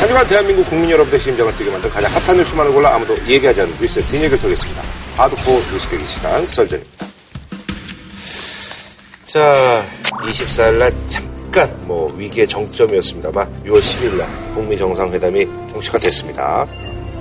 [0.00, 3.76] 한 주간 대한민국 국민 여러분의 심장을 뛰게 만든 가장 핫한 뉴스만을 골라 아무도 얘기하지 않는
[3.78, 4.82] 뉴스의 뒷얘기를 털겠습니다.
[5.14, 7.06] 하드코어 뉴스 대기 시간 썰전입니다.
[9.26, 9.84] 자,
[10.22, 15.44] 24일 날 잠깐 뭐 위기의 정점이었습니다만 6월 10일 날 북미 정상회담이
[15.74, 16.66] 공식화 됐습니다.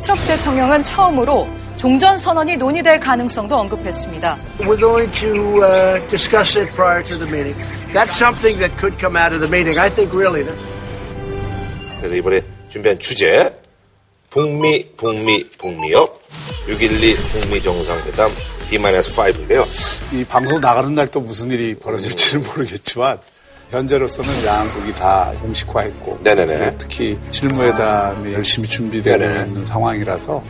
[0.01, 4.37] 트럼프 대통령은 처음으로 종전 선언이 논의될 가능성도 언급했습니다.
[4.59, 7.61] We're going to uh, discuss it prior to the meeting.
[7.91, 9.77] That's something that could come out of the meeting.
[9.77, 10.57] I think really that.
[11.99, 12.39] 그래서 이번에
[12.69, 13.53] 준비한 주제
[14.29, 16.21] 북미 북미 북미역
[16.67, 18.31] 6.12 북미 정상회담
[18.69, 19.65] D-5인데요.
[20.13, 23.17] 이 방송 나가는 날 또 무슨 일이 벌어질지는 모르겠지만
[23.71, 26.75] 현재로서는 양국이 다 공식화했고 네네네.
[26.77, 29.47] 특히 실무회담이 열심히 준비되고 네네.
[29.47, 30.43] 있는 상황이라서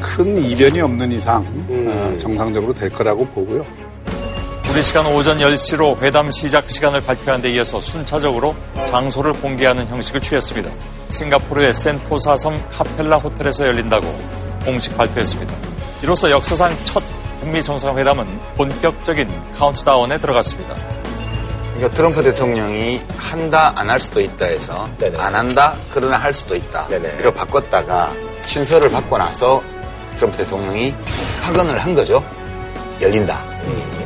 [0.00, 1.86] 큰 이변이 없는 이상 음.
[1.88, 3.64] 어, 정상적으로 될 거라고 보고요.
[4.72, 8.54] 우리 시간 오전 10시로 회담 시작 시간을 발표한 데 이어서 순차적으로
[8.86, 10.70] 장소를 공개하는 형식을 취했습니다.
[11.10, 14.06] 싱가포르의 센토사 섬 카펠라 호텔에서 열린다고
[14.64, 15.52] 공식 발표했습니다.
[16.02, 17.02] 이로써 역사상 첫
[17.40, 20.74] 북미 정상회담은 본격적인 카운트다운에 들어갔습니다.
[21.74, 25.18] 그러니까 트럼프 대통령이 한다 안 할 수도 있다 해서 네네.
[25.18, 27.16] 안 한다 그러나 할 수도 있다 네네.
[27.20, 28.10] 이렇게 바꿨다가
[28.46, 29.62] 신설을 받고 나서
[30.16, 30.94] 트럼프 대통령이
[31.42, 32.22] 확언을 한 거죠
[33.00, 33.42] 열린다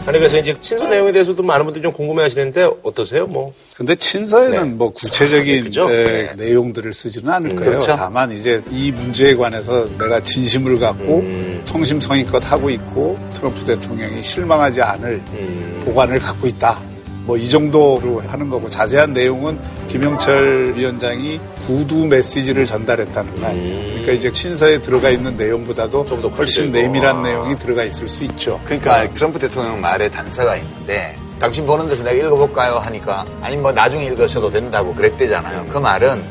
[0.06, 3.26] 아니 그래서 이제 친서 내용에 대해서도 많은 분들이 좀 궁금해하시는데 어떠세요?
[3.26, 4.64] 뭐 근데 친서에는 네.
[4.64, 5.66] 뭐 구체적인?
[5.66, 6.32] 에, 네.
[6.36, 7.70] 내용들을 쓰지는 않을 거예요.
[7.72, 7.96] 그렇죠.
[7.96, 11.60] 다만 이제 이 문제에 관해서 내가 진심을 갖고 음.
[11.64, 16.80] 성심성의껏 하고 있고 트럼프 대통령이 실망하지 않을 음, 보관을 갖고 있다.
[17.27, 23.52] 뭐 이 정도로 하는 거고 자세한 내용은 김영철 위원장이 구두 메시지를 전달했다는 말.
[23.52, 23.88] 음.
[24.02, 26.72] 그러니까 이제 친서에 들어가 있는 내용보다도 좀 더 훨씬 구체적이고.
[26.72, 27.22] 내밀한 아.
[27.22, 28.60] 내용이 들어가 있을 수 있죠.
[28.64, 34.05] 그러니까 트럼프 대통령 말에 단서가 있는데 당신 보는 데서 내가 읽어볼까요 하니까 아니 뭐 나중에
[34.06, 36.22] 읽으셔도 된다고 그랬대잖아요 그 말은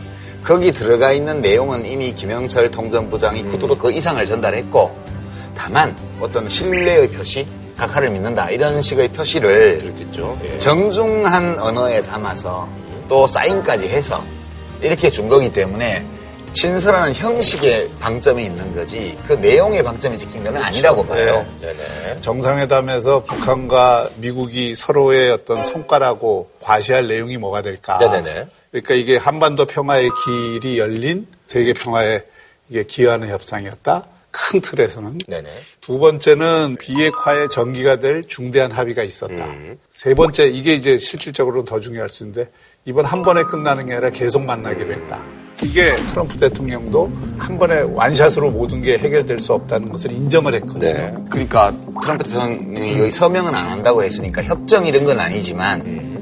[0.44, 4.98] 거기 들어가 있는 내용은 이미 김영철 통전부장이 구두로 그 이상을 전달했고
[5.56, 7.46] 다만 어떤 신뢰의 표시
[7.78, 10.40] 각하를 믿는다 이런 식의 표시를 그렇겠죠.
[10.44, 10.58] 예.
[10.58, 12.68] 정중한 언어에 담아서
[13.08, 14.24] 또 사인까지 해서
[14.82, 16.06] 이렇게 준 거기 때문에
[16.54, 21.46] 친서라는 형식의 방점이 있는 거지 그 내용의 방점이 찍힌 건 아니라고 봐요.
[21.60, 22.22] 네, 네네.
[22.22, 27.98] 정상회담에서 북한과 미국이 서로의 어떤 성과라고 과시할 내용이 뭐가 될까?
[27.98, 28.48] 네네네.
[28.72, 32.22] 그러니까 이게 한반도 평화의 길이 열린 세계 평화에
[32.70, 34.06] 이게 기여하는 협상이었다.
[34.36, 35.20] 큰 틀에서는.
[35.28, 35.48] 네네.
[35.80, 39.46] 두 번째는 비핵화의 전기가 될 중대한 합의가 있었다.
[39.46, 39.78] 음.
[39.90, 42.50] 세 번째, 이게 이제 실질적으로는 더 중요할 수 있는데,
[42.84, 45.24] 이번 한 번에 끝나는 게 아니라 계속 만나기로 했다.
[45.64, 50.94] 이게 트럼프 대통령도 한 번에 one shot으로 모든 게 해결될 수 없다는 것을 인정을 했거든요.
[50.94, 51.14] 네.
[51.30, 56.15] 그러니까 트럼프 대통령이 여기 서명은 안 한다고 했으니까 협정 이런 건 아니지만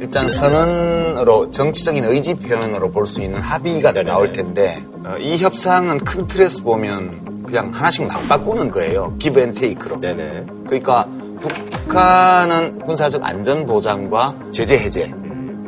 [0.00, 6.26] 일단 선언으로 정치적인 의지 표현으로 볼 수 있는 합의가 나올 텐데 어, 이 협상은 큰
[6.26, 9.14] 틀에서 보면 그냥 하나씩 막 바꾸는 거예요.
[9.18, 9.98] give and take로.
[10.00, 10.46] 네네.
[10.66, 11.06] 그러니까
[11.40, 15.12] 북한은 군사적 안전 보장과 제재 해제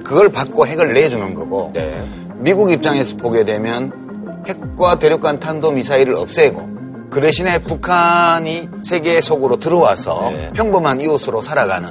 [0.04, 2.02] 그걸 받고 핵을 내주는 거고 네.
[2.36, 3.92] 미국 입장에서 보게 되면
[4.46, 6.70] 핵과 대륙간 탄도 미사일을 없애고
[7.10, 10.50] 그 대신에 북한이 세계 속으로 들어와서 네.
[10.54, 11.90] 평범한 이웃으로 살아가는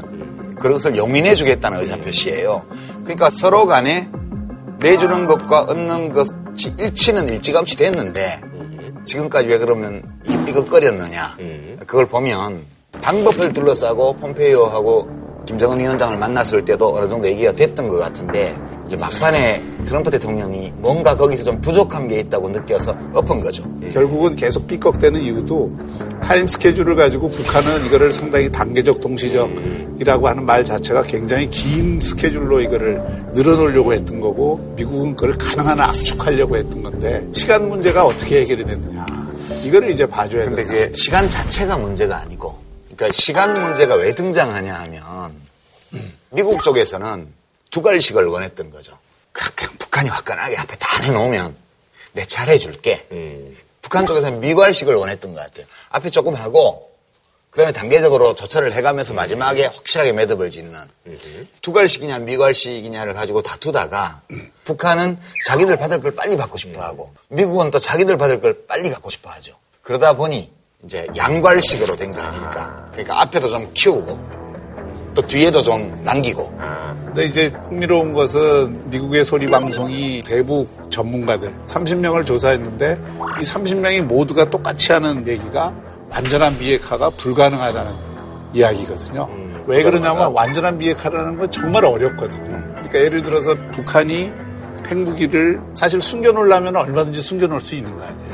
[0.62, 2.64] 그것을 용인해 주겠다는 의사표시예요.
[3.04, 4.10] 그러니까 서로 간에
[4.80, 8.42] 내주는 것과 얻는 것이 일치는 일찌감치 됐는데
[9.06, 10.04] 지금까지 왜 그러면
[10.46, 11.80] 삐걱거렸느냐 음.
[11.86, 12.62] 그걸 보면
[13.02, 15.10] 방법을 둘러싸고 폼페이오하고
[15.46, 18.56] 김정은 위원장을 만났을 때도 어느 정도 얘기가 됐던 것 같은데
[18.92, 23.64] 이제 막판에 트럼프 대통령이 뭔가 거기서 좀 부족한 게 있다고 느껴서 엎은 거죠.
[23.90, 25.72] 결국은 계속 삐걱대는 이유도
[26.22, 33.02] 타임 스케줄을 가지고 북한은 이거를 상당히 단계적 동시적이라고 하는 말 자체가 굉장히 긴 스케줄로 이거를
[33.34, 39.06] 늘어놓으려고 했던 거고 미국은 그걸 가능한 한 압축하려고 했던 건데 시간 문제가 어떻게 해결이 됐느냐
[39.64, 40.68] 이거를 이제 봐줘야 근데 돼요.
[40.68, 42.58] 그게 시간 자체가 문제가 아니고
[42.94, 45.32] 그러니까 시간 문제가 왜 등장하냐 하면
[46.32, 47.40] 미국 쪽에서는
[47.72, 48.98] 두갈식을 원했던 거죠.
[49.32, 51.56] 그냥 북한이 화끈하게 앞에 다 내놓으면
[52.14, 53.08] 내 잘해줄게.
[53.12, 53.58] 음.
[53.82, 55.66] 북한 쪽에서는 미괄식을 원했던 것 같아요.
[55.90, 56.92] 앞에 조금 하고
[57.50, 60.80] 그다음에 단계적으로 조처를 해가면서 마지막에 확실하게 매듭을 짓는
[61.62, 64.22] 두갈식이냐 미괄식이냐를 가지고 다투다가
[64.64, 65.18] 북한은
[65.48, 69.54] 자기들 받을 걸 빨리 받고 싶어하고 미국은 또 자기들 받을 걸 빨리 갖고 싶어하죠.
[69.82, 70.50] 그러다 보니
[70.86, 72.88] 이제 양괄식으로 된 거 아닙니까?
[72.92, 74.41] 그러니까 앞에도 좀 키우고
[75.14, 76.52] 또 뒤에도 좀 남기고
[77.06, 82.98] 근데 이제 흥미로운 것은 미국의 소리 방송이 대북 전문가들 30명을 조사했는데
[83.40, 85.74] 이 30명이 모두가 똑같이 하는 얘기가
[86.10, 87.92] 완전한 비핵화가 불가능하다는
[88.54, 89.30] 이야기거든요.
[89.66, 92.50] 왜 그러냐면 완전한 비핵화라는 건 정말 어렵거든요.
[92.74, 94.32] 그러니까 예를 들어서 북한이
[94.88, 98.31] 핵무기를 사실 숨겨놓으려면 얼마든지 숨겨놓을 수 있는 거 아니에요.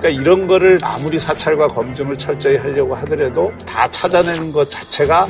[0.00, 5.28] 그러니까 이런 거를 아무리 사찰과 검증을 철저히 하려고 하더라도 다 찾아내는 것 자체가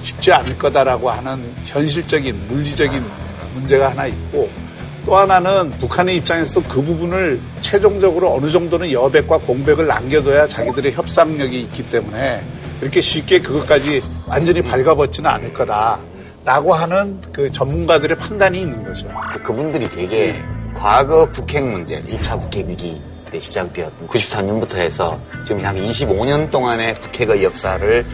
[0.00, 3.04] 쉽지 않을 거다라고 하는 현실적인 물리적인
[3.52, 4.48] 문제가 하나 있고
[5.04, 11.88] 또 하나는 북한의 입장에서도 그 부분을 최종적으로 어느 정도는 여백과 공백을 남겨둬야 자기들의 협상력이 있기
[11.88, 12.46] 때문에
[12.78, 15.98] 그렇게 쉽게 그것까지 완전히 발가벗지는 않을 거다
[16.44, 19.08] 라고 하는 그 전문가들의 판단이 있는 거죠.
[19.42, 20.40] 그분들이 되게
[20.74, 27.44] 과거 북핵 문제, 1차 북핵 위기 때 시작되었던 93년부터 해서 지금 약 25년 동안의 북핵의
[27.44, 28.06] 역사를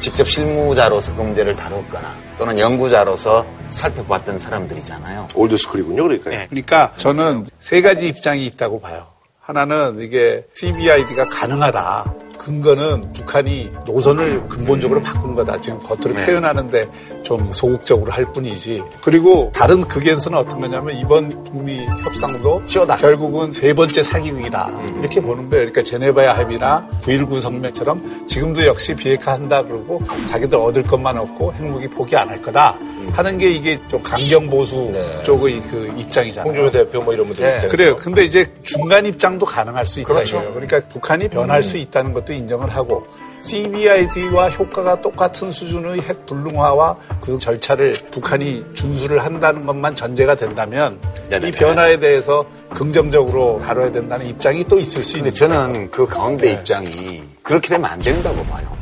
[0.00, 5.28] 직접 실무자로서 그 문제를 다뤘거나 또는 연구자로서 살펴봤던 사람들이잖아요.
[5.34, 6.30] 올드스쿨이군요, 그러니까.
[6.30, 6.46] 네.
[6.48, 9.06] 그러니까 저는 세 가지 입장이 있다고 봐요.
[9.40, 12.14] 하나는 이게 CBID가 가능하다.
[12.46, 15.60] 근거는 북한이 노선을 근본적으로 바꾼 거다.
[15.60, 16.26] 지금 겉으로 네.
[16.26, 16.88] 표현하는데
[17.24, 18.84] 좀 소극적으로 할 뿐이지.
[19.02, 22.98] 그리고 다른 극에서는 어떤 거냐면 이번 북미 협상도 쇼다.
[22.98, 24.70] 결국은 세 번째 사기극이다.
[25.00, 25.70] 이렇게 보는 거예요.
[25.72, 31.88] 그러니까 제네바야 합의나 9.19 성명처럼 지금도 역시 비핵화 한다 그러고 자기들 얻을 것만 얻고 핵무기
[31.88, 32.76] 포기 안 할 거다.
[33.12, 35.22] 하는 게 이게 좀 강경 보수 네.
[35.22, 36.48] 쪽의 그 입장이잖아요.
[36.48, 37.50] 홍준호 대표 뭐 이런 분들 네.
[37.54, 37.70] 있잖아요.
[37.70, 37.96] 그래요.
[37.96, 40.12] 근데 이제 중간 입장도 가능할 수 있다.
[40.12, 40.36] 그렇죠.
[40.36, 40.54] 이거예요.
[40.54, 43.06] 그러니까 북한이 변할 수 있다는 것도 인정을 하고
[43.42, 50.98] CBID와 효과가 똑같은 수준의 핵 불능화와 그 절차를 북한이 준수를 한다는 것만 전제가 된다면
[51.28, 51.48] 네네.
[51.48, 56.52] 이 변화에 대해서 긍정적으로 다뤄야 된다는 입장이 또 있을 수 근데 있는 저는 그 가운데
[56.52, 58.76] 입장이 그렇게 되면 안 된다고 봐요.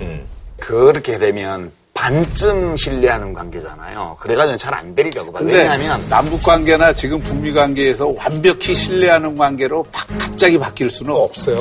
[0.59, 1.73] 그렇게 되면
[2.09, 4.17] 반쯤 신뢰하는 관계잖아요.
[4.21, 5.45] 그래가지고 잘 안 되리라고 봐요.
[5.47, 11.55] 왜냐하면 남북 관계나 지금 북미 관계에서 완벽히 신뢰하는 관계로 바- 갑자기 바뀔 수는 없어요.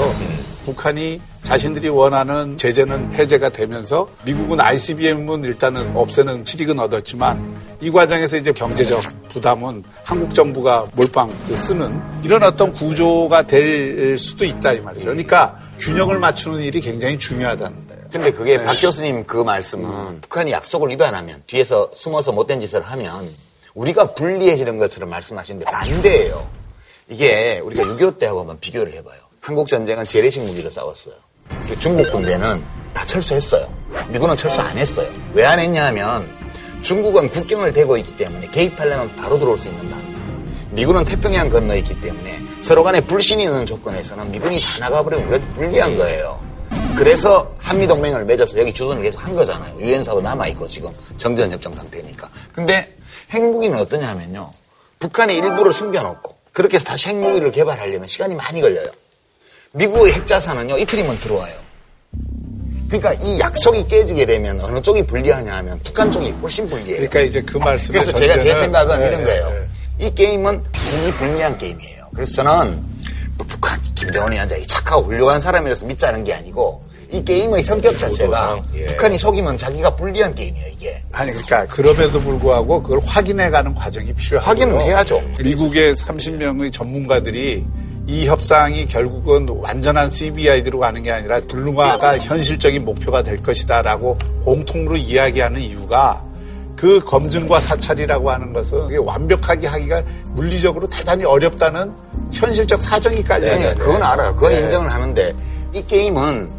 [0.65, 8.51] 북한이 자신들이 원하는 제재는 해제가 되면서 미국은 ICBM은 일단은 없애는 실익은 얻었지만 이 과정에서 이제
[8.51, 9.01] 경제적
[9.31, 15.05] 부담은 한국 정부가 몰빵 그 쓰는 이런 어떤 구조가 될 수도 있다 이 말이죠.
[15.05, 17.82] 그러니까 균형을 맞추는 일이 굉장히 중요하다는.
[18.13, 23.27] 근데 그게 박 교수님 그 말씀은 북한이 약속을 위반하면 뒤에서 숨어서 못된 짓을 하면
[23.73, 26.47] 우리가 불리해지는 것처럼 말씀하시는데 반대예요.
[27.09, 29.17] 이게 우리가 6.25 때하고 한번 비교를 해봐요.
[29.41, 31.15] 한국 전쟁은 재래식 무기로 싸웠어요.
[31.67, 32.63] 그 중국 군대는
[32.93, 33.67] 다 철수했어요.
[34.09, 35.09] 미군은 철수 안 했어요.
[35.33, 36.29] 왜 안 했냐 하면
[36.83, 40.03] 중국은 국경을 대고 있기 때문에 개입하려면 바로 들어올 수 있는 방.
[40.71, 45.97] 미군은 태평양 건너 있기 때문에 서로 간에 불신이 있는 조건에서는 미군이 다 나가버리면 우리한테 불리한
[45.97, 46.52] 거예요.
[46.97, 49.75] 그래서 한미동맹을 맺어서 여기 주둔을 계속 한 거잖아요.
[49.79, 52.29] 유엔사로 남아있고 지금 정전협정 상태니까.
[52.53, 52.95] 근데
[53.31, 54.51] 핵무기는 어떠냐 하면요.
[54.99, 58.87] 북한의 일부를 숨겨놓고 그렇게 해서 다시 핵무기를 개발하려면 시간이 많이 걸려요.
[59.71, 61.55] 미국의 핵자산은요, 이틀이면 들어와요.
[62.87, 66.97] 그러니까 이 약속이 깨지게 되면 어느 쪽이 불리하냐 하면 북한 쪽이 훨씬 불리해요.
[66.97, 69.49] 그러니까 이제 그 말씀의 그래서 제가 제 전제는- 생각은 네, 이런 네, 거예요.
[69.97, 70.05] 네.
[70.07, 72.07] 이 게임은 분이 불리한 게임이에요.
[72.13, 72.92] 그래서 저는 뭐
[73.37, 78.85] 북한 김정은이 앉아 이 착하고 훌륭한 사람이라서 믿자는 게 아니고 이 게임의 성격 자체가 예.
[78.87, 81.03] 북한이 속이면 자기가 불리한 게임이에요, 이게.
[81.11, 85.21] 아니 그러니까 그럼에도 불구하고 그걸 확인해가는 과정이 필요하고 확인을 해야죠.
[85.39, 87.63] 미국의 30명의 전문가들이
[88.07, 95.61] 이 협상이 결국은 완전한 CBID로 가는 게 아니라 불능화가 현실적인 목표가 될 것이다라고 공통으로 이야기하는
[95.61, 96.21] 이유가
[96.75, 101.93] 그 검증과 사찰이라고 하는 것은 완벽하게 하기가 물리적으로 대단히 어렵다는
[102.33, 103.75] 현실적 사정이 깔려 네, 있어요.
[103.75, 104.35] 그건 알아요.
[104.35, 104.59] 그건 네.
[104.59, 105.33] 인정을 하는데
[105.73, 106.49] 이 게임은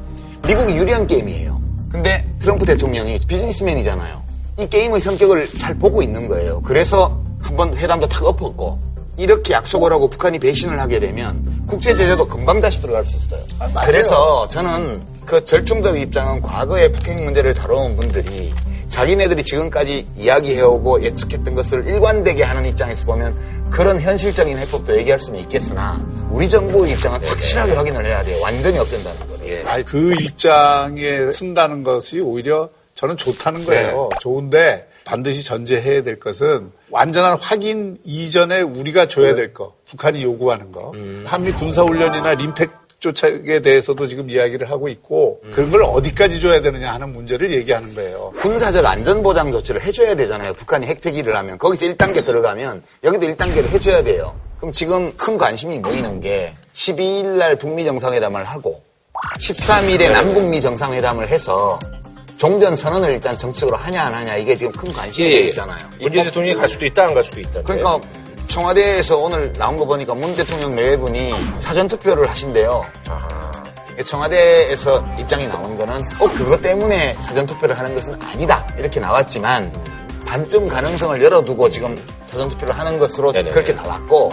[0.46, 1.60] 미국이 유리한 게임이에요.
[1.90, 4.22] 근데 트럼프 대통령이 비즈니스맨이잖아요.
[4.58, 6.60] 이 게임의 성격을 잘 보고 있는 거예요.
[6.62, 8.78] 그래서 한번 회담도 탁 엎었고
[9.16, 13.42] 이렇게 약속을 하고 북한이 배신을 하게 되면 국제 제재도 금방 다시 들어갈 수 있어요.
[13.84, 18.52] 그래서 저는 그 절충적 입장은 과거에 북핵 문제를 다뤄온 분들이
[18.94, 23.34] 자기네들이 지금까지 이야기해오고 예측했던 것을 일관되게 하는 입장에서 보면
[23.68, 28.40] 그런 현실적인 해법도 얘기할 수는 있겠으나 우리 정부의 입장은 확실하게 확인을 해야 돼요.
[28.40, 29.48] 완전히 없앤다는 거를.
[29.48, 29.62] 예.
[29.64, 34.10] 아니, 그 입장에 쓴다는 것이 오히려 저는 좋다는 거예요.
[34.20, 40.92] 좋은데 반드시 전제해야 될 것은 완전한 확인 이전에 우리가 줘야 될 거, 북한이 요구하는 거.
[41.24, 42.70] 한미 군사훈련이나 림팩
[43.04, 48.32] 조착에 대해서도 지금 이야기를 하고 있고 그런 걸 어디까지 줘야 되느냐 하는 문제를 얘기하는 거예요.
[48.40, 50.54] 군사적 안전보장 조치를 해줘야 되잖아요.
[50.54, 51.58] 북한이 핵폐기를 하면.
[51.58, 54.34] 거기서 1단계 들어가면 여기도 1단계를 해줘야 돼요.
[54.56, 58.80] 그럼 지금 큰 관심이 모이는 게 12일 날 북미 정상회담을 하고
[59.38, 61.78] 13일에 남북미 정상회담을 해서
[62.38, 65.38] 종전 선언을 일단 정책으로 하냐 안 하냐 이게 지금 큰 관심이 예, 예.
[65.48, 65.88] 있잖아요.
[66.00, 67.62] 문재인 대통령이 갈 수도 있다, 안 갈 수도 있다.
[67.62, 68.00] 그러니까
[68.48, 72.84] 청와대에서 오늘 나온 거 보니까 문 대통령 네 분이 사전 투표를 하신대요.
[74.04, 79.72] 청와대에서 입장이 나온 거는 꼭 그것 때문에 사전 투표를 하는 것은 아니다 이렇게 나왔지만
[80.26, 81.96] 반쯤 가능성을 열어두고 지금
[82.28, 83.50] 사전투표를 하는 것으로 네네.
[83.52, 84.32] 그렇게 나왔고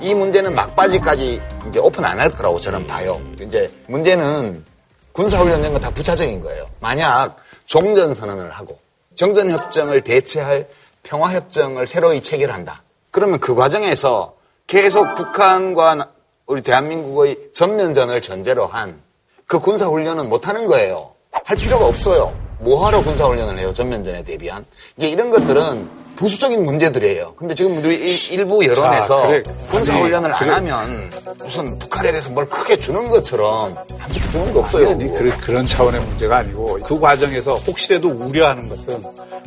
[0.00, 3.20] 이 문제는 막바지까지 이제 오픈 안 할 거라고 저는 봐요.
[3.40, 4.64] 이제 문제는
[5.12, 6.66] 군사훈련된 건 다 부차적인 거예요.
[6.80, 8.78] 만약 종전선언을 하고
[9.16, 10.68] 정전협정을 대체할
[11.02, 12.82] 평화협정을 새로이 체결한다.
[13.12, 14.34] 그러면 그 과정에서
[14.66, 16.08] 계속 북한과
[16.46, 19.12] 우리 대한민국의 전면전을 전제로 한
[19.52, 21.10] 그 군사훈련은 못하는 거예요.
[21.44, 22.34] 할 필요가 없어요.
[22.60, 23.70] 뭐하러 군사훈련을 해요?
[23.74, 24.64] 전면전에 대비한.
[24.96, 27.34] 이게 이런 것들은 부수적인 문제들이에요.
[27.36, 29.42] 근데 지금 우리 일- 일부 여론에서 자, 그래.
[29.70, 30.56] 군사훈련을 아니, 안.
[30.56, 34.90] 하면 무슨 북한에 대해서 뭘 크게 주는 것처럼 아무것도 주는 거 없어요.
[34.90, 39.02] 아니, 그, 그런 차원의 문제가 아니고 그 과정에서 혹시라도 우려하는 것은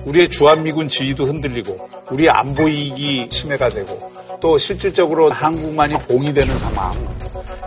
[0.05, 6.91] 우리의 주한미군 지위도 흔들리고 우리의 안보 이익이 침해가 되고 또 실질적으로 한국만이 봉이 되는 상황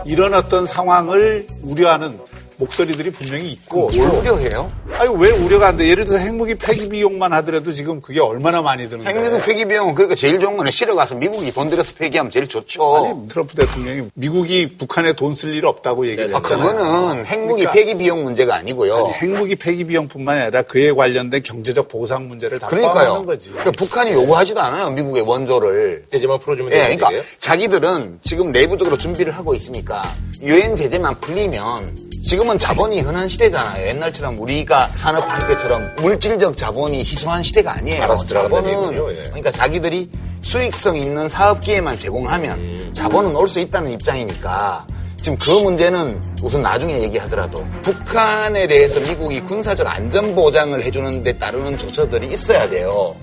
[0.05, 2.17] 이런 어떤 상황을 우려하는
[2.59, 4.69] 목소리들이 분명히 있고 뭘또 우려해요?
[4.97, 5.87] 아니 왜 우려가 안 돼?
[5.87, 10.15] 예를 들어서 핵무기 폐기 비용만 하더라도 지금 그게 얼마나 많이 드는데 핵미군 폐기 비용은 그러니까
[10.15, 12.95] 제일 좋은 거는 실어 가서 미국이 돈 들여서 폐기하면 제일 좋죠.
[12.97, 16.73] 아니 트럼프 대통령이 미국이 북한에 돈 쓸 일 없다고 얘기를 아, 했잖아요.
[16.75, 18.95] 그거는 핵무기 그러니까 폐기 비용 문제가 아니고요.
[18.97, 22.93] 아니, 핵무기 폐기 비용뿐만 아니라 그에 관련된 경제적 보상 문제를 다 그러니까요.
[22.93, 23.49] 포함하는 거지.
[23.51, 24.89] 그러니까 북한이 요구하지도 않아요.
[24.91, 26.05] 미국의 원조를.
[26.11, 27.23] 제재만 풀어주면 예, 되는 그러니까 얘기예요?
[27.39, 33.87] 자기들은 지금 내부적으로 준비를 하고 있으니까 유엔 제재만 풀리면 지금은 자본이 흔한 시대잖아요.
[33.89, 38.03] 옛날처럼 우리가 산업할 때처럼 물질적 자본이 희소한 시대가 아니에요.
[38.03, 39.23] 알아서 자본은 예.
[39.23, 40.09] 그러니까 자기들이
[40.41, 42.91] 수익성 있는 사업 기회만 제공하면 음.
[42.93, 44.85] 자본은 올 수 있다는 입장이니까
[45.21, 51.77] 지금 그 문제는 우선 나중에 얘기하더라도 북한에 대해서 미국이 군사적 안전 보장을 해주는 데 따르는
[51.77, 53.15] 조처들이 있어야 돼요.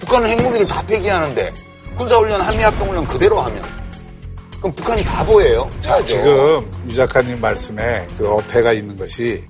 [0.00, 1.52] 북한은 핵무기를 다 폐기하는데
[1.98, 3.62] 군사훈련, 한미합동훈련 그대로 하면
[4.58, 5.68] 그럼 북한이 바보예요.
[5.80, 6.06] 자, 해야죠.
[6.06, 9.44] 지금 유 작가님 말씀에 그 어폐가 있는 것이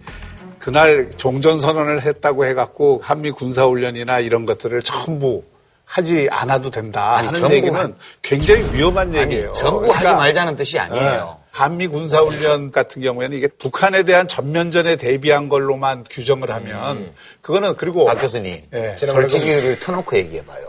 [0.59, 5.45] 그날 종전선언을 했다고 해갖고 한미 군사훈련이나 이런 것들을 전부
[5.85, 9.53] 하지 않아도 된다 아니, 하는 전부 얘기는 한- 굉장히 위험한 아니, 얘기예요.
[9.53, 11.37] 전부 하지 그러니까 말자는 뜻이 아니에요.
[11.39, 11.43] 네.
[11.53, 17.11] 한미 군사훈련 같은 경우에는 이게 북한에 대한 전면전에 대비한 걸로만 규정을 하면
[17.41, 20.67] 그거는 그리고 박 교수님, 예, 솔직히를 터놓고 얘기해봐요.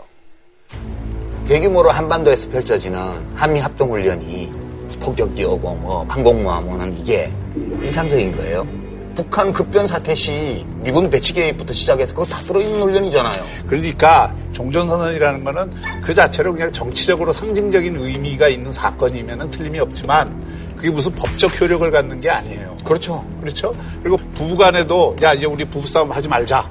[1.48, 3.00] 대규모로 한반도에서 펼쳐지는
[3.34, 4.52] 한미 합동훈련이
[5.00, 7.32] 폭격기 오고 뭐 항공모함 오는 이게
[7.80, 8.66] 일상적인 거예요.
[9.14, 13.42] 북한 급변 사태 시 미군 배치 계획부터 시작해서 그거 다 들어있는 훈련이잖아요.
[13.66, 20.44] 그러니까 종전선언이라는 거는 그 자체로 그냥 정치적으로 상징적인 의미가 있는 사건이면 틀림이 없지만
[20.76, 22.76] 그게 무슨 법적 효력을 갖는 게 아니에요.
[22.84, 23.24] 그렇죠.
[23.40, 23.74] 그렇죠?
[24.02, 26.70] 그리고 부부 간에도 야 이제 우리 부부싸움 하지 말자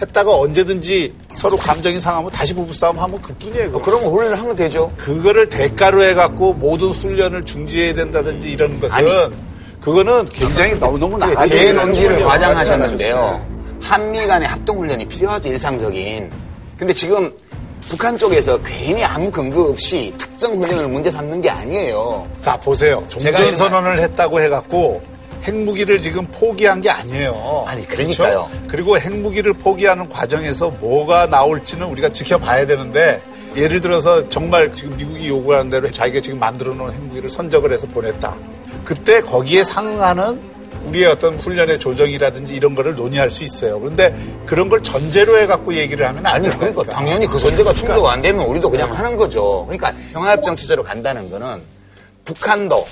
[0.00, 3.72] 했다가 언제든지 서로 감정이 상하면 다시 부부싸움 하면 그뿐이에요.
[3.72, 3.80] 그거.
[3.82, 4.92] 그런 거 훈련을 하면 되죠.
[4.96, 9.10] 그거를 대가로 해갖고 모든 훈련을 중지해야 된다든지 이런 것은 아니.
[9.80, 13.46] 그거는 굉장히 너무너무 나가지 제 논지를 과장하셨는데요.
[13.80, 16.30] 한미 간의 합동훈련이 필요하죠, 일상적인.
[16.76, 17.32] 근데 지금
[17.88, 22.26] 북한 쪽에서 괜히 아무 근거 없이 특정 훈련을 문제 삼는 게 아니에요.
[22.42, 23.02] 자 보세요.
[23.08, 25.00] 제가 종전선언을 했다고 해갖고
[25.44, 27.64] 핵무기를 지금 포기한 게 아니에요.
[27.66, 28.48] 아니, 그러니까요.
[28.48, 28.66] 그렇죠?
[28.68, 33.22] 그리고 핵무기를 포기하는 과정에서 뭐가 나올지는 우리가 지켜봐야 되는데
[33.56, 38.36] 예를 들어서 정말 지금 미국이 요구하는 대로 자기가 지금 만들어 놓은 핵무기를 선적을 해서 보냈다.
[38.84, 43.80] 그때 거기에 상응하는 우리의 어떤 훈련의 조정이라든지 이런 거를 논의할 수 있어요.
[43.80, 44.14] 그런데
[44.46, 46.50] 그런 걸 전제로 해갖고 얘기를 하면 안 아니.
[46.50, 49.64] 그러니까 당연히 그 전제가 충족 안 되면 우리도 그냥 하는 거죠.
[49.66, 51.62] 그러니까 평화협정 체제로 간다는 거는
[52.24, 52.84] 북한도,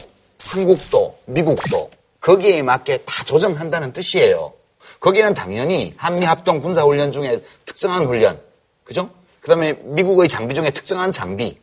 [0.44, 1.90] 한국도, 미국도
[2.24, 4.54] 거기에 맞게 다 조정한다는 뜻이에요.
[4.98, 8.40] 거기는 당연히 한미 합동 군사 훈련 중에 특정한 훈련,
[8.82, 9.10] 그죠?
[9.40, 11.60] 그 다음에 미국의 장비 중에 특정한 장비,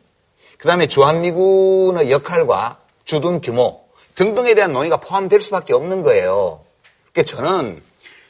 [0.58, 3.82] 그 다음에 주한미군의 역할과 주둔 규모
[4.14, 6.60] 등등에 대한 논의가 포함될 수밖에 없는 거예요.
[7.12, 7.82] 그러니까 저는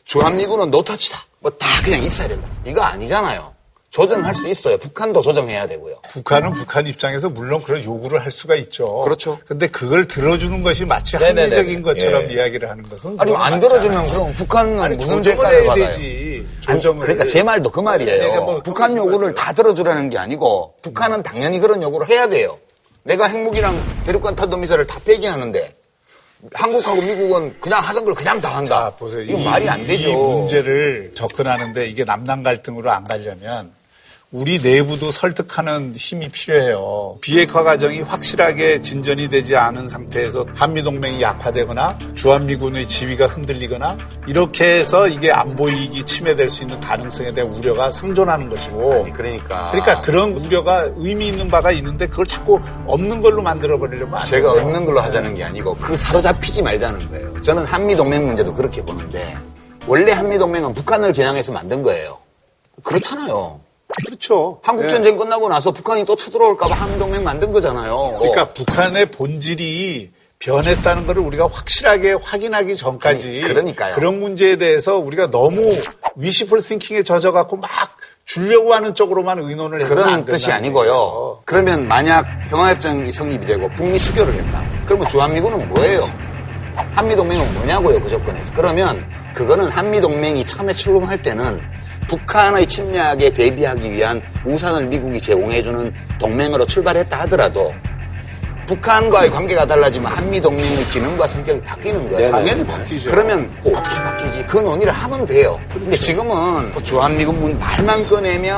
[0.06, 1.26] 주한미군은 노터치다.
[1.40, 2.48] 뭐 다 그냥 있어야 된다.
[2.64, 3.52] 이거 아니잖아요.
[3.92, 4.78] 조정할 수 있어요.
[4.78, 5.96] 북한도 조정해야 되고요.
[6.10, 9.02] 북한은 북한 입장에서 물론 그런 요구를 할 수가 있죠.
[9.02, 9.38] 그렇죠.
[9.46, 11.56] 근데 그걸 들어주는 것이 마치 네네네네.
[11.56, 12.32] 합리적인 것처럼 예.
[12.34, 14.06] 이야기를 하는 것은 아니, 안 들어주면.
[14.06, 15.62] 그럼 북한은 아니, 무슨 해야 받아요?
[16.62, 17.02] 조정을.
[17.02, 18.16] 그러니까 제 말도 그 말이에요.
[18.18, 19.34] 그러니까 뭐 북한 요구를.
[19.34, 22.58] 다 들어주라는 게 아니고 북한은 당연히 그런 요구를 해야 돼요.
[23.02, 25.76] 내가 핵무기랑 대륙간 탄도미사를 다 폐기하는데
[26.54, 28.90] 한국하고 미국은 그냥 하던 걸 그냥 다 한다.
[28.90, 29.20] 자, 보세요.
[29.22, 30.08] 이건 이- 말이 안 되죠.
[30.08, 33.70] 이 문제를 접근하는데 이게 남남 갈등으로 안 가려면
[34.32, 37.18] 우리 내부도 설득하는 힘이 필요해요.
[37.20, 45.30] 비핵화 과정이 확실하게 진전이 되지 않은 상태에서 한미동맹이 약화되거나 주한미군의 지위가 흔들리거나 이렇게 해서 이게
[45.30, 49.70] 안보 이익이 침해될 수 있는 가능성에 대한 우려가 상존하는 것이고 그러니까.
[49.70, 54.54] 그러니까 그런 우려가 의미 있는 바가 있는데 그걸 자꾸 없는 걸로 만들어 버리려면 안 제가
[54.54, 54.62] 돼요.
[54.62, 57.42] 없는 걸로 하자는 게 아니고 그 사로잡히지 말자는 거예요.
[57.42, 59.36] 저는 한미동맹 문제도 그렇게 보는데
[59.86, 62.16] 원래 한미동맹은 북한을 겨냥해서 만든 거예요.
[62.82, 63.60] 그렇잖아요.
[64.06, 64.60] 그렇죠.
[64.62, 64.88] 한국 예.
[64.88, 68.12] 전쟁 끝나고 나서 북한이 또 쳐들어올까봐 한동맹 만든 거잖아요.
[68.18, 73.96] 그러니까 북한의 본질이 변했다는 것을 우리가 확실하게 확인하기 전까지 아니, 그러니까요.
[74.00, 75.76] 런 문제에 대해서 우리가 너무
[76.16, 77.70] 위시풀 싱킹에 젖어갖고 막
[78.24, 80.50] 주려고 하는 쪽으로만 의논을 해서는 안 그런 뜻이.
[80.50, 81.42] 아니고요.
[81.44, 84.62] 그러면 만약 평화협정이 성립이 되고 북미 수교를 했다.
[84.86, 86.08] 그러면 주한미군은 뭐예요?
[86.94, 88.52] 한미동맹은 뭐냐고요, 그 조건에서.
[88.54, 91.60] 그러면 그거는 한미동맹이 처음에 출범할 때는
[92.08, 97.72] 북한의 침략에 대비하기 위한 우산을 미국이 제공해주는 동맹으로 출발했다 하더라도
[98.66, 102.18] 북한과의 관계가 달라지면 한미동맹의 기능과 성격이 바뀌는 거예요.
[102.18, 102.30] 네네.
[102.30, 103.10] 당연히 바뀌죠.
[103.10, 104.46] 그러면 뭐 어떻게 바뀌지?
[104.46, 105.58] 그 논의를 하면 돼요.
[105.72, 108.56] 근데 지금은 뭐 주한미군 말만 꺼내면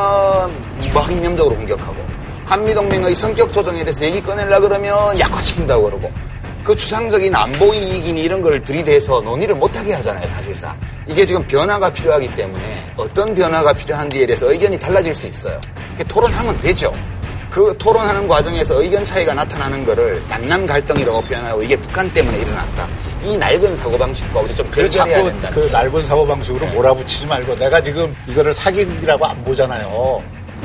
[0.93, 1.97] 뭐 항명적으로 공격하고
[2.45, 6.13] 한미동맹의 성격 조정에 대해서 얘기 꺼내려 그러면 약화시킨다고 그러고
[6.65, 10.75] 그 주상적인 안보 이익이니 이런 걸 들이대서 논의를 못하게 하잖아요, 사실상.
[11.07, 15.61] 이게 지금 변화가 필요하기 때문에 어떤 변화가 필요한지에 대해서 의견이 달라질 수 있어요.
[16.09, 16.91] 토론하면 되죠.
[17.51, 22.89] 그 토론하는 과정에서 의견 차이가 나타나는 거를 남남 갈등이라고 표현하고 이게 북한 때문에 일어났다.
[23.23, 25.51] 이 낡은 사고방식과 우리 좀그 결절해야 된다.
[25.53, 30.19] 그 낡은 사고 방식으로 몰아붙이지 말고 내가 지금 이거를 사기라고 안 보잖아요.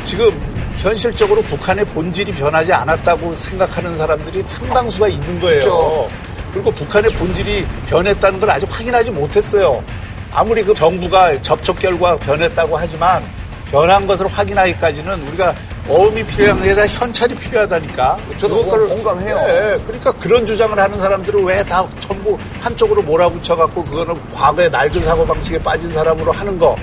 [0.03, 0.31] 지금
[0.79, 5.59] 현실적으로 북한의 본질이 변하지 않았다고 생각하는 사람들이 상당수가 있는 거예요.
[5.59, 6.09] 그렇죠.
[6.53, 9.83] 그리고 북한의 본질이 변했다는 걸 아직 확인하지 못했어요.
[10.31, 13.23] 아무리 그 정부가 접촉 결과 변했다고 하지만
[13.69, 15.53] 변한 것을 확인하기까지는 우리가
[15.89, 18.17] 어음이 필요한 게 아니라 현찰이 필요하다니까.
[18.37, 19.35] 저도 그것을- 공감해요.
[19.35, 25.91] 네, 그러니까 그런 주장을 하는 사람들은 왜다 전부 한쪽으로 몰아붙여갖고 그거는 과거의 낡은 사고방식에 빠진
[25.91, 26.75] 사람으로 하는 거.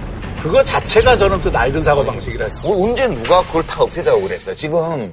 [0.47, 2.49] 그거 자체가 저는 그 낡은 사고 방식이라.
[2.63, 4.55] 뭐 언제 누가 그걸 다 없애자고 그랬어요.
[4.55, 5.13] 지금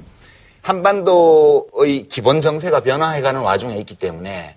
[0.62, 4.56] 한반도의 기본 정세가 변화해가는 와중에 있기 때문에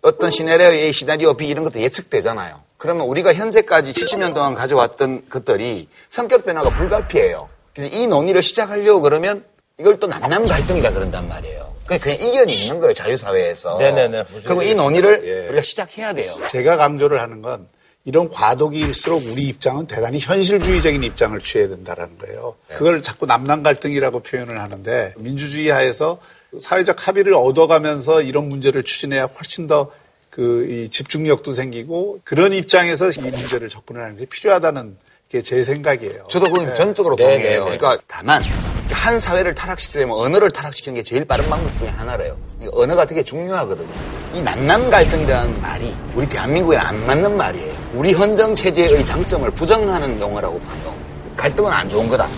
[0.00, 2.58] 어떤 시나리오 A, 시나리오 B 이런 것도 예측되잖아요.
[2.78, 7.50] 그러면 우리가 현재까지 70년 동안 가져왔던 것들이 성격 변화가 불가피해요.
[7.74, 9.44] 그래서 이 논의를 시작하려고 그러면
[9.78, 11.74] 이걸 또 남남 갈등이라 그런단 말이에요.
[11.84, 13.76] 그냥, 그냥 이견이 있는 거예요, 자유사회에서.
[13.76, 14.24] 네네네.
[14.46, 15.48] 그리고 이 논의를 예.
[15.48, 16.32] 우리가 시작해야 돼요.
[16.48, 17.68] 제가 강조를 하는 건
[18.06, 22.54] 이런 과도기일수록 우리 입장은 대단히 현실주의적인 입장을 취해야 된다라는 거예요.
[22.68, 26.20] 그걸 자꾸 남남 갈등이라고 표현을 하는데 민주주의 하에서
[26.58, 34.02] 사회적 합의를 얻어가면서 이런 문제를 추진해야 훨씬 더그이 집중력도 생기고 그런 입장에서 이 문제를 접근을
[34.02, 34.96] 하는 게 필요하다는
[35.34, 36.28] 게 제 생각이에요.
[36.28, 36.74] 저도 그건 네.
[36.74, 37.64] 전적으로 네, 동의해요.
[37.64, 37.76] 네, 네.
[37.78, 38.40] 그러니까 다만
[38.88, 42.36] 한 사회를 타락시키려면 언어를 타락시키는 게 제일 빠른 방법 중에 하나래요.
[42.62, 43.88] 이 언어가 되게 중요하거든요.
[44.32, 47.74] 이 남남 갈등이라는 말이 우리 대한민국에 안 맞는 말이에요.
[47.94, 50.94] 우리 헌정 체제의 장점을 부정하는 용어라고 봐요.
[51.36, 52.28] 갈등은 안 좋은 거다.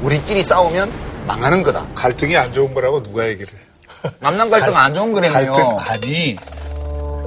[0.00, 0.92] 우리끼리 싸우면
[1.26, 1.84] 망하는 거다.
[1.96, 4.10] 갈등이 안 좋은 거라고 누가 얘기를 해?
[4.20, 5.78] 남남 갈등 안 좋은 갈등 거라며.
[5.88, 6.36] 아니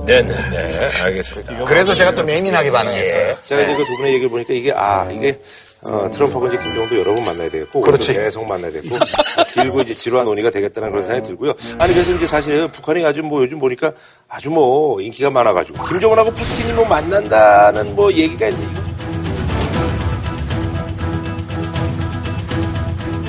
[0.07, 0.89] 네네네.
[1.03, 1.65] 알겠습니다.
[1.65, 3.37] 그래서 제가 또 예민하게 반응했어요.
[3.43, 5.39] 제가 이제 그 두 분의 얘기를 보니까 이게 아 이게
[5.81, 8.13] 어, 트럼프하고 이제 김정도 여러 번 만나야 되겠고 그렇지.
[8.13, 11.53] 계속 만나야 되고 아, 길고 이제 지루한 논의가 되겠다는 그런 생각이 들고요.
[11.77, 13.91] 아니 그래서 이제 사실 북한이 아주 뭐 요즘 보니까
[14.27, 18.81] 아주 뭐 인기가 많아가지고 김정은하고 푸틴이 뭐 만난다는 뭐 얘기가 있는데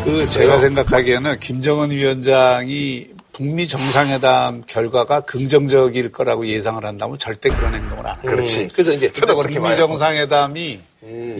[0.04, 8.04] 그 제가 생각하기에는 김정은 위원장이 북미 정상회담 결과가 긍정적일 거라고 예상을 한다면 절대 그런 행동을
[8.04, 8.22] 안 해요.
[8.32, 8.66] 그렇지.
[8.72, 9.76] 그래서 이제 저도 그렇게 북미 봐요.
[9.76, 10.80] 정상회담이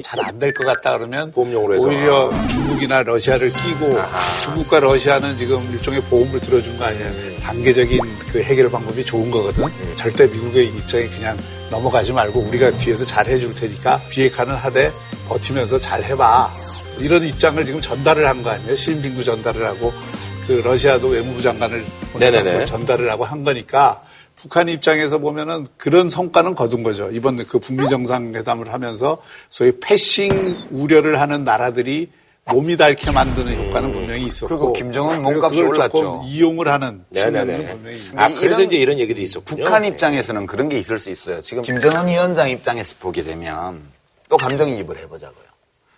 [0.05, 1.85] 잘안 될 것 같다 그러면 보험용으로 해서.
[1.89, 3.99] 오히려 중국이나 러시아를 끼고
[4.45, 7.11] 중국과 러시아는 지금 일종의 보험을 들어준 거 아니야.
[7.43, 7.99] 단계적인
[8.33, 9.65] 그 해결 방법이 좋은 거거든.
[9.97, 11.37] 절대 미국의 입장이 그냥
[11.69, 14.93] 넘어가지 말고 우리가 뒤에서 잘 해줄 테니까 비핵화는 하되
[15.29, 16.49] 버티면서 잘 해봐.
[17.01, 18.77] 이런 입장을 지금 전달을 한 거 아니에요.
[18.77, 19.93] 시진핑도 전달을 하고
[20.49, 21.85] 그 러시아도 외무부 장관을.
[22.67, 24.03] 전달을 하고 한 거니까
[24.35, 27.11] 북한 입장에서 보면은 그런 성과는 거둔 거죠.
[27.13, 29.19] 이번 그 북미 정상회담을 하면서
[29.51, 32.11] 소위 패싱 우려를 하는 나라들이
[32.47, 34.49] 몸이 닳게 만드는 효과는 분명히 있었고.
[34.49, 35.99] 그리고 김정은 몸값이 올랐죠.
[35.99, 37.75] 조금 이용을 하는 측면도 네네네.
[37.75, 39.65] 분명히 있는 아 그래서 이제 이런 얘기도 있었군요.
[39.65, 41.43] 북한 입장에서는 그런 게 있을 수 있어요.
[41.43, 43.83] 지금 김정은 위원장 입장에서 보게 되면
[44.31, 45.45] 또 감정이입을 해보자고요.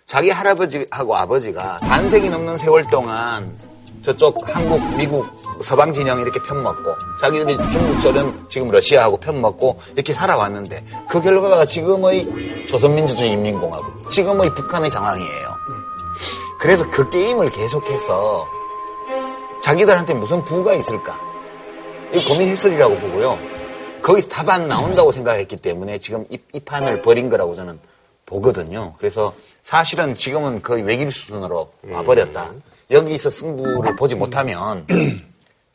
[0.07, 3.70] 자기 할아버지하고 아버지가 반세기 넘는 세월 동안
[4.01, 5.25] 저쪽 한국, 미국,
[5.63, 12.67] 서방 진영 이렇게 편먹고 자기들이 중국, 소련, 지금 러시아하고 편먹고 이렇게 살아왔는데 그 결과가 지금의
[12.67, 15.51] 조선민주주의 인민공화국, 지금의 북한의 상황이에요.
[16.59, 18.47] 그래서 그 게임을 계속해서
[19.63, 21.19] 자기들한테 무슨 부가 있을까?
[22.13, 23.37] 이 고민했으리라고 보고요.
[24.01, 27.79] 거기서 답안 나온다고 생각했기 때문에 지금 이, 이 판을 벌인 거라고 저는
[28.25, 28.93] 보거든요.
[28.97, 32.51] 그래서 사실은 지금은 거의 외길 수준으로 와버렸다.
[32.91, 34.85] 여기서 승부를 보지 못하면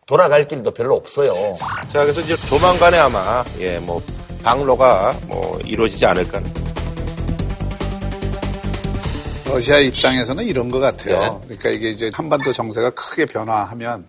[0.06, 1.56] 돌아갈 길도 별로 없어요.
[1.88, 4.02] 자 그래서 이제 조만간에 아마 예 뭐
[4.42, 6.40] 방로가 뭐 이루어지지 않을까.
[9.46, 11.40] 러시아 입장에서는 이런 것 같아요.
[11.44, 14.06] 그러니까 이게 이제 한반도 정세가 크게 변화하면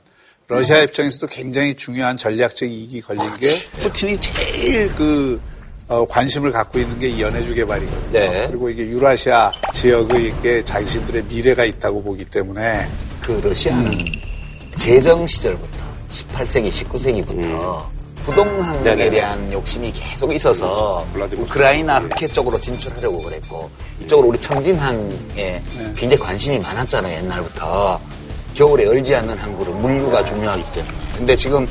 [0.47, 3.47] 러시아 입장에서도 굉장히 중요한 전략적 이익이 걸린 게
[3.79, 5.41] 푸틴이 제일 그
[5.89, 8.11] 어, 관심을 갖고 있는 게이 연해주 개발이거든요.
[8.11, 8.47] 네.
[8.49, 12.89] 그리고 이게 유라시아 지역의 이게 자신들의 미래가 있다고 보기 때문에.
[13.21, 14.05] 그 러시아는
[14.75, 15.77] 제정 시절부터
[16.11, 17.85] 18세기, 19세기부터
[18.23, 19.09] 부동항에 네네네.
[19.09, 23.69] 대한 욕심이 계속 있어서 블라디미르 우크라이나 흑해 쪽으로 진출하려고 그랬고
[24.01, 25.61] 이쪽으로 우리 청진항에
[25.95, 27.99] 굉장히 관심이 많았잖아요 옛날부터.
[28.53, 30.93] 겨울에 얼지 않는 항구로 물류가 중요하기 때문에.
[31.15, 31.65] 근데 지금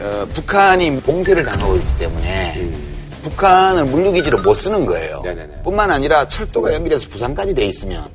[0.00, 2.87] 어, 북한이 봉쇄를 당하고 있기 때문에
[3.30, 5.20] 북한을 물류기지로 못 쓰는 거예요.
[5.24, 5.62] 네네네.
[5.62, 8.08] 뿐만 아니라 철도가 연결해서 부산까지 돼 있으면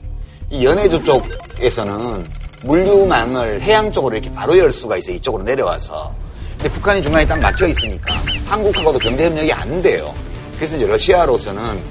[0.50, 2.26] 이 연해주 쪽에서는
[2.64, 5.16] 물류망을 해양 쪽으로 이렇게 바로 열 수가 있어요.
[5.16, 6.14] 이쪽으로 내려와서.
[6.58, 8.14] 근데 북한이 중간에 딱 막혀 있으니까
[8.46, 10.14] 한국하고도 경제 협력이 안 돼요.
[10.56, 11.82] 그래서 이제 러시아로서는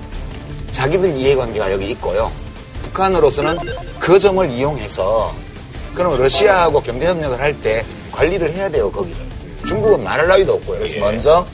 [0.70, 2.32] 자기들 이해관계가 여기 있고요.
[2.84, 3.56] 북한으로서는
[4.00, 5.34] 그 점을 이용해서
[5.94, 9.16] 그럼 러시아하고 경제 협력을 할 때 관리를 해야 돼요, 거기를.
[9.66, 10.78] 중국은 말할 나위도 없고요.
[10.78, 11.46] 그래서 먼저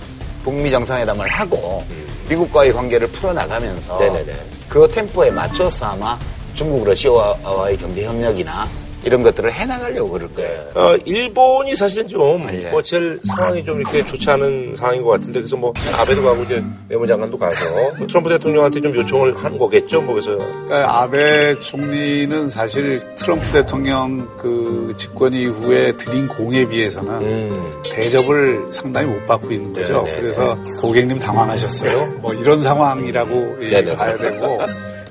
[0.49, 1.85] 북미 정상회담을 하고
[2.31, 4.33] 미국과의 관계를 풀어나가면서 네네네.
[4.67, 6.19] 그 템포에 맞춰서 아마
[6.55, 8.67] 중국, 러시아와의 경제 협력이나
[9.05, 10.65] 이런 것들을 해나가려고 그럴 거예요.
[10.75, 12.71] 어, 일본이 사실은 좀, 예.
[12.71, 16.63] 뭐, 제일 상황이 좀 이렇게 좋지 않은 상황인 것 같은데, 그래서 뭐, 아베도 가고, 이제,
[16.89, 17.65] 외무장관도 가서,
[17.99, 20.37] 뭐 트럼프 대통령한테 좀 요청을 한 거겠죠, 뭐, 그래서.
[20.37, 29.07] 그러니까 아베 총리는 사실 트럼프 대통령 그 집권 이후에 드린 공에 비해서는 음, 대접을 상당히
[29.07, 30.03] 못 받고 있는 거죠.
[30.03, 30.21] 네네.
[30.21, 32.19] 그래서 고객님 당황하셨어요.
[32.21, 33.97] 뭐 이런 상황이라고 예, 네네.
[33.97, 34.59] 봐야 되고.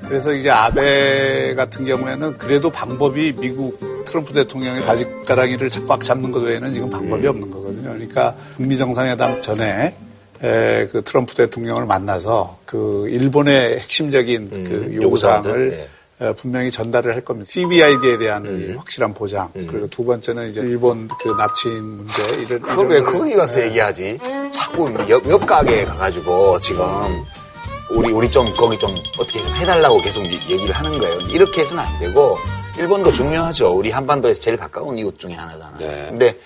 [0.08, 6.72] 그래서 이제 아베 같은 경우에는 그래도 방법이 미국 트럼프 대통령의 바지가랑이를 꽉 잡는 것 외에는
[6.72, 7.28] 지금 방법이 음.
[7.28, 7.92] 없는 거거든요.
[7.92, 9.94] 그러니까 북미 정상회담 전에
[10.42, 15.88] 에, 그 트럼프 대통령을 만나서 그 일본의 핵심적인 그 요구사항을.
[16.20, 17.48] 어, 분명히 전달을 할 겁니다.
[17.48, 18.70] CBID에 대한 음.
[18.72, 19.50] 이 확실한 보장.
[19.52, 24.18] 그리고 두 번째는 이제 일본 그 납치인 문제 이런 그걸 왜 거기 가서 얘기하지?
[24.52, 26.82] 자꾸 옆, 옆 가게에 가가지고 지금
[27.90, 31.18] 우리 우리 좀 거기 좀 어떻게 좀 해달라고 계속 이- 얘기를 하는 거예요.
[31.20, 32.36] 이렇게 해서는 안 되고
[32.76, 33.70] 일본도 중요하죠.
[33.76, 35.78] 우리 한반도에서 제일 가까운 이웃 중에 하나잖아요.
[35.78, 36.06] 네.
[36.10, 36.36] 근데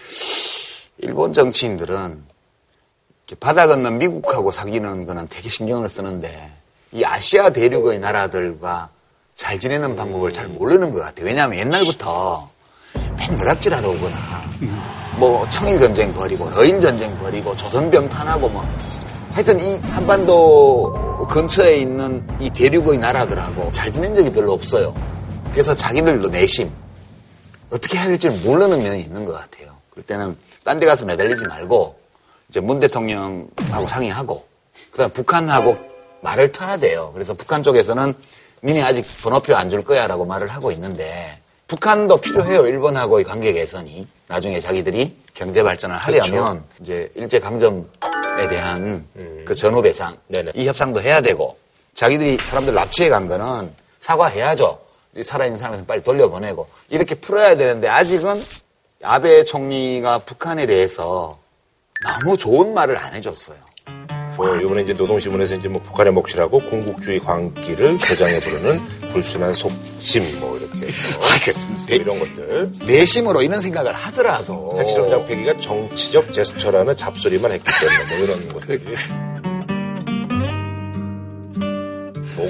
[0.99, 2.23] 일본 정치인들은
[3.41, 6.53] 바다 건너 미국하고 사귀는 거는 되게 신경을 쓰는데
[6.93, 8.91] 이 아시아 대륙의 나라들과
[9.35, 11.27] 잘 지내는 방법을 잘 모르는 것 같아요.
[11.27, 12.49] 왜냐하면 옛날부터
[12.95, 14.17] 맨 누락질하러 오거나
[15.17, 18.63] 뭐 청일 전쟁 벌이고 러일 전쟁 벌이고 조선 병 탄하고 뭐
[19.33, 24.95] 하여튼 이 한반도 근처에 있는 이 대륙의 나라들하고 잘 지낸 적이 별로 없어요.
[25.53, 26.71] 그래서 자기들도 내심
[27.71, 29.73] 어떻게 해야 될지 모르는 면이 있는 것 같아요.
[29.91, 31.97] 그럴 때는 딴 데 가서 매달리지 말고
[32.49, 34.45] 이제 문 대통령하고 상의하고
[34.91, 35.77] 그다음 북한하고
[36.21, 37.11] 말을 터야 돼요.
[37.15, 38.15] 그래서 북한 쪽에서는
[38.65, 42.67] 니네 아직 번호표 안 줄 거야라고 말을 하고 있는데 북한도 필요해요.
[42.67, 47.89] 일본하고의 관계 개선이 나중에 자기들이 경제 발전을 하려면 이제 일제 강점
[48.39, 49.07] 에 대한
[49.45, 50.53] 그 전후 배상 네네.
[50.55, 51.57] 이 협상도 해야 되고
[51.95, 54.81] 자기들이 사람들 납치해 간 거는 사과해야죠.
[55.17, 58.43] 이 살아있는 사람한테 빨리 돌려보내고 이렇게 풀어야 되는데 아직은
[59.03, 61.39] 아베 총리가 북한에 대해서
[62.05, 63.59] 너무 좋은 말을 안 해줬어요.
[64.37, 68.81] 뭐, 이번에 이제 노동신문에서 이제 뭐, 북한의 몫이라고 공국주의 광기를 개장해 부르는
[69.13, 70.87] 불순한 속심, 뭐, 이렇게.
[70.87, 71.19] 해서
[71.99, 72.71] 뭐 이런 것들.
[72.87, 78.95] 내심으로 이런 생각을 하더라도 택시로 장패기가 정치적 제스처라는 잡소리만 했기 때문에 뭐 이런 것들이.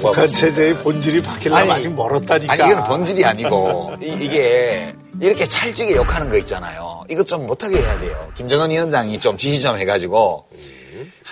[0.01, 2.51] 북한 체제의 본질이 바뀌려면 아니, 아직 멀었다니까.
[2.51, 7.05] 아니 이거는 본질이 아니고 이, 게 이렇게 찰지게 욕하는 거 있잖아요.
[7.09, 8.31] 이것 좀 못하게 해야 돼요.
[8.35, 10.47] 김정은 위원장이 좀 지시 좀 해가지고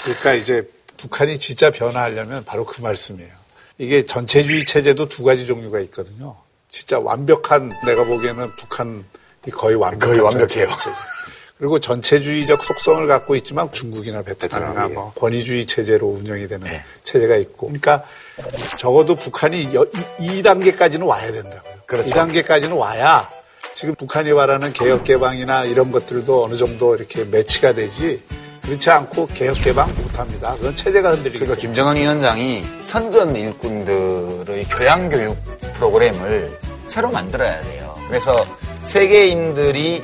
[0.04, 3.32] 그러니까 이제 북한이 진짜 변화하려면 바로 그 말씀이에요.
[3.78, 6.36] 이게 전체주의 체제도 두 가지 종류가 있거든요.
[6.72, 9.04] 진짜 완벽한 내가 보기에는 북한이
[9.52, 10.68] 거의 완벽한 거의 완벽해요.
[11.58, 14.94] 그리고 전체주의적 속성을 갖고 있지만 중국이나 베트남이나 베트남이.
[14.94, 16.84] 뭐 권위주의 체제로 운영이 되는 네.
[17.04, 17.68] 체제가 있고.
[17.68, 18.04] 그러니까
[18.78, 19.86] 적어도 북한이 여-
[20.20, 21.74] 이 2단계까지는 와야 된다고요.
[21.86, 22.10] 그렇죠.
[22.10, 23.30] 2단계까지는 와야
[23.76, 28.24] 지금 북한이 말하는 개혁 개방이나 이런 것들도 어느 정도 이렇게 매치가 되지
[28.64, 30.56] 그렇지 않고 개혁 개방 못합니다.
[30.56, 31.60] 그건 체제가 흔들리기 그러니까.
[31.62, 35.38] 김정은 위원장이 선전 일꾼들의 교양 교육
[35.86, 37.96] 프로그램을 새로 만들어야 돼요.
[38.08, 38.36] 그래서
[38.84, 40.04] 세계인들이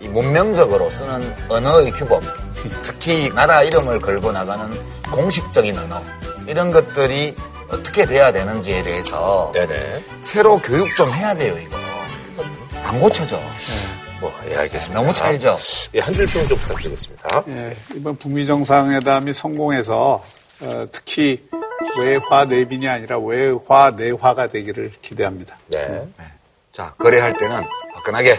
[0.00, 2.20] 이 문명적으로 쓰는 언어의 규범,
[2.82, 4.68] 특히 나라 이름을 걸고 나가는
[5.12, 6.02] 공식적인 언어
[6.48, 7.36] 이런 것들이
[7.68, 10.02] 어떻게 돼야 되는지에 대해서 네네.
[10.24, 11.76] 새로 교육 좀 해야 돼요 이거.
[12.82, 13.38] 안 고쳐져.
[14.20, 15.00] 뭐, 예, 알겠습니다.
[15.00, 15.56] 너무 찰져.
[15.94, 17.44] 예, 한 줄 평 좀 부탁드리겠습니다.
[17.48, 20.22] 예, 이번 북미 정상회담이 성공해서
[20.62, 21.42] 어, 특히
[22.06, 25.56] 외화 내빈이 아니라 외화 내화가 되기를 기대합니다.
[25.68, 26.02] 네.
[26.72, 27.62] 자, 거래할 때는
[27.94, 28.34] 화끈하게.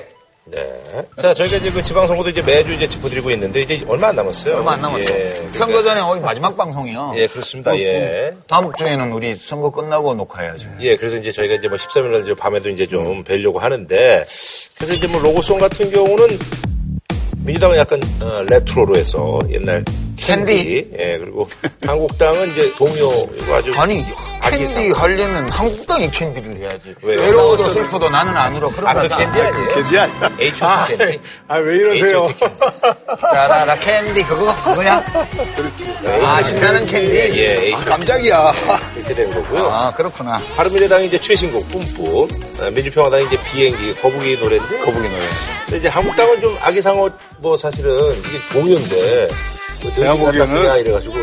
[0.46, 0.82] 네.
[1.18, 4.58] 자, 저희가 이제 그 지방선거도 이제 매주 이제 짚어드리고 있는데 이제 얼마 안 남았어요.
[4.58, 5.14] 얼마 안 남았어.
[5.14, 7.14] 예, 그러니까- 선거 전에 오늘 마지막 방송이요.
[7.16, 7.78] 예, 그렇습니다.
[7.78, 8.36] 예.
[8.48, 10.70] 다음 주에는 우리 선거 끝나고 녹화해야죠.
[10.82, 14.26] 예, 그래서 이제 저희가 이제 뭐 13일 날 밤에도 이제 좀 뵈려고 하는데,
[14.76, 16.40] 그래서 이제 뭐 로고송 같은 경우는
[17.44, 19.84] 민주당은 약간 어, 레트로로 해서 옛날
[20.22, 20.92] 캔디?
[20.98, 21.50] 예, 그리고
[21.86, 24.04] 한국당은 이제 동요 이거 아주 아니.
[24.44, 26.96] 캔디 하려면 한국당이 캔디를 해야지.
[27.04, 27.22] 왜요?
[27.22, 28.70] 외로워도 슬퍼도 나는 안 울어.
[28.70, 29.08] 그런 아, 그.
[29.08, 29.68] 캔디 아니에요?
[29.74, 30.32] 캔디 아니야?
[30.40, 30.98] H.O.T.
[30.98, 31.20] 캔디.
[31.48, 32.28] 아, 왜 이러세요?
[33.34, 35.04] 라라라 캔디 그거 그거야?
[36.24, 37.16] 아 신나는 캔디.
[37.16, 37.80] 예, 예, 아.
[37.86, 38.54] 깜짝이야.
[38.98, 39.70] 이렇게 된 거고요.
[39.72, 40.42] 아 그렇구나.
[40.58, 42.28] 바른미래당이 이제 최신곡 뿜뿜,
[42.60, 45.22] 어, 민주평화당이 이제 비행기 거북이 노래인데 거북이 노래.
[45.66, 49.36] 근데 이제 한국당은 좀 아기상어 뭐 사실은 이게 동요인데 뭐
[49.90, 51.16] 제가 갖다 쓰냐 보기에는 이래가지고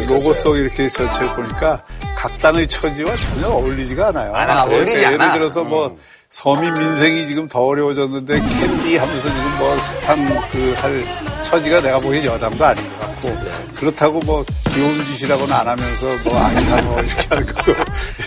[0.00, 0.18] 있었어요.
[0.18, 1.82] 로고송 이렇게 전체 보니까
[2.16, 4.32] 각 당의 처지와 전혀 어울리지가 않아요.
[4.34, 5.12] 안 어울리지 그러니까 않아.
[5.26, 5.96] 예를 들어서 뭐
[6.30, 11.04] 서민 민생이 지금 더 어려워졌는데 캔디 하면서 지금 뭐 사탕 그 할
[11.44, 12.93] 처지가 내가 보기엔 여당도 아닌 것
[13.32, 17.72] 같고 그렇다고 뭐 귀여운 짓이라고는 안 하면서 뭐 아니하고 이렇게 하는 것도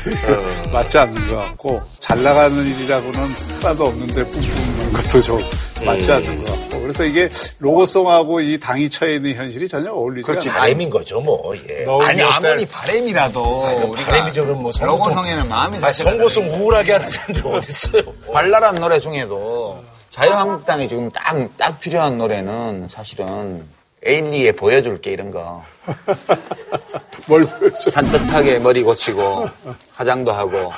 [0.72, 3.20] 맞지 않는 것 같고 잘 나가는 일이라고는
[3.62, 5.42] 하나도 없는데 뿜뿜는 것도 좀
[5.86, 7.30] 맞지 않는 것 같고 그래서 이게
[7.60, 10.62] 로고송하고 이 당이 처해 있는 현실이 전혀 어울리지 그렇지 않아요.
[10.62, 11.54] 바램인 거죠 뭐.
[11.56, 11.86] 예.
[12.06, 16.46] 아니 몇 아무리 살- 바램이라도 우리가 바램이죠, 그럼 뭐 선거송- 로고송에는 마음이 아, 자체가 선거송
[16.56, 18.02] 우울하게 하는 사람들이 어디 있어요?
[18.34, 23.64] 발랄한 노래 중에도 자유한국당이 지금 딱, 딱 필요한 노래는 사실은
[24.06, 25.64] 에일리에 보여줄게 이런 거.
[27.28, 27.90] 뭘 보여줘.
[27.92, 29.50] 산뜻하게 머리 고치고
[29.96, 30.72] 화장도 하고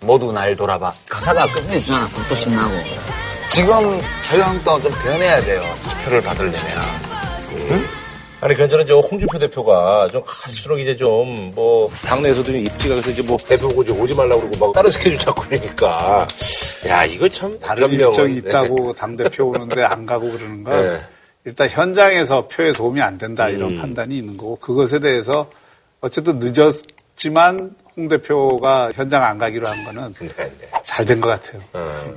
[0.00, 0.92] 모두 날 돌아봐.
[1.08, 2.08] 가사가 끝내주잖아.
[2.10, 2.74] 그것도 신나고.
[3.48, 5.62] 지금 자유한국당은 좀 변해야 돼요.
[5.82, 6.58] 투표를 받으려면.
[8.40, 13.22] 아니 그전에 저 홍준표 대표가 좀 갈수록 이제 좀 뭐 당내에서도 좀 입지가 그래서 이제
[13.22, 16.26] 뭐 대표 고지 오지 말라고 그러고 막 다른 스케줄 잡고 그러니까
[16.88, 18.48] 야 이거 참 다른 일정이 네.
[18.50, 21.00] 있다고 당 대표 오는데 안 가고 그러는 건 네.
[21.44, 23.76] 일단 현장에서 표에 도움이 안 된다 이런 음.
[23.78, 25.50] 판단이 있는 거고 그것에 대해서
[26.00, 30.70] 어쨌든 늦었지만 홍 대표가 현장 안 가기로 한 거는 네, 네.
[30.84, 31.62] 잘된 것 같아요.
[31.74, 32.14] 어.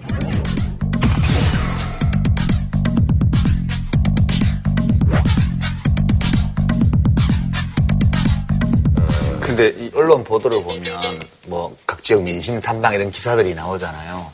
[9.41, 10.99] 근데 이 언론 보도를 보면
[11.47, 14.31] 뭐 각 지역 민심 탐방 이런 기사들이 나오잖아요.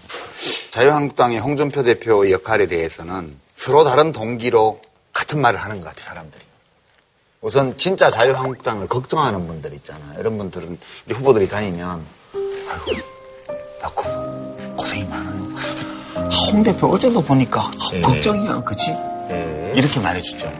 [0.72, 4.82] 자유한국당의 홍준표 대표의 역할에 대해서는 서로 다른 동기로
[5.14, 6.44] 같은 말을 하는 것 같아요, 사람들이.
[7.40, 10.20] 우선 진짜 자유한국당을 걱정하는 분들 있잖아요.
[10.20, 10.78] 이런 분들은
[11.10, 12.06] 이 후보들이 다니면
[12.70, 13.02] 아이고,
[13.82, 14.04] 야구
[14.76, 15.50] 고생이 많아요.
[16.14, 18.94] 아, 홍 대표 어제도 보니까 아, 걱정이야, 그치?
[19.74, 20.52] 이렇게 말해주죠.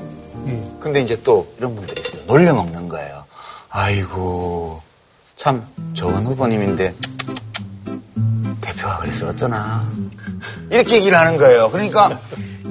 [0.80, 2.24] 근데 이제 또 이런 분들이 있어요.
[2.24, 3.26] 놀려 먹는 거예요.
[3.70, 4.82] 아이고,
[5.36, 6.96] 참 좋은 후보님인데
[8.62, 9.86] 대표가 그래서 어쩌나.
[10.70, 11.70] 이렇게 얘기를 하는 거예요.
[11.70, 12.20] 그러니까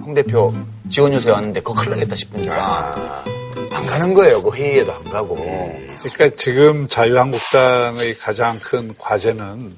[0.04, 0.52] 홍 대표
[0.90, 3.24] 지원 요새 왔는데 그거 큰일 나겠다 싶으니까
[3.72, 4.42] 안 가는 거예요.
[4.42, 5.36] 그 회의에도 안 가고.
[5.36, 9.74] 그러니까 지금 자유한국당의 가장 큰 과제는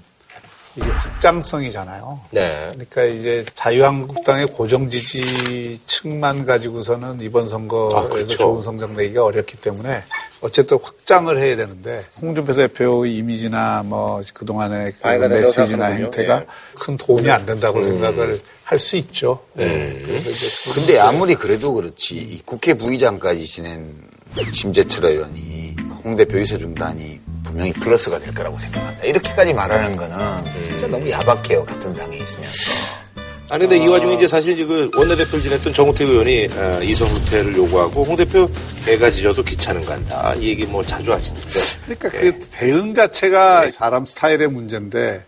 [0.76, 2.20] 이게 확장성이잖아요.
[2.32, 2.70] 네.
[2.72, 8.37] 그러니까 이제 자유한국당의 고정 지지층만 가지고서는 이번 선거에서 아, 그렇죠.
[8.37, 10.02] 좋은 성적 내기가 어렵기 때문에
[10.40, 15.87] 어쨌든 확장을 해야 되는데 홍준표 대표의 이미지나 뭐 그동안의 그 메시지나.
[15.87, 16.46] 행태가 예.
[16.74, 17.84] 큰 도움이 안 된다고 음.
[17.84, 19.44] 생각을 할 수 있죠.
[19.53, 20.00] 네.
[20.05, 23.94] 그래서 이제 근데 아무리 그래도 그렇지 이 국회 부의장까지 지낸
[24.53, 29.05] 심재철 의원이 홍 대표 유세중단이 분명히 플러스가 될 거라고 생각한다.
[29.05, 30.16] 이렇게까지 말하는 거는
[30.66, 31.64] 진짜 너무 야박해요.
[31.64, 32.94] 같은 당에 있으면서.
[33.50, 37.55] 아니 근데 이 와중에 이제 사실 이제 그 원내대표를 지냈던 정우택 의원이 어, 이성 후퇴를
[37.55, 38.48] 요구하고 홍 대표
[38.87, 41.46] 배가 지져도 기차는 간다 이 얘기 뭐 자주 하시는데
[41.85, 45.22] 그러니까 그 대응 자체가 사람 스타일의 문제인데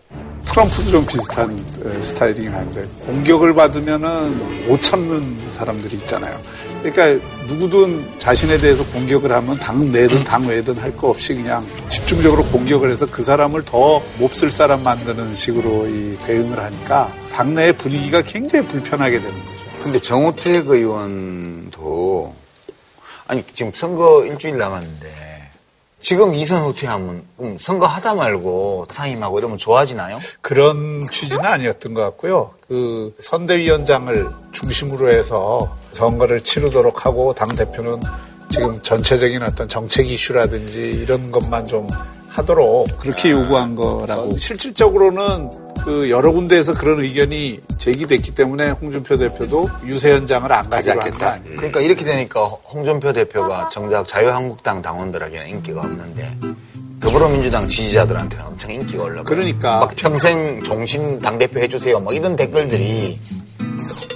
[0.51, 1.51] 트럼프도 좀 비슷한
[1.85, 6.39] 어, 스타일이긴 한데 공격을 받으면은 못 참는 사람들이 있잖아요.
[6.81, 12.43] 그러니까 누구든 자신에 대해서 공격을 하면 당 내든 당 외든 할 거 없이 그냥 집중적으로
[12.45, 18.65] 공격을 해서 그 사람을 더 몹쓸 사람 만드는 식으로 이 대응을 하니까 당내의 분위기가 굉장히
[18.65, 19.83] 불편하게 되는 거죠.
[19.83, 22.33] 근데 정호택 의원도
[23.27, 25.26] 아니 지금 선거 일주일 남았는데
[26.07, 30.17] 지금 이선 후퇴하면 그럼 선거 하다 말고 상임하고 이러면 좋아지나요?
[30.39, 32.51] 그런 취지는 아니었던 것 같고요.
[32.65, 38.01] 그 선대위원장을 중심으로 해서 선거를 치르도록 하고 당 대표는
[38.49, 41.89] 지금 전체적인 어떤 정책 이슈라든지 이런 것만 좀
[42.29, 50.11] 하도록 그렇게 요구한 거라고 실질적으로는 그그 여러 군데에서 그런 의견이 제기됐기 때문에 홍준표 대표도 유세
[50.11, 51.31] 현장을 안 가지 않겠다.
[51.31, 51.55] 않겠다.
[51.55, 56.35] 그러니까 이렇게 되니까 홍준표 대표가 정작 자유한국당 당원들에게는 인기가 없는데
[56.99, 59.23] 더불어민주당 지지자들한테는 엄청 인기가 올라가요.
[59.23, 59.79] 그러니까.
[59.79, 62.01] 막 평생 종신 당 대표 해주세요.
[62.01, 63.17] 막 이런 댓글들이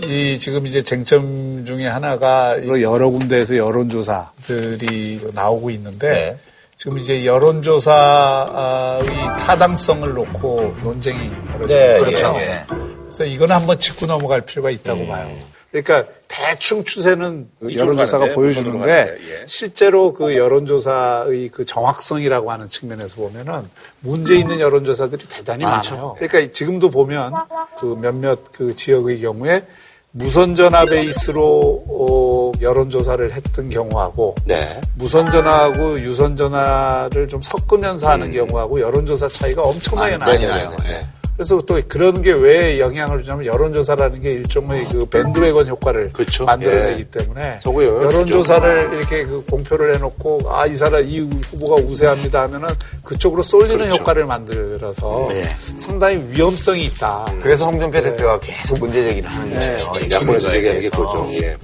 [0.08, 6.51] 이 지금 이제 쟁점 중에 하나가 여러 군데에서 여론조사들이 나오고 있는데 네.
[6.82, 9.06] 지금 이제 여론조사의
[9.38, 12.00] 타당성을 놓고 논쟁이 벌어지고 네.
[12.00, 12.36] 그렇죠.
[12.40, 12.66] 예, 예.
[13.02, 15.32] 그래서 이거는 한번 짚고 넘어갈 필요가 있다고 봐요.
[15.70, 19.46] 그러니까 대충 추세는 이쪽으로 여론조사가 가는데, 보여주는데 가는데, 예.
[19.46, 26.16] 실제로 그 여론조사의 그 정확성이라고 하는 측면에서 보면은 문제 있는 여론조사들이 대단히 많아요.
[26.18, 27.32] 그러니까 지금도 보면
[27.78, 29.68] 그 몇몇 그 지역의 경우에
[30.12, 34.80] 무선 전화 베이스로 어, 여론조사를 했던 경우하고 네.
[34.96, 40.76] 무선 전화하고 유선 전화를 좀 섞으면서 하는 경우하고 여론조사 차이가 엄청나게 아, 많이 나요.
[40.86, 41.06] 예.
[41.36, 46.46] 그래서 또 그런 게 왜 영향을 주냐면 여론조사라는 게 일종의 그 밴드웨건 효과를 그렇죠.
[46.46, 47.20] 만들어내기 예.
[47.20, 52.70] 때문에 여론조사를 이렇게 그 공표를 해놓고 아 이 사람 이 후보가 우세합니다 하면은
[53.04, 54.00] 그쪽으로 쏠리는 그렇죠.
[54.02, 55.44] 효과를 만들어서 예.
[55.78, 57.26] 상당히 위험성이 있다.
[57.42, 59.94] 그래서 홍준표 대표가 계속 문제 제기를 하는 거예요.
[60.08, 60.90] 이 야권에서 얘기하는 게.
[60.90, 61.28] 그거죠.
[61.34, 61.58] 예.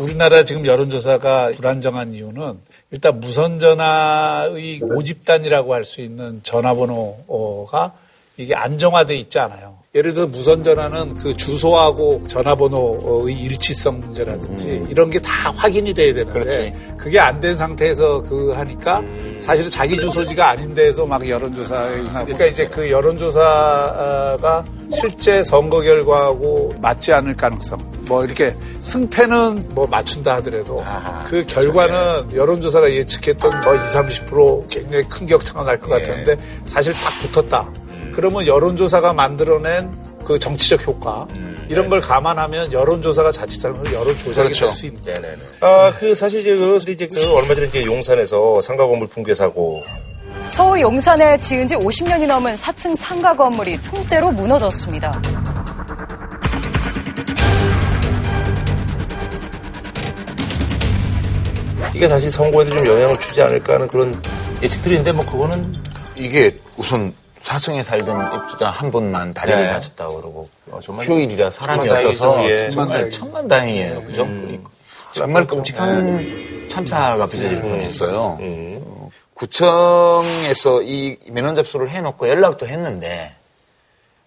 [0.00, 2.58] 우리나라 지금 여론조사가 불안정한 이유는
[2.90, 7.92] 일단 무선전화의 모집단이라고 할 수 있는 전화번호가
[8.36, 9.79] 이게 안정화돼 있지 않아요.
[9.92, 16.32] 예를 들어 무선 전화는 그 주소하고 전화번호의 일치성 문제라든지 이런 게 다 확인이 돼야 되는데
[16.32, 16.72] 그렇지.
[16.96, 19.02] 그게 안 된 상태에서 그 하니까
[19.40, 27.12] 사실은 자기 주소지가 아닌 데에서 막 여론조사에 그러니까 이제 그 여론조사가 실제 선거 결과하고 맞지
[27.12, 30.76] 않을 가능성 뭐 이렇게 승패는 뭐 맞춘다 하더라도
[31.28, 37.10] 그 결과는 여론조사가 예측했던 뭐 20, 30% 굉장히 큰 격차가 날 것 같았는데 사실 딱
[37.32, 37.68] 붙었다.
[38.20, 39.90] 그러면 여론조사가 만들어낸
[40.26, 41.26] 그 정치적 효과
[41.70, 44.66] 이런 걸 감안하면 여론조사가 자칫 잘못하면 여론조작이 그렇죠.
[44.66, 45.20] 될수 있는 거예요.
[45.22, 45.42] 네네네.
[45.62, 49.80] 아, 그 사실 이제 그, 이제 그 얼마 전에 이제 용산에서 상가 건물 붕괴 사고.
[50.50, 55.18] 서울 용산에 지은 지 50년이 넘은 4층 상가 건물이 통째로 무너졌습니다.
[61.94, 64.14] 이게 사실 선거에도 좀 영향을 주지 않을까 하는 그런
[64.62, 65.74] 예측들이 있는데 뭐 그거는
[66.16, 67.14] 이게 우선
[67.50, 69.70] 4층에 살던 입주자 한 분만 다리를 네.
[69.72, 70.48] 다쳤다고 그러고
[70.82, 72.64] 정말 휴일이라 사람이 천만 없어서 다행이죠.
[72.64, 72.70] 예.
[72.70, 74.02] 정말 천만 다행이에요.
[74.04, 74.28] 그죠?
[75.14, 78.38] 정말 끔찍한 참사가 빚어질 뻔했어요.
[78.40, 83.34] 어, 구청에서 이 민원 접수를 해놓고 연락도 했는데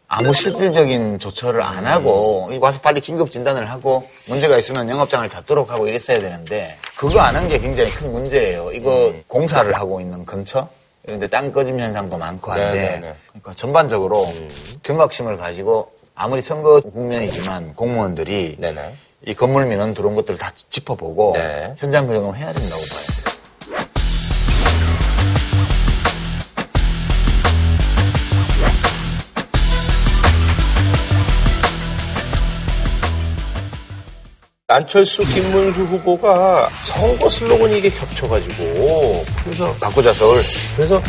[0.10, 5.88] 아무 실질적인 조처를 안 하고 와서 빨리 긴급 진단을 하고 문제가 있으면 영업장을 닫도록 하고
[5.88, 8.72] 이랬어야 되는데 그거 안 한 게 굉장히 큰 문제예요.
[8.74, 10.68] 이거 공사를 하고 있는 근처
[11.06, 13.16] 이런데 땅 꺼짐 현상도 많고 한데 네네네.
[13.28, 14.34] 그러니까 전반적으로
[14.84, 18.96] 경각심을 가지고 아무리 선거 국면이지만 공무원들이 네네.
[19.26, 21.76] 이 건물 민원 들어온 것들을 다 짚어보고 네.
[21.78, 23.33] 현장 조정을 해야 된다고 봐요.
[34.74, 40.42] 안철수, 김문수 후보가 선거 슬로건이 이게 겹쳐가지고 그래서 바꾸자 서울.
[40.76, 41.02] 그래서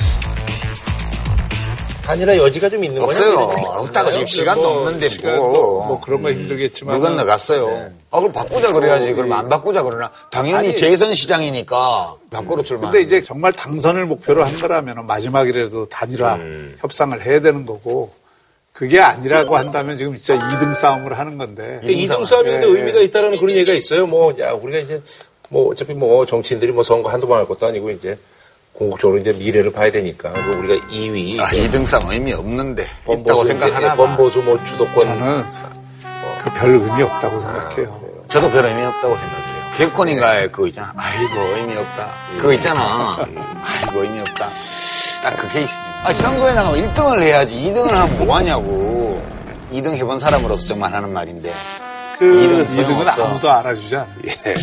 [2.03, 3.35] 단일화 여지가 좀 있는 없어요.
[3.35, 3.69] 거냐?
[3.79, 5.49] 없다고 지금 시간도 뭐 없는데 시간, 뭐.
[5.49, 7.91] 뭐, 뭐 그런 거 힘들겠지만 물 건너갔어요.
[8.11, 9.15] 아, 그럼 바꾸자 그래야지.
[9.15, 10.11] 그럼 안 바꾸자 그러나.
[10.31, 10.77] 당연히 아니.
[10.77, 12.91] 재선 시장이니까 밖으로 출마.
[12.91, 16.77] 근데 이제 정말 당선을 목표로 한 거라면 마지막이라도 단일화 음.
[16.81, 18.13] 협상을 해야 되는 거고
[18.75, 23.53] 그게 아니라고 한다면 지금 진짜 2등 싸움을 하는 건데 이등 싸움인데 예, 의미가 있다라는 그런
[23.55, 24.05] 얘기가 있어요.
[24.07, 25.01] 뭐, 야, 우리가 이제,
[25.49, 28.19] 뭐, 어차피 뭐, 정치인들이 뭐 선거 한두 번 할 것도 아니고, 이제,
[28.73, 30.33] 궁극적으로 이제 미래를 봐야 되니까.
[30.33, 31.39] 그 우리가 2위.
[31.39, 32.83] 아, 2등상 의미 없는데.
[32.83, 33.95] 있다고 번보수, 생각하나 봐.
[33.95, 34.99] 번보수 뭐 주도권.
[35.01, 35.45] 저는
[36.43, 38.01] 그 별 의미 없다고 생각해요.
[38.29, 39.55] 저도 별 의미 없다고 생각해요.
[39.77, 40.93] 개콘인가에 그거 있잖아.
[40.97, 42.11] 아이고, 의미 없다.
[42.39, 43.25] 그거 있잖아.
[43.65, 44.51] 아이고, 의미 없다.
[45.25, 45.83] 딱 그 케이스죠.
[46.05, 47.55] 아, 선거에 나가면 1등을 해야지.
[47.57, 49.23] 2등을 하면 뭐 하냐고.
[49.73, 51.51] 2등 해본 사람으로서 정말 하는 말인데.
[52.19, 53.25] 그 이등은 2등은 소용없어.
[53.25, 54.09] 아무도 알아주지 않아요.
[54.47, 54.55] 예.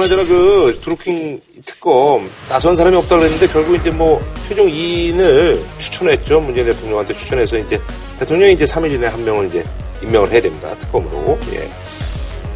[0.00, 6.40] 그나저나 그 드루킹 특검 나선 사람이 없다 그랬는데 결국 이제 뭐 최종 2인을 추천했죠.
[6.40, 7.78] 문재인 대통령한테 추천해서 이제
[8.18, 9.62] 대통령이 이제 3일 이내에 한 명을 이제
[10.02, 10.68] 임명을 해야 됩니다.
[10.78, 11.38] 특검으로.
[11.52, 11.68] 예.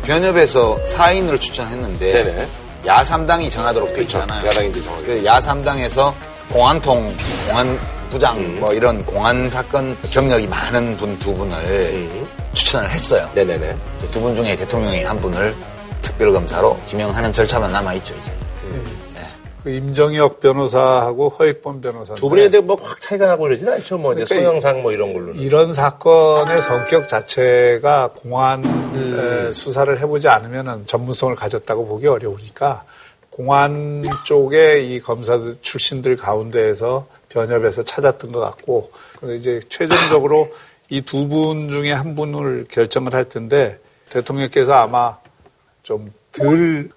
[0.06, 2.12] 변협에서 4인을 추천했는데.
[2.24, 2.48] 네네.
[2.86, 4.46] 야3당이 정하도록 돼 있잖아요.
[4.46, 5.06] 야당인들 정하게.
[5.06, 6.14] 그 야3당에서
[6.50, 7.14] 공안통,
[7.48, 7.78] 공안
[8.10, 8.56] 부장 음.
[8.60, 12.26] 뭐 이런 공안 사건 경력이 많은 분 두 분을 음.
[12.54, 13.28] 추천을 했어요.
[13.34, 13.76] 네네네.
[14.12, 15.54] 두 분 중에 대통령이 한 분을
[16.04, 18.32] 특별검사로 지명하는 절차만 남아있죠, 이제.
[19.62, 23.96] 그 임정혁 변호사하고 허익범 변호사 두 분이 근데 뭐확 차이가 나고 그러진 않죠.
[23.96, 25.36] 뭐 이제 그러니까 성향상 뭐 이런 걸로는.
[25.40, 29.46] 이런 사건의 성격 자체가 공안 음.
[29.48, 32.84] 에, 수사를 해보지 않으면 전문성을 가졌다고 보기 어려우니까
[33.30, 40.52] 공안 쪽에 이 검사 출신들 가운데에서 변협에서 찾았던 것 같고 근데 이제 최종적으로
[40.90, 43.78] 이 두 분 중에 한 분을 결정을 할 텐데
[44.10, 45.16] 대통령께서 아마
[45.84, 46.90] 좀덜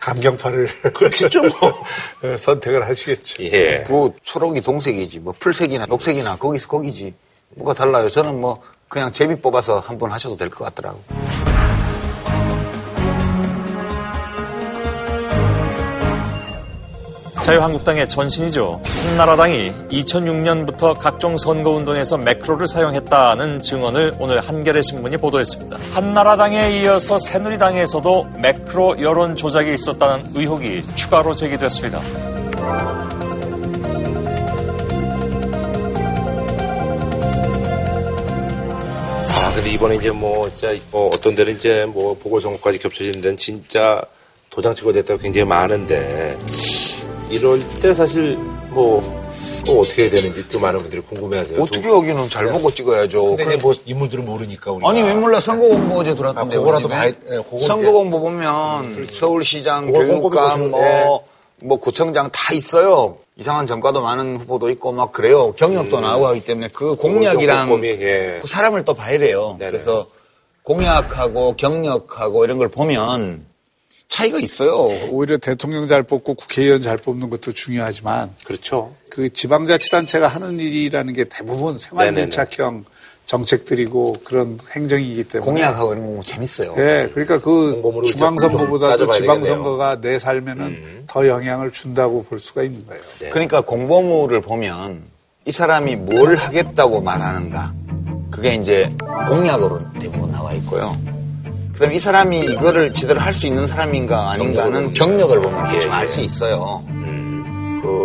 [0.00, 2.36] 감경파를 그렇겠죠, 뭐.
[2.36, 3.42] 선택을 하시겠죠.
[3.44, 3.84] 예.
[3.86, 7.14] 그 초록이 동색이지, 뭐 풀색이나 녹색이나 거기서 거기지.
[7.54, 8.08] 뭐가 달라요.
[8.10, 11.00] 저는 뭐 그냥 제비 뽑아서 한 번 하셔도 될 것 같더라고.
[17.48, 18.82] 자유한국당의 전신이죠.
[18.84, 25.78] 한나라당이 2006년부터 각종 선거운동에서 매크로를 사용했다는 증언을 오늘 한겨레 신문이 보도했습니다.
[25.92, 32.02] 한나라당에 이어서 새누리당에서도 매크로 여론 조작이 있었다는 의혹이 추가로 제기됐습니다.
[39.40, 44.02] 아, 근데 이번에 이제 뭐, 진짜, 뭐, 어떤 데는 이제 뭐, 보궐선거까지 겹쳐지는 데는 진짜
[44.50, 46.36] 도장 찍어야 됐다고 굉장히 많은데,
[47.30, 48.36] 이럴 때 사실
[48.70, 49.02] 뭐,
[49.64, 51.60] 또 어떻게 해야 되는지 또 많은 분들이 궁금해 하세요.
[51.60, 53.36] 어떻게 하기는 잘 보고 찍어야죠.
[53.36, 54.88] 근데 이제 뭐, 인물들은 모르니까, 우리가.
[54.88, 57.06] 아니 왜 몰라 선거 공보 어제 들어왔던데 아, 그거라도 집에.
[57.30, 61.66] 예, 그거 선거 공보 보면 서울시장 그걸 꼼꼼히 교육감 보시면, 뭐, 예.
[61.66, 66.68] 뭐 구청장 다 있어요 이상한 전과도 많은 후보도 있고 막 그래요 경력도 나오고 하기 때문에
[66.72, 67.70] 그 공약이랑 음.
[67.70, 68.38] 꼼꼼히, 예.
[68.40, 69.72] 그 사람을 또 봐야 돼요 네네.
[69.72, 70.06] 그래서
[70.62, 73.44] 공약하고 경력하고 이런 걸 보면
[74.08, 74.72] 차이가 있어요
[75.10, 78.94] 오히려 대통령 잘 뽑고 국회의원 잘 뽑는 것도 중요하지만 그렇죠.
[79.10, 82.84] 그 지방자치단체가 하는 일이라는 게 대부분 생활밀착형
[83.26, 90.64] 정책들이고 그런 행정이기 때문에 공약하고 이런 거 재밌어요 네, 그러니까 그 중앙선거보다도 지방선거가 내 삶에는
[90.64, 91.04] 음.
[91.06, 93.02] 더 영향을 준다고 볼 수가 있는 거예요.
[93.20, 93.28] 네.
[93.28, 95.02] 그러니까 공보물을 보면
[95.44, 97.74] 이 사람이 뭘 하겠다고 말하는가
[98.30, 98.90] 그게 이제
[99.28, 100.96] 공약으로 대부분 나와 있고요.
[101.78, 106.20] 그다음에 이 사람이 이거를 제대로 할 수 있는 사람인가 아닌가는 경력을 보면 대충 알 수
[106.20, 106.82] 있어요.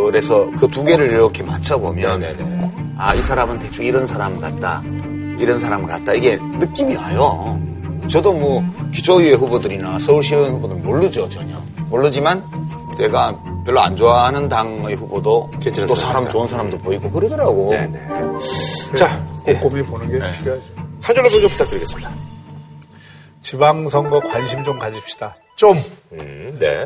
[0.08, 2.72] 그래서 그 두 개를 이렇게 맞춰보면 네네네.
[2.98, 4.84] 아이 사람은 대충 이런 사람 같다
[5.40, 7.60] 이런 사람 같다 이게 느낌이 와요.
[8.08, 8.64] 저도 뭐
[8.94, 11.56] 기초의회 후보들이나 서울시의원 후보들 모르죠 전혀
[11.90, 12.44] 모르지만
[12.98, 15.50] 제가 별로 안 좋아하는 당의 후보도
[15.88, 16.28] 또 사람.
[16.30, 17.70] 좋은 사람도 보이고 그러더라고.
[17.72, 18.00] 네네.
[18.94, 19.54] 자, 예.
[19.56, 20.32] 꼼꼼히 보는 게 네.
[20.38, 20.64] 필요하죠.
[21.02, 22.12] 한 줄로 소개 부탁드리겠습니다.
[23.44, 25.36] 지방선거 관심 좀 가집시다.
[25.56, 25.78] 좀.
[26.14, 26.86] 음, 네.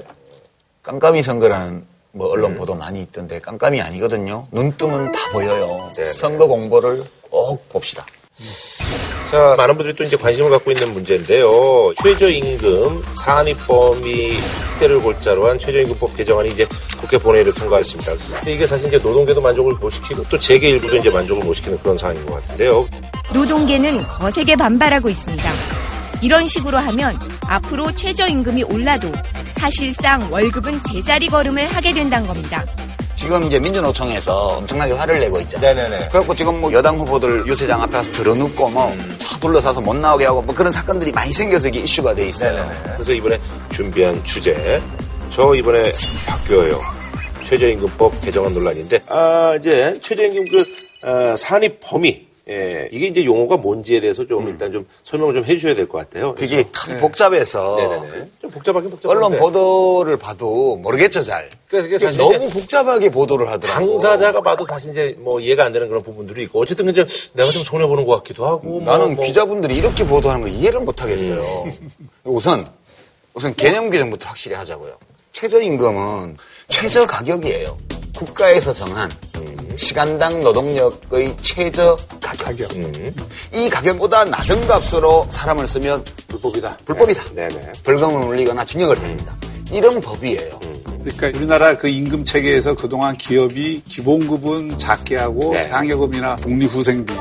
[0.83, 4.47] 깜깜이 선거라는 뭐 언론 보도 많이 있던데 깜깜이 아니거든요.
[4.51, 5.91] 눈 뜨면 다 보여요.
[5.95, 6.11] 네네.
[6.13, 8.05] 선거 공보를 꼭 봅시다.
[9.29, 11.93] 자, 많은 분들이 또 이제 관심을 갖고 있는 문제인데요.
[12.01, 14.37] 최저임금 산입 범위
[14.71, 16.65] 확대를 골자로 한 최저임금법 개정안이 이제
[16.99, 18.13] 국회 본회의를 통과했습니다.
[18.35, 21.77] 근데 이게 사실 이제 노동계도 만족을 못 시키고 또 재계 일부도 이제 만족을 못 시키는
[21.79, 22.87] 그런 상황인 것 같은데요.
[23.33, 25.51] 노동계는 거세게 반발하고 있습니다.
[26.21, 29.11] 이런 식으로 하면 앞으로 최저임금이 올라도
[29.53, 32.63] 사실상 월급은 제자리 걸음을 하게 된다는 겁니다.
[33.15, 35.73] 지금 이제 민주노총에서 엄청나게 화를 내고 있잖아요.
[35.73, 35.97] 네네네.
[36.09, 40.41] 그래갖고 지금 뭐 여당 후보들 유세장 앞에 가서 들어눕고 뭐 차 둘러싸서 못 나오게 하고
[40.41, 42.67] 뭐 그런 사건들이 많이 생겨서 이게 이슈가 돼 있어요.
[42.93, 43.39] 그래서 이번에
[43.69, 44.81] 준비한 주제.
[45.29, 45.91] 저 이번에
[46.25, 46.81] 바뀌어요.
[47.45, 50.65] 최저임금법 개정안 논란인데, 아, 이제 최저임금 그,
[51.03, 52.26] 아, 산입 범위.
[52.49, 56.33] 예, 이게 이제 용어가 뭔지에 대해서 좀 일단 좀 설명을 좀 해주셔야 될 것 같아요.
[56.33, 58.29] 그게 참 복잡해서 네네네.
[58.41, 59.25] 좀 복잡하긴 복잡한데.
[59.25, 61.49] 언론 보도를 봐도 모르겠죠 잘.
[61.67, 63.99] 그러니까 그게 너무 복잡하게 보도를 하더라고.
[63.99, 67.65] 당사자가 봐도 사실 이제 뭐 이해가 안 되는 그런 부분들이 있고 어쨌든 이제 내가 좀
[67.65, 68.79] 손해 보는 것 같기도 하고.
[68.79, 71.65] 뭐 나는 뭐 기자분들이 이렇게 보도하는 걸 이해를 못 하겠어요.
[72.23, 72.65] 우선
[73.33, 74.93] 우선 개념 규정부터 확실히 하자고요.
[75.33, 76.37] 최저임금은
[76.69, 77.77] 최저 가격이에요.
[78.15, 79.11] 국가에서 정한
[79.77, 82.69] 시간당 노동력의 최저 가격.
[83.53, 86.79] 이 가격보다 낮은 값으로 사람을 쓰면 불법이다.
[86.83, 87.23] 불법이다.
[87.33, 87.47] 네.
[87.47, 87.71] 네네.
[87.83, 89.37] 벌금을 물리거나 징역을 받습니다.
[89.71, 90.59] 이런 법이에요.
[91.03, 95.59] 그러니까 우리나라 그 임금 체계에서 그동안 기업이 기본급은 작게 하고 네.
[95.59, 97.13] 상여금이나 복리후생비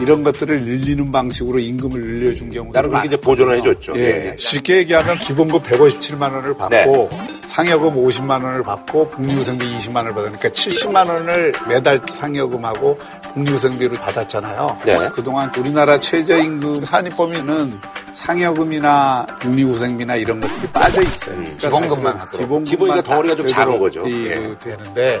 [0.00, 3.94] 이런 것들을 늘리는 방식으로 임금을 늘려준 경우가 나는 그렇게 이제 보존을 해줬죠.
[3.96, 4.36] 예, 예.
[4.38, 7.10] 쉽게 얘기하면 기본급 157만 원을 받고
[7.44, 12.98] 상여금 50만 원을 받고 복리후생비 20만 원을 받으니까 70만 원을 매달 상여금하고
[13.34, 14.78] 복리후생비를 받았잖아요.
[14.84, 14.96] 네.
[15.12, 17.78] 그동안 우리나라 최저임금 산입 범위는
[18.12, 21.36] 상여금이나 국리후생비나 이런 것들이 빠져 있어요.
[21.36, 22.40] 그러니까 기본금만 사실은 하도록.
[22.40, 24.06] 기본금만 기본이가 덩 어리가 좀 작은 거죠.
[24.06, 24.54] 이- 예.
[24.58, 25.20] 되는데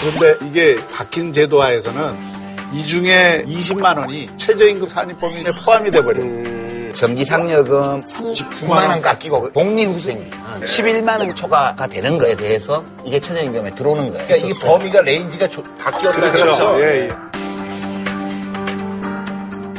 [0.00, 2.38] 그런데 이게 바뀐 제도화에서는
[2.74, 6.92] 이 중에 20만 원이 최저임금 산입 범위에 포함이 돼버려요.
[6.94, 10.30] 정기 상여금 39만 원 깎이고 복리후생비는
[10.64, 14.26] 11만 원 초과가 되는 거에 대해서 이게 최저임금에 들어오는 거예요.
[14.26, 16.32] 그러니까 이게 범위가 range가 조- 바뀌었다.
[16.32, 16.76] 그렇죠.
[16.80, 17.10] 예, 예.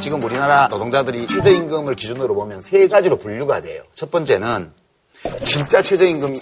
[0.00, 3.82] 지금 우리나라 노동자들이 최저임금을 기준으로 보면 세 가지로 분류가 돼요.
[3.94, 4.72] 첫 번째는
[5.42, 6.38] 진짜 최저임금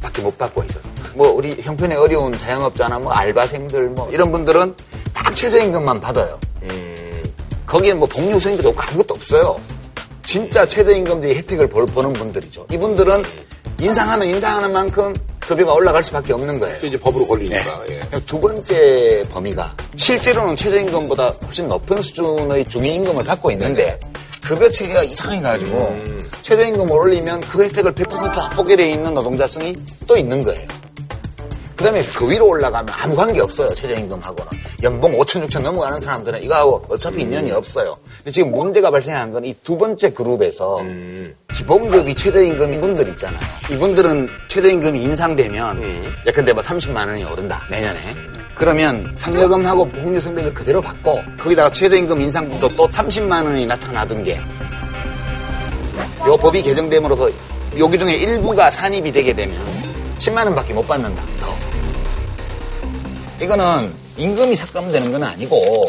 [0.00, 0.88] 밖에 못 받고 있어서.
[1.14, 4.74] 뭐 우리 형편에 어려운 자영업자나 뭐 알바생들 뭐 이런 분들은
[5.14, 6.38] 딱 최저임금만 받아요.
[7.66, 9.60] 거기엔 뭐 복리후생비도 없고 아무것도 없어요.
[10.24, 12.66] 진짜 최저임금제의 혜택을 벌- 보는 분들이죠.
[12.72, 13.22] 이분들은
[13.80, 16.78] 인상하는 인상하는 만큼 급여가 올라갈 수밖에 없는 거예요.
[16.80, 17.82] 또 이제 법으로 걸리니까.
[17.90, 18.00] 예.
[18.26, 23.98] 두 번째 범위가 실제로는 최저임금보다 훨씬 높은 수준의 중위임금을 받고 있는데
[24.42, 26.02] 급여 체계가 이상해가지고
[26.42, 29.74] 최저임금을 올리면 그 혜택을 100%다 보게 돼 있는 노동자층이
[30.06, 30.66] 또 있는 거예요.
[31.76, 34.50] 그 다음에 그 위로 올라가면 아무 관계 없어요, 최저임금하고는.
[34.82, 37.96] 연봉 5천, 6천 넘어가는 사람들은 이거하고 어차피 인연이 없어요.
[38.18, 40.80] 근데 지금 문제가 발생한 건 이 두 번째 그룹에서
[41.54, 43.40] 기본급이 최저임금인 분들 있잖아요.
[43.70, 47.98] 이분들은 최저임금이 인상되면 예컨대 뭐 30만 원이 오른다, 내년에.
[48.58, 54.40] 그러면 상여금하고 복리수당비를 그대로 받고 거기다가 최저임금 인상분도 또 30만 원이 나타나던 게
[56.26, 57.30] 요 법이 개정됨으로써
[57.78, 59.56] 여기 중에 일부가 산입이 되게 되면
[60.18, 61.22] 10만 원밖에 못 받는다.
[61.40, 61.56] 더.
[63.40, 65.84] 이거는 임금이 삭감되는 건 아니고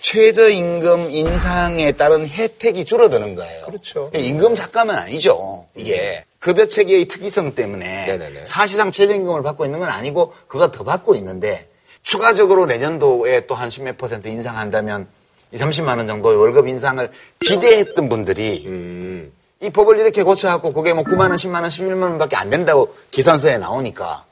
[0.00, 3.64] 최저임금 인상에 따른 혜택이 줄어드는 거예요.
[3.64, 4.10] 그렇죠.
[4.14, 5.66] 임금 삭감은 아니죠.
[5.74, 8.44] 이게 급여 체계의 특이성 때문에 네네네.
[8.44, 11.68] 사실상 최저임금을 받고 있는 건 아니고 그보다 더 받고 있는데
[12.04, 15.08] 추가적으로 내년도에 또한 10몇 퍼센트 인상한다면
[15.52, 19.32] 2, 30만 원 정도의 월급 인상을 기대했던 분들이 음.
[19.60, 23.58] 이 법을 이렇게 고쳐갖고 그게 뭐 9만 원, 10만 원, 11만 원밖에 안 된다고 계산서에
[23.58, 24.24] 나오니까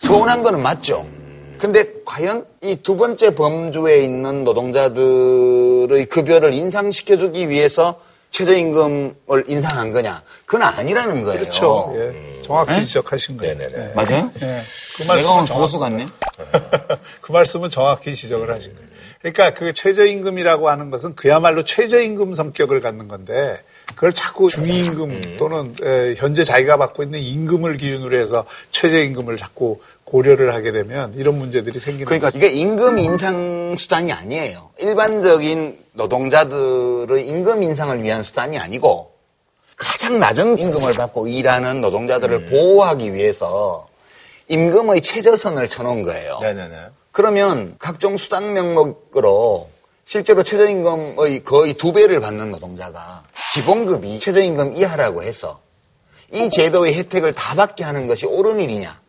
[0.00, 1.06] 서운한 거는 맞죠.
[1.58, 10.22] 근데 과연 이 두 번째 범주에 있는 노동자들의 급여를 인상시켜주기 위해서 최저임금을 인상한 거냐?
[10.46, 11.40] 그건 아니라는 거예요.
[11.40, 11.92] 그렇죠.
[11.96, 12.40] 예.
[12.42, 12.84] 정확히 네?
[12.84, 13.54] 지적하신 거예요.
[13.56, 13.90] 네네네.
[13.90, 13.94] 예.
[13.94, 14.30] 맞아요?
[14.42, 14.60] 예.
[14.98, 16.06] 그 내가 말씀은 오늘 정확, 보수 같네?
[17.22, 18.88] 그 말씀은 정확히 지적을 하신 거예요.
[19.20, 23.62] 그러니까 그 최저임금이라고 하는 것은 그야말로 최저임금 성격을 갖는 건데
[23.94, 30.54] 그걸 자꾸 중위임금 또는 에, 현재 자기가 받고 있는 임금을 기준으로 해서 최저임금을 자꾸 고려를
[30.54, 32.38] 하게 되면 이런 문제들이 생기는 그러니까 거죠.
[32.38, 34.70] 이게 임금 인상 수단이 아니에요.
[34.78, 39.12] 일반적인 노동자들의 임금 인상을 위한 수단이 아니고
[39.76, 43.87] 가장 낮은 임금을 받고 일하는 노동자들을 보호하기 위해서
[44.48, 46.38] 임금의 최저선을 쳐놓은 거예요.
[46.40, 46.76] 네네네.
[47.12, 49.68] 그러면 각종 수당 명목으로
[50.04, 53.24] 실제로 최저임금의 거의 두 배를 받는 노동자가
[53.54, 55.60] 기본급이 최저임금 이하라고 해서
[56.32, 59.00] 이 제도의 혜택을 다 받게 하는 것이 옳은 일이냐?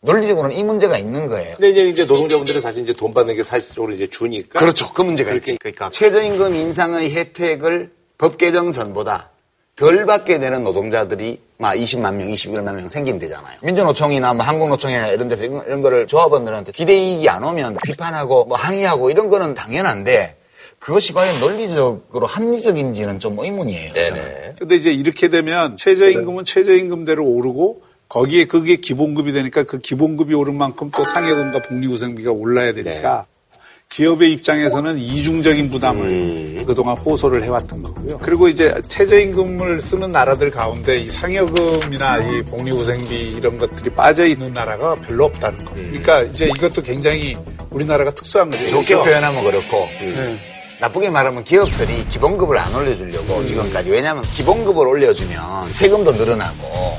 [0.00, 1.56] 논리적으로는 이 문제가 있는 거예요.
[1.56, 4.60] 근데 이제, 이제 노동자분들은 사실 이제 돈 받는 게 사실적으로 이제 주니까.
[4.60, 4.92] 그렇죠.
[4.92, 5.56] 그 문제가 있지.
[5.58, 9.30] 그러니까 최저임금 인상의 혜택을 법 개정 전보다
[9.76, 13.58] 덜 받게 되는 노동자들이 막 20만 명, 21만 명 생긴대잖아요.
[13.62, 19.10] 민주노총이나 뭐 한국노총이나 이런 데서 이런, 이런 거를 조합원들한테 기대이익이 안 오면 비판하고 뭐 항의하고
[19.10, 20.36] 이런 거는 당연한데
[20.78, 23.92] 그것이 과연 논리적으로 합리적인지는 좀 의문이에요.
[23.92, 24.22] 저는.
[24.22, 24.54] 네네.
[24.58, 30.90] 근데 이제 이렇게 되면 최저임금은 최저임금대로 오르고 거기에 그게 기본급이 되니까 그 기본급이 오른 만큼
[30.94, 33.26] 또 상여금과 복리후생비가 올라야 되니까
[33.88, 38.18] 기업의 입장에서는 이중적인 부담을 그동안 호소를 해왔던 거고요.
[38.18, 44.96] 그리고 이제 최저임금을 쓰는 나라들 가운데 이 상여금이나 이 복리후생비 이런 것들이 빠져 있는 나라가
[44.96, 45.74] 별로 없다는 거.
[45.74, 47.36] 그러니까 이제 이것도 굉장히
[47.70, 48.66] 우리나라가 특수한 거죠.
[48.68, 49.04] 좋게 그렇죠?
[49.04, 50.38] 표현하면 그렇고 네.
[50.80, 56.98] 나쁘게 말하면 기업들이 기본급을 안 올려주려고 지금까지 왜냐하면 기본급을 올려주면 세금도 늘어나고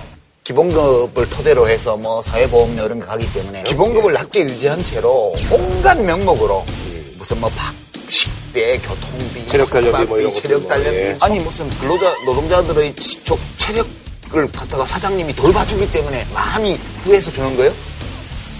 [0.51, 6.65] 기본급을 토대로 해서 뭐 사회보험료 이런 거 가기 때문에 기본급을 낮게 유지한 채로 온갖 명목으로
[7.17, 11.17] 무슨 뭐 박식대 교통비 체력 단련비 뭐 이런 체력 뭐, 예.
[11.19, 17.73] 아니 무슨 근로자 노동자들의 치- 저- 체력을 갖다가 사장님이 돌봐주기 때문에 마음이 후해서 주는 거예요?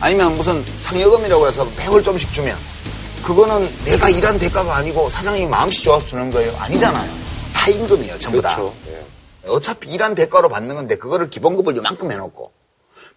[0.02, 2.58] 아니면 무슨 상여금이라고 해서 매월 좀씩 주면
[3.24, 6.54] 그거는 내가 일한 대가가 아니고 사장님이 마음씨 좋아서 주는 거예요?
[6.60, 7.10] 아니잖아요.
[7.54, 8.58] 다 임금이에요, 전부 다.
[8.58, 8.74] 그렇죠.
[8.90, 8.98] 예.
[9.48, 12.52] 어차피 일한 대가로 받는 건데 그거를 기본급을 요만큼 해놓고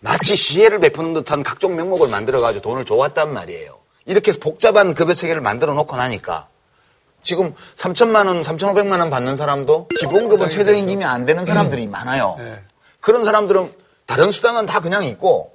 [0.01, 3.79] 마치 시혜를 베푸는 듯한 각종 명목을 만들어가지고 돈을 줘왔단 말이에요.
[4.07, 6.49] 이렇게 복잡한 급여 체계를 만들어 놓고 나니까
[7.23, 12.37] 지금 3천만 원, 3,500만 원 받는 사람도 기본급은 최저임금이 안 되는 사람들이 많아요.
[12.39, 12.63] 네.
[13.01, 13.73] 그런 사람들은
[14.07, 15.53] 다른 수당은 다 그냥 있고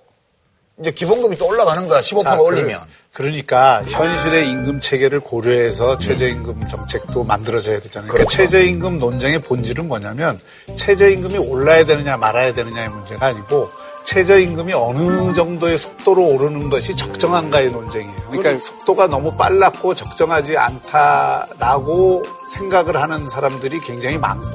[0.80, 2.02] 이제 기본급이 또 올라가는 거야.
[2.02, 2.80] 15% 자, 올리면.
[3.16, 8.12] 그, 러니까 현실의 임금 체계를 고려해서 최저임금 정책도 만들어져야 되잖아요.
[8.12, 8.52] 그러니까 그렇죠.
[8.52, 10.38] 최저임금 논쟁의 본질은 뭐냐면
[10.76, 13.72] 최저임금이 올라야 되느냐 말아야 되느냐의 문제가 아니고
[14.06, 18.16] 최저임금이 어느 정도의 속도로 오르는 것이 적정한가의 논쟁이에요.
[18.32, 24.48] 그러니까 속도가 너무 빨랐고 적정하지 않다라고 생각을 하는 사람들이 굉장히 많고.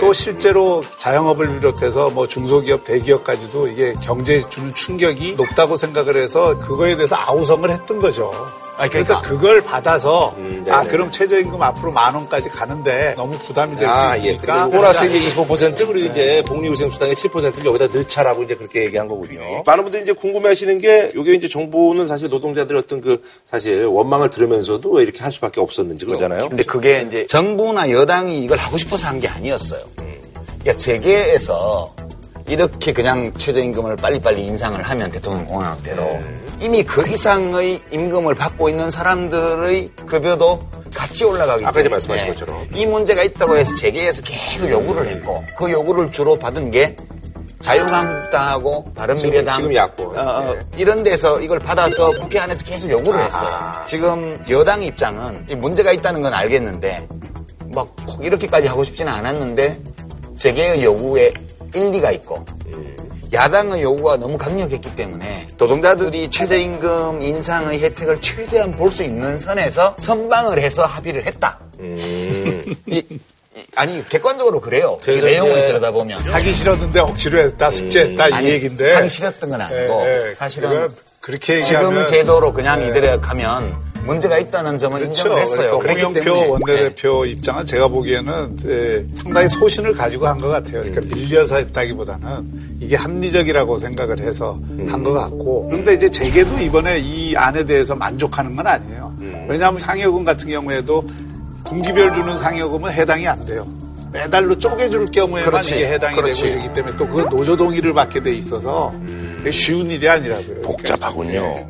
[0.00, 6.96] 또 실제로 자영업을 비롯해서 뭐 중소기업, 대기업까지도 이게 경제에 주는 충격이 높다고 생각을 해서 그거에
[6.96, 8.32] 대해서 아우성을 했던 거죠.
[8.78, 9.28] 아니, 그래서 그러니까.
[9.28, 10.64] 그걸 받아서 음.
[10.68, 14.20] 아 그럼 최저임금 앞으로 만 원까지 가는데 너무 부담이 될수 아, 예.
[14.20, 19.40] 있으니까 그리고 보너스 이제 25% 그리고 이제 복리후생수당의 7%를 여기다 넣자라고 이제 그렇게 얘기한 거군요.
[19.66, 24.90] 많은 분들이 이제 궁금해하시는 게 이게 이제 정부는 사실 노동자들의 어떤 그 사실 원망을 들으면서도
[24.92, 26.48] 왜 이렇게 할 수밖에 없었는지 그러잖아요.
[26.48, 29.80] 근데 그게 이제 정부나 여당이 이걸 하고 싶어서 한 게 아니었어요.
[30.60, 31.92] 그러니까 재계에서
[32.48, 36.18] 이렇게 그냥 최저임금을 빨리빨리 인상을 하면 대통령 공약대로
[36.60, 40.60] 이미 그 이상의 임금을 받고 있는 사람들의 급여도
[40.94, 42.66] 같이 올라가기 아까 때문에 말씀하신 것처럼.
[42.74, 46.96] 이 문제가 있다고 해서 재계에서 계속 요구를 했고 그 요구를 주로 받은 게
[47.60, 50.16] 자유한국당하고 바른미래당 지금- 지금.
[50.16, 50.58] 어, 어, 네.
[50.76, 53.48] 이런 데서 이걸 받아서 국회 안에서 계속 요구를 했어요.
[53.50, 53.84] 아하.
[53.86, 57.06] 지금 여당 입장은 이 문제가 있다는 건 알겠는데
[57.74, 59.78] 막꼭 이렇게까지 하고 싶지는 않았는데
[60.38, 61.30] 재계의 요구에
[61.74, 62.44] 일리가 있고
[63.32, 70.58] 야당의 요구가 너무 강력했기 때문에 노동자들이 최저임금 인상의 혜택을 최대한 볼 수 있는 선에서 선방을
[70.60, 71.58] 해서 합의를 했다.
[71.80, 73.20] 이- 이-
[73.76, 74.98] 아니 객관적으로 그래요.
[75.02, 79.60] 이 그래서 내용을 들여다보면 하기 싫었는데 억지로 했다 숙제했다 아니, 이 얘긴데 하기 싫었던 건
[79.60, 80.34] 아니고 예, 예.
[80.34, 80.88] 사실은
[81.20, 82.88] 그렇게 지금 얘기하면 제도로 그냥 예.
[82.88, 83.76] 이대로 가면
[84.08, 85.22] 문제가 있다는 점은 그렇죠.
[85.22, 85.78] 인정을 했어요.
[85.78, 86.48] 그러니까 홍영표 때문에 네.
[86.50, 90.80] 원내대표 입장은 제가 보기에는 예, 상당히 소신을 가지고 한 것 같아요.
[90.82, 91.10] 그러니까 음.
[91.14, 94.86] 밀려서 했다기보다는 이게 합리적이라고 생각을 해서 음.
[94.88, 99.12] 한것 같고 그런데 이제 재계도 이번에 이 안에 대해서 만족하는 건 아니에요.
[99.20, 99.46] 음.
[99.48, 101.02] 왜냐하면 상여금 같은 경우에도
[101.64, 103.66] 분기별 주는 상여금은 해당이 안 돼요.
[104.12, 105.76] 매달로 쪼개줄 경우에만 그렇지.
[105.76, 106.42] 이게 해당이 그렇지.
[106.42, 108.94] 되고 이러기 때문에 또 그걸 노조 동의를 받게 돼 있어서
[109.50, 110.62] 쉬운 일이 아니라고요.
[110.62, 111.66] 복잡하군요.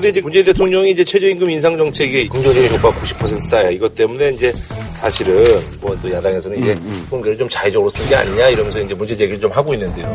[0.00, 3.68] 근데 이제 문재인 대통령이 이제 최저임금 인상 정책의 긍정적인 효과가 90%다.
[3.68, 4.50] 이것 때문에 이제
[4.94, 5.44] 사실은
[5.82, 6.74] 뭐 또 야당에서는 이제
[7.10, 10.08] 그걸 좀 자의적으로 쓴 게 아니냐 이러면서 이제 문제 제기를 좀 하고 있는데요.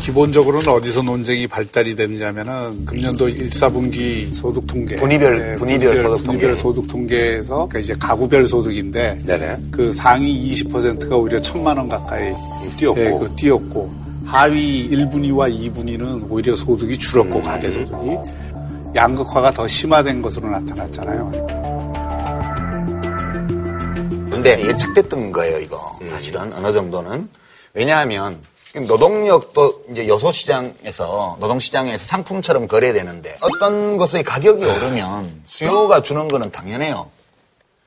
[0.00, 4.96] 기본적으로는 어디서 논쟁이 발달이 됐냐면은 금년도 1, 4분기 소득 통계.
[4.96, 6.24] 분위별- 분위별 소득 통계.
[6.26, 9.56] 분위별 소득 통계에서 그러니까 이제 가구별 소득인데 네네.
[9.70, 12.32] 그 상위 20%가 오히려 천만 원 가까이
[12.76, 13.00] 뛰었고.
[13.00, 13.90] 예, 그 뛰었고
[14.24, 18.18] 하위 1분위와 2분위는 오히려 소득이 줄었고 가계 소득이
[18.94, 21.32] 양극화가 더 심화된 것으로 나타났잖아요.
[24.30, 25.98] 근데 예측됐던 거예요, 이거.
[26.06, 27.28] 사실은 어느 정도는.
[27.74, 28.40] 왜냐하면
[28.74, 37.08] 노동력도 이제 여소시장에서 노동시장에서 상품처럼 거래되는데 어떤 것의 가격이 오르면 수요가 주는 거는 당연해요.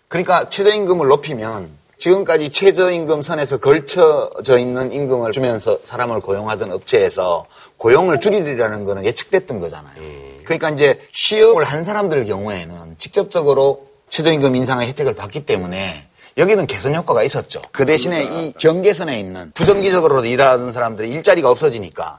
[0.08, 7.46] 그러니까 최저임금을 높이면 지금까지 최저임금 선에서 걸쳐져 있는 임금을 주면서 사람을 고용하던 업체에서
[7.78, 9.96] 고용을 줄이리라는 거는 예측됐던 거잖아요.
[10.44, 16.08] 그러니까 이제 취업을 한 사람들 경우에는 직접적으로 최저임금 인상의 혜택을 받기 때문에
[16.38, 17.62] 여기는 개선 효과가 있었죠.
[17.72, 22.18] 그 대신에 이 경계선에 있는 부정기적으로 일하는 사람들이 일자리가 없어지니까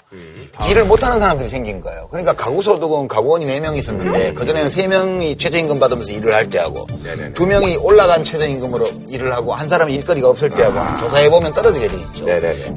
[0.70, 2.08] 일을 못하는 사람들이 생긴 거예요.
[2.10, 6.86] 그러니까 가구소득은 가구원이 4명 있었는데 그전에는 3명이 최저임금 받으면서 일을 할 때 하고
[7.34, 11.96] 두 명이 올라간 최저임금으로 일을 하고 한 사람이 일거리가 없을 때 하고 조사해보면 떨어지게 돼
[11.96, 12.24] 있죠.
[12.24, 12.74] 네네네.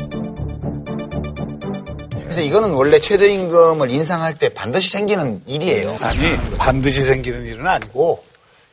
[2.23, 5.95] 그래서 이거는 원래 최저임금을 인상할 때 반드시 생기는 일이에요.
[6.01, 8.23] 아니 반드시 생기는 일은 아니고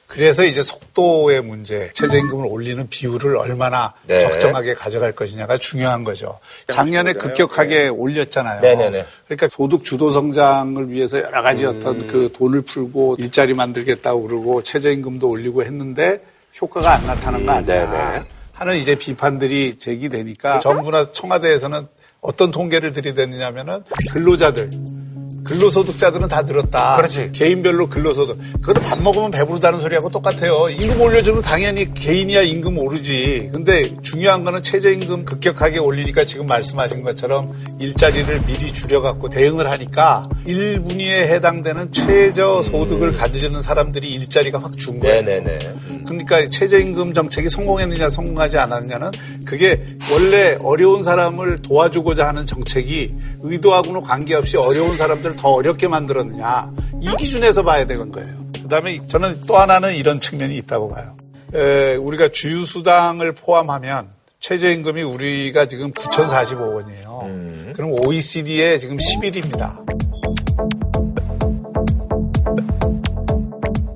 [0.07, 4.21] 그래서 이제 속도의 문제, 최저임금을 올리는 비율을 얼마나 네.
[4.21, 6.39] 적정하게 가져갈 것이냐가 중요한 거죠.
[6.69, 8.61] 작년에 급격하게 올렸잖아요.
[8.61, 9.05] 네네네.
[9.25, 11.77] 그러니까 소득 주도 성장을 위해서 여러 가지 음.
[11.77, 16.21] 어떤 그 돈을 풀고 일자리 만들겠다고 그러고 최저임금도 올리고 했는데
[16.61, 18.23] 효과가 안 나타난 거 아니냐 음, 네네.
[18.53, 21.89] 하는 이제 비판들이 제기되니까 정부나 청와대에서는
[22.21, 24.71] 어떤 통계를 들이대느냐면은 근로자들
[25.47, 26.97] 근로소득자들은 다 늘었다.
[26.97, 27.31] 그렇지.
[27.33, 28.39] 개인별로 근로소득.
[28.61, 30.69] 그것도 밥 먹으면 배부르다는 소리하고 똑같아요.
[30.69, 33.51] 임금 올려주면 당연히 개인이야 임금 오르지.
[33.53, 41.27] 근데 중요한 거는 최저임금 급격하게 올리니까 지금 말씀하신 것처럼 일자리를 미리 줄여갖고 대응을 하니까 1분위에
[41.29, 45.23] 해당되는 최저 소득을 가지는 사람들이 일자리가 확 준 거예요.
[45.23, 45.75] 네네네.
[46.07, 49.11] 그러니까 최저임금 정책이 성공했느냐 성공하지 않았느냐는
[49.47, 49.83] 그게
[50.13, 57.09] 원래 어려운 사람을 도와주고자 하는 정책이 의도하고는 관계없이 어려운 사람들 을 더 어렵게 만들었느냐 이
[57.17, 58.35] 기준에서 봐야 되는 거예요.
[58.63, 61.17] 그다음에 저는 또 하나는 이런 측면이 있다고 봐요.
[61.55, 64.09] 에, 우리가 주유수당을 포함하면
[64.41, 67.75] 최저임금이 우리가 지금 9,045원이에요.
[67.75, 69.77] 그럼 OECD에 지금 10일입니다.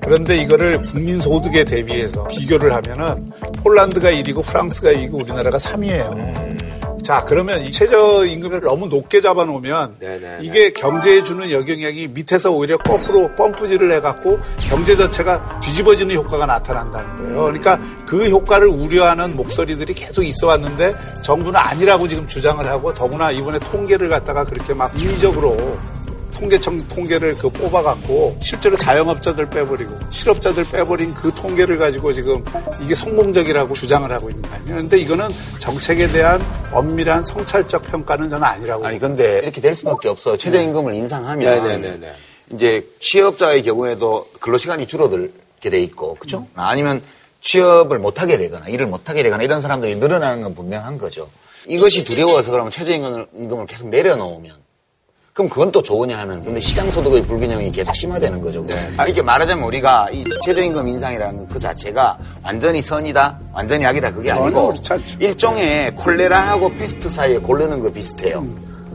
[0.02, 3.32] 그런데 이거를 국민 소득에 대비해서 비교를 하면은
[3.62, 6.59] 폴란드가 1위고 프랑스가 2위고 우리나라가 3위예요.
[7.10, 10.38] 자, 그러면 이 최저임금을 너무 높게 잡아놓으면 네네네.
[10.42, 17.40] 이게 경제에 주는 역영향이 밑에서 오히려 거꾸로 펌프질을 해갖고 경제 자체가 뒤집어지는 효과가 나타난다는 거예요.
[17.42, 23.58] 그러니까 그 효과를 우려하는 목소리들이 계속 있어 왔는데 정부는 아니라고 지금 주장을 하고 더구나 이번에
[23.58, 25.56] 통계를 갖다가 그렇게 막 인위적으로
[26.40, 32.42] 통계청 통계를 그 뽑아갖고 실제로 자영업자들 빼버리고 실업자들 빼버린 그 통계를 가지고 지금
[32.82, 34.74] 이게 성공적이라고 주장을 하고 있는 거 아니에요.
[34.74, 35.28] 그런데 이거는
[35.58, 38.86] 정책에 대한 엄밀한 성찰적 평가는 저는 아니라고.
[38.86, 40.36] 아니 근데 이렇게 될 수밖에 없어.
[40.36, 42.12] 최저임금을 인상하면 네네네네.
[42.54, 46.46] 이제 취업자의 경우에도 근로시간이 줄어들게 돼 있고, 그렇죠?
[46.54, 47.02] 아니면
[47.42, 51.28] 취업을 못하게 되거나 일을 못하게 되거나 이런 사람들이 늘어나는 건 분명한 거죠.
[51.68, 54.52] 이것이 두려워서 그러면 최저임금을 계속 내려놓으면
[55.40, 58.66] 그럼 그건 또 좋으냐 하면 근데 시장 소득의 불균형이 계속 심화되는 거죠.
[59.06, 64.74] 이렇게 말하자면 우리가 이 최저임금 인상이라는 그 자체가 완전히 선이다, 완전히 악이다 그게 아니고.
[65.18, 68.46] 일종의 콜레라하고 페스트 사이에 고르는 거 비슷해요.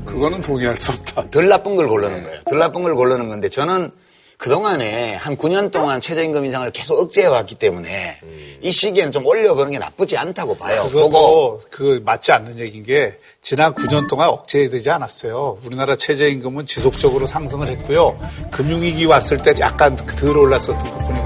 [0.05, 1.31] 그거는 동의할 수 없다.
[1.31, 2.39] 덜 나쁜 걸 고르는 거예요.
[2.47, 3.89] 덜 나쁜 걸 고르는 건데 저는
[4.37, 8.17] 그동안에 한 9년 동안 최저임금 인상을 계속 억제해 왔기 때문에
[8.61, 10.83] 이 시기에는 좀 올려보는 게 나쁘지 않다고 봐요.
[10.91, 15.59] 그것도 그 맞지 않는 얘기인 게 지난 9년 동안 억제되지 않았어요.
[15.65, 18.19] 우리나라 최저임금은 지속적으로 상승을 했고요.
[18.51, 21.25] 금융위기 왔을 때 약간 덜 올랐었던 것뿐이고.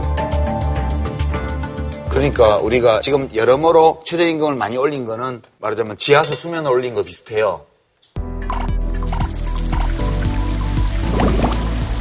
[2.10, 7.69] 그러니까 우리가 지금 여러모로 최저임금을 많이 올린 거는 말하자면 지하수 수면을 올린 거 비슷해요.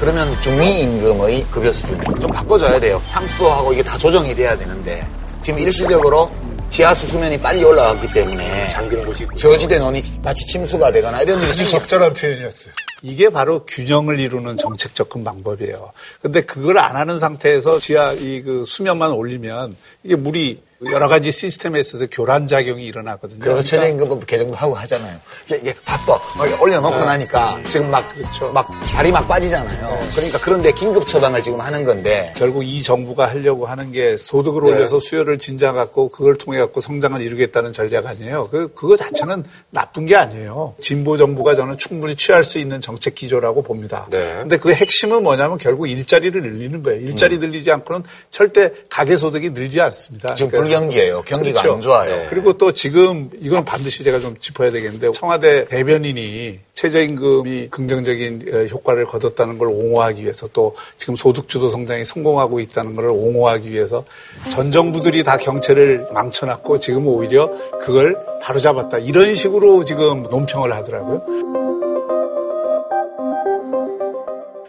[0.08, 2.98] 그러면 중위 임금의 급여 수준 좀 바꿔줘야 돼요.
[3.08, 5.06] 상수도 하고 이게 다 조정이 돼야 되는데
[5.42, 6.30] 지금 일시적으로
[6.70, 9.34] 지하 수 수면이 빨리 올라갔기 때문에 잠기는 곳이 있고.
[9.34, 11.68] 저지대 논이 마치 침수가 되거나 이런 일이.
[11.68, 12.72] 적절한 표현이었어요.
[13.02, 15.92] 이게 바로 균형을 이루는 정책 접근 방법이에요.
[16.22, 21.80] 근데 그걸 안 하는 상태에서 지하 이 그 수면만 올리면 이게 물이 여러 가지 시스템에
[21.80, 23.40] 있어서 교란 작용이 일어나거든요.
[23.40, 25.18] 그래서 그러니까 최저임금도 개정도 하고 하잖아요.
[25.46, 26.20] 이게, 이게 바빠.
[26.36, 28.08] 막 올려놓고 나니까 지금 막,
[28.54, 30.08] 막 발이 막 빠지잖아요.
[30.14, 34.70] 그러니까 그런데 긴급 처방을 지금 하는 건데 결국 이 정부가 하려고 하는 게 소득을 네.
[34.70, 38.48] 올려서 수요를 진작갖고 그걸 통해 갖고 성장을 이루겠다는 전략 아니에요.
[38.48, 40.76] 그 그거 자체는 나쁜 게 아니에요.
[40.80, 44.06] 진보 정부가 저는 충분히 취할 수 있는 정책 기조라고 봅니다.
[44.10, 44.36] 네.
[44.40, 47.00] 근데 그 핵심은 뭐냐면 결국 일자리를 늘리는 거예요.
[47.00, 50.34] 일자리 늘리지 않고는 절대 가계 소득이 늘지 않습니다.
[50.34, 50.36] 음.
[50.36, 51.22] 지금 그러니까 불경기예요.
[51.22, 51.74] 경기가 그렇죠.
[51.74, 52.16] 안 좋아요.
[52.16, 52.26] 네.
[52.28, 59.04] 그리고 또 지금 이건 반드시 제가 좀 짚어야 되겠는데 청와대 대변인이 최저임금이 긍정적인 어, 효과를
[59.04, 64.04] 거뒀다는 걸 옹호하기 위해서 또 지금 소득주도 성장이 성공하고 있다는 걸 옹호하기 위해서
[64.50, 67.50] 전 정부들이 다 경제를 망쳐놨고 지금 오히려
[67.80, 71.22] 그걸 바로잡았다 이런 식으로 지금 논평을 하더라고요.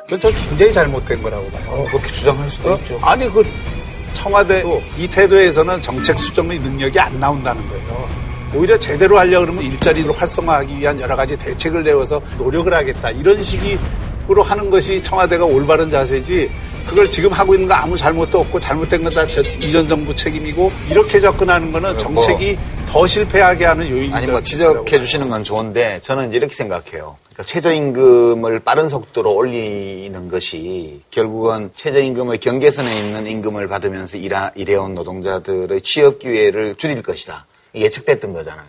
[0.03, 1.85] 그건 저 굉장히 잘못된 거라고 봐요.
[1.91, 2.77] 그렇게 주장할 수도 어?
[2.77, 2.97] 있죠.
[3.03, 3.43] 아니 그
[4.13, 8.09] 청와대도 이 태도에서는 정책 수정의 능력이 안 나온다는 거예요.
[8.53, 13.11] 오히려 제대로 하려고 그러면 일자리를 활성화하기 위한 여러 가지 대책을 내어서 노력을 하겠다.
[13.11, 16.49] 이런 식으로 하는 것이 청와대가 올바른 자세지
[16.87, 21.19] 그걸 지금 하고 있는 거 아무 잘못도 없고 잘못된 건 다 이전 정부 책임이고 이렇게
[21.19, 22.57] 접근하는 거는 정책이
[22.87, 27.17] 더 실패하게 하는 요인이 아니 뭐 지적해 주시는 건 좋은데 저는 이렇게 생각해요.
[27.29, 35.81] 그러니까 최저임금을 빠른 속도로 올리는 것이 결국은 최저임금의 경계선에 있는 임금을 받으면서 일하, 일해온 노동자들의
[35.81, 37.45] 취업 기회를 줄일 것이다.
[37.75, 38.65] 예측됐던 거잖아요.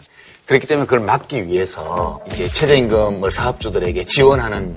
[0.50, 4.76] 그렇기 때문에 그걸 막기 위해서 이제 최저임금을 사업주들에게 지원하는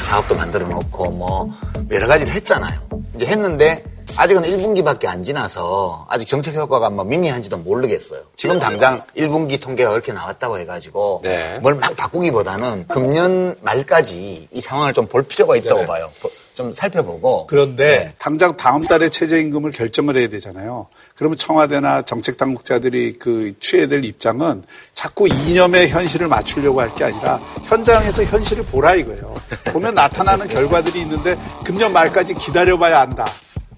[0.00, 1.50] 사업도 만들어 놓고 뭐
[1.90, 2.80] 여러 가지를 했잖아요.
[3.16, 3.84] 이제 했는데
[4.16, 8.20] 아직은 1분기밖에 안 지나서 아직 정책 효과가 뭐 미미한지도 모르겠어요.
[8.36, 11.58] 지금 당장 1분기 통계가 그렇게 나왔다고 해가지고 네.
[11.60, 16.08] 뭘막 바꾸기보다는 금년 말까지 이 상황을 좀 볼 필요가 있다고 봐요.
[16.52, 17.46] 보- 좀 살펴보고.
[17.46, 18.14] 그런데 네.
[18.18, 20.86] 당장 다음 달에 최저임금을 결정을 해야 되잖아요.
[21.14, 24.62] 그러면 청와대나 정책 당국자들이 그 취해야 될 입장은
[24.94, 29.34] 자꾸 이념의 현실을 맞추려고 할 게 아니라 현장에서 현실을 보라 이거예요.
[29.72, 33.26] 보면 나타나는 결과들이 있는데 금년 말까지 기다려봐야 한다.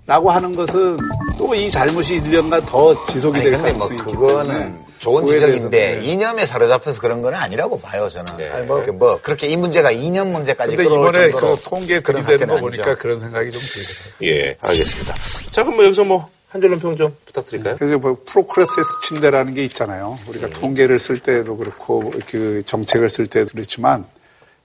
[0.06, 0.98] 라고 하는 것은
[1.38, 6.05] 또 이 잘못이 1년간 더 지속이 아니, 될뭐 가능성이 있기 그거는 때문에 좋은 지적인데 네.
[6.05, 8.36] 이념에 사로잡혀서 그런 건 아니라고 봐요 저는.
[8.36, 8.62] 네.
[8.62, 12.84] 뭐, 뭐 그렇게 이 문제가 이념 문제까지 끌어올 이번에 정도로 그 통계 들이대는 거 보니까
[12.84, 12.98] 아니죠.
[13.00, 14.30] 그런 생각이 좀 들더라고요.
[14.30, 15.14] 예, 알겠습니다.
[15.50, 17.74] 자, 그럼 뭐 여기서 뭐 한 줄로 평 좀 부탁드릴까요?
[17.76, 20.16] 그래서 뭐 프로크레테스 침대라는 게 있잖아요.
[20.28, 24.07] 우리가 통계를 쓸 때도 그렇고 그 정책을 쓸 때도 그렇지만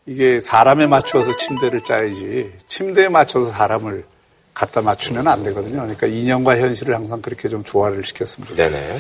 [0.06, 4.06] 이게 사람에 맞추어서 침대를 짜야지 침대에 맞춰서 사람을
[4.54, 5.82] 갖다 맞추면 안 되거든요.
[5.82, 8.70] 그러니까 인연과 현실을 항상 그렇게 좀 조화를 시켰으면 좋겠어요.
[8.88, 9.00] 네네.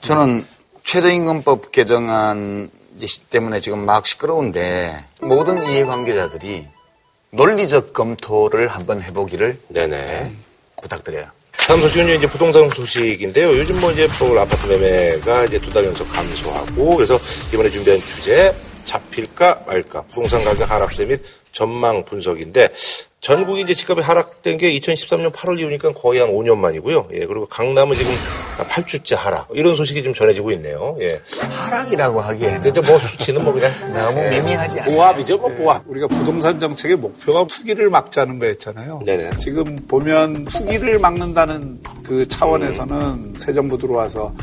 [0.00, 0.44] 저는
[0.84, 2.70] 최저임금법 개정안
[3.30, 6.66] 때문에 지금 막 시끄러운데 모든 이해관계자들이
[7.30, 10.30] 논리적 검토를 한번 해보기를 네네.
[10.80, 11.26] 부탁드려요.
[11.66, 13.48] 다음 소식은 이제 부동산 소식인데요.
[13.58, 17.18] 요즘 뭐 이제 서울 아파트 매매가 이제 두 달 연속 감소하고 그래서
[17.52, 18.54] 이번에 준비한 주제
[18.84, 21.20] 잡힐까 말까 부동산 가격 하락세 및
[21.52, 22.68] 전망 분석인데
[23.24, 27.08] 전국이 이제 집값이 하락된 게 2013년 8월 이후니까 거의 한 5년 만이고요.
[27.14, 28.12] 예, 그리고 강남은 지금
[28.58, 29.48] 8주째 하락.
[29.54, 30.94] 이런 소식이 좀 전해지고 있네요.
[31.00, 31.22] 예.
[31.38, 34.28] 하락이라고 하기에는 근데 뭐 수치는 뭐 그냥 너무 예.
[34.28, 34.94] 미미하지 않아요.
[34.94, 35.82] 보합이죠, 뭐 보합.
[35.88, 39.00] 우리가 부동산 정책의 목표가 투기를 막자는 거였잖아요.
[39.06, 39.38] 네네.
[39.38, 44.36] 지금 보면 투기를 막는다는 그 차원에서는 새 정부 들어와서 어,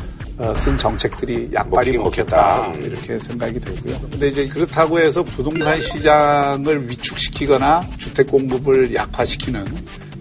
[0.54, 2.72] 쓴 정책들이 약발이 먹혔다.
[2.72, 2.84] 음.
[2.84, 4.00] 이렇게 생각이 되고요.
[4.10, 9.64] 근데 이제 그렇다고 해서 부동산 시장을 위축시키거나 주택 공급을 약화시키는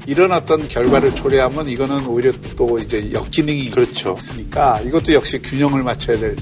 [0.08, 4.16] 이런 어떤 결과를 초래하면 이거는 오히려 또 이제 역기능이 그렇죠.
[4.20, 6.36] 있으니까 이것도 역시 균형을 맞춰야 될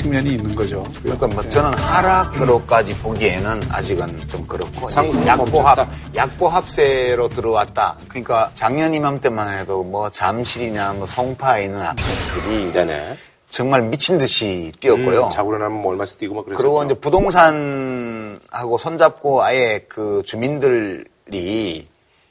[0.00, 0.86] 측면이 있는 거죠.
[1.02, 4.88] 그러니까 뭐 저는 하락으로까지 보기에는 아직은 좀 그렇고
[5.26, 5.88] 약보합.
[6.14, 7.98] 약보합세로 들어왔다.
[8.08, 13.16] 그러니까 작년 이맘때만 해도 뭐 잠실이나 뭐 송파에 있는 아파트들이 네네.
[13.50, 15.24] 정말 미친 듯이 뛰었고요.
[15.24, 16.62] 음, 자고 일어나면 뭐 얼마씩 뛰고 막 그래서.
[16.62, 21.86] 그리고 이제 부동산하고 손잡고 아예 그 주민들이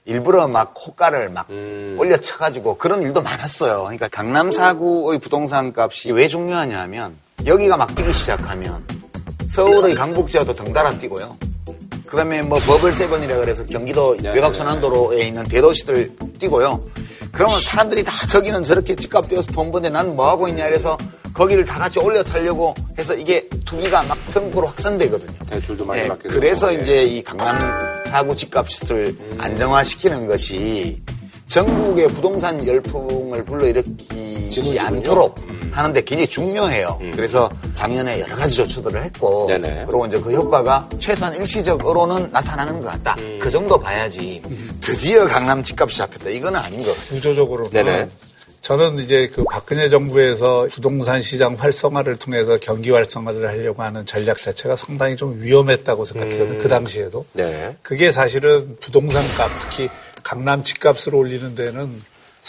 [0.06, 1.98] 일부러 막 호가를 막 음.
[2.00, 3.84] 올려쳐가지고 그런 일도 많았어요.
[3.84, 7.16] 그러니까 강남 사구의 부동산 값이 왜 중요하냐 하면
[7.46, 8.84] 여기가 막 뛰기 시작하면
[9.50, 11.36] 서울의 강북지하도 덩달아 뛰고요.
[12.06, 16.84] 그 다음에 뭐 버블 세븐이라 그래서 경기도 네, 외곽순환도로에 있는 대도시들 뛰고요.
[17.32, 20.98] 그러면 사람들이 다 저기는 저렇게 집값 뛰어서 돈 버는데 난 뭐 하고 있냐 그래서
[21.34, 25.32] 거기를 다 같이 올려 타려고 해서 이게 투기가 막 전국으로 확산되거든요.
[25.48, 26.40] 대출도 많이 예, 받게 되고.
[26.40, 26.82] 그래서 예.
[26.82, 31.00] 이제 이 강남 사구 집값을 안정화시키는 것이
[31.48, 34.80] 전국의 부동산 열풍을 불러일으키지.
[34.80, 35.36] 않도록
[35.72, 37.00] 하는데 굉장히 중요해요.
[37.14, 39.86] 그래서 작년에 여러 가지 조처들을 했고 네네.
[39.88, 43.16] 그리고 이제 그 효과가 최소한 일시적으로는 나타나는 것 같다.
[43.40, 44.42] 그 정도 봐야지
[44.82, 46.30] 드디어 강남 집값이 잡혔다.
[46.30, 47.10] 이거는 아닌 것 같아요.
[47.10, 48.10] 구조적으로는 네네.
[48.62, 54.76] 저는 이제 그 박근혜 정부에서 부동산 시장 활성화를 통해서 경기 활성화를 하려고 하는 전략 자체가
[54.76, 56.60] 상당히 좀 위험했다고 생각했거든요.
[56.60, 57.26] 그 당시에도.
[57.34, 57.76] 네.
[57.82, 59.90] 그게 사실은 부동산 값, 특히
[60.24, 62.02] 강남 집값을 올리는 데는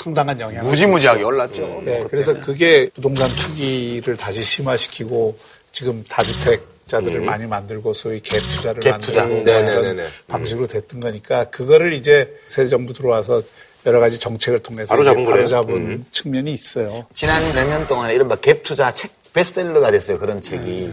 [0.02, 1.82] 상당한 영향을 무지무지하게 올랐죠.
[1.84, 5.36] 네, 그래서 그게 부동산 투기를 다시 심화시키고
[5.72, 9.20] 지금 다주택 자들을 많이 만들고 소위 갭 투자를 갭 투자.
[9.20, 10.08] 만들고 네, 네, 이런 네, 네.
[10.26, 13.42] 방식으로 됐던 거니까 그거를 이제 새 정부 들어와서
[13.86, 15.36] 여러 가지 정책을 통해서 바로 잡은 이제 거네요.
[15.48, 16.06] 바로잡은 음.
[16.10, 17.06] 측면이 있어요.
[17.14, 20.18] 지난 몇 년 동안에 이른바 갭 투자 책 베스트셀러가 됐어요.
[20.18, 20.92] 그런 책이.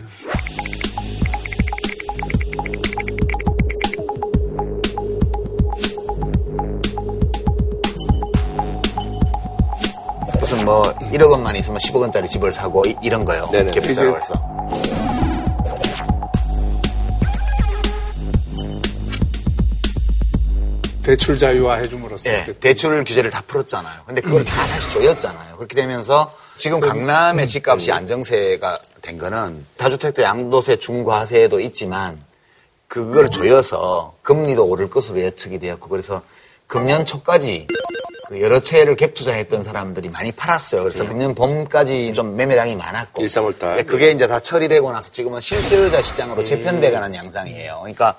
[10.50, 10.82] 무슨 뭐
[11.12, 13.50] 1억 원만 있으면 10억 원짜리 집을 사고 이, 런 거요.
[13.52, 13.72] 네네.
[13.72, 15.48] 갭 투자라고 이제- 해서.
[21.04, 24.02] 대출 자유화 해줌으로써 예, 그 대출 규제를 다 풀었잖아요.
[24.06, 25.56] 근데 그걸 다 다시 조였잖아요.
[25.56, 32.22] 그렇게 되면서 지금 강남의 집값이 안정세가 된 거는 다주택도 양도세 중과세도 있지만
[32.90, 36.22] 그걸 조여서 금리도 오를 것으로 예측이 되었고 그래서
[36.68, 37.76] 금년 초까지 그
[38.32, 40.84] 여러 채를 갭 투자했던 사람들이 많이 팔았어요.
[40.84, 43.22] 그래서 금년 봄까지 좀 매매량이 많았고.
[43.22, 43.78] 1, 3월 달.
[43.78, 47.78] 네, 그게 이제 다 처리되고 나서 지금은 실수요자 시장으로 재편돼가는 양상이에요.
[47.82, 48.18] 그러니까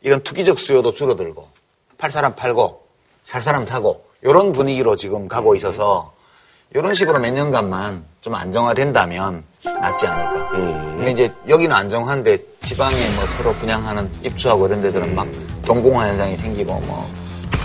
[0.00, 1.48] 이런 투기적 수요도 줄어들고
[1.98, 2.86] 팔 사람 팔고
[3.24, 6.12] 살 사람 사고 이런 분위기로 지금 가고 있어서
[6.72, 10.50] 이런 식으로 몇 년간만 좀 안정화된다면 낫지 않을까.
[10.50, 15.28] 근데 이제 여기는 안정한데 지방에 뭐 서로 분양하는 입주하고 이런 데들은 막
[15.66, 17.10] 동공화 현상이 생기고 뭐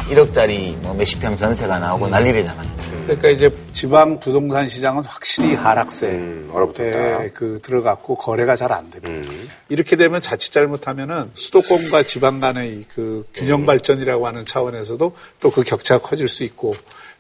[0.10, 2.76] 1억짜리 뭐 몇십 평 전세가 나오고 난리래잖아요.
[3.06, 7.24] 그러니까 이제 지방 부동산 시장은 확실히 하락세 음, 얼어붙었다.
[7.26, 9.32] 에그 들어갔고 거래가 잘 안 됩니다.
[9.70, 16.02] 이렇게 되면 자칫 잘못하면은 수도권과 지방 간의 그 균형 발전이라고 하는 차원에서도 또 그 격차가
[16.02, 16.74] 커질 수 있고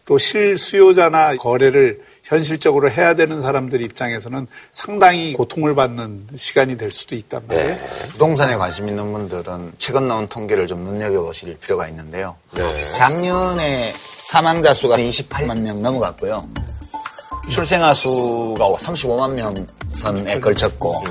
[0.05, 7.43] 또 실수요자나 거래를 현실적으로 해야 되는 사람들 입장에서는 상당히 고통을 받는 시간이 될 수도 있단
[7.47, 7.77] 말이에요.
[8.09, 12.35] 부동산에 관심 있는 분들은 최근 나온 통계를 좀 눈여겨보실 필요가 있는데요.
[12.51, 12.93] 네.
[12.93, 13.93] 작년에
[14.25, 16.49] 사망자 수가 28만 명 넘어갔고요.
[17.49, 21.03] 출생아 수가 35만 명 선에 걸쳤고.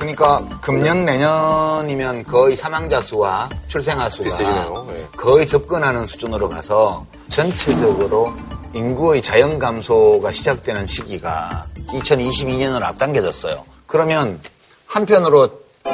[0.00, 4.86] 그러니까 금년 내년이면 거의 사망자 수와 출생아 수가 비슷해지네요.
[4.88, 5.06] 네.
[5.14, 8.32] 거의 접근하는 수준으로 가서 전체적으로
[8.72, 13.62] 인구의 자연 감소가 시작되는 시기가 2022년으로 앞당겨졌어요.
[13.86, 14.40] 그러면
[14.86, 15.50] 한편으로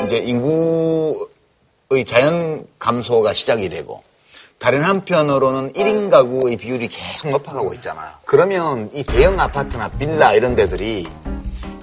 [0.07, 4.05] 이제 인구의 자연 감소가 시작이 되고
[4.61, 8.09] 다른 한편으로는 1인 가구의 비율이 계속 높아가고 있잖아요.
[8.25, 11.09] 그러면 이 대형 아파트나 빌라 이런 데들이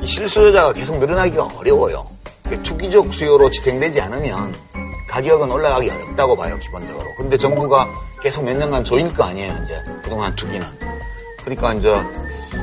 [0.02, 2.13] 이 실수요자가 계속 늘어나기가 어려워요.
[2.62, 4.54] 투기적 수요로 지탱되지 않으면
[5.10, 7.14] 가격은 올라가기 어렵다고 봐요, 기본적으로.
[7.16, 7.90] 근데 정부가
[8.22, 9.80] 계속 몇 년간 조일 거 아니에요, 이제.
[10.04, 10.66] 그동안 투기는.
[11.44, 11.94] 그러니까 이제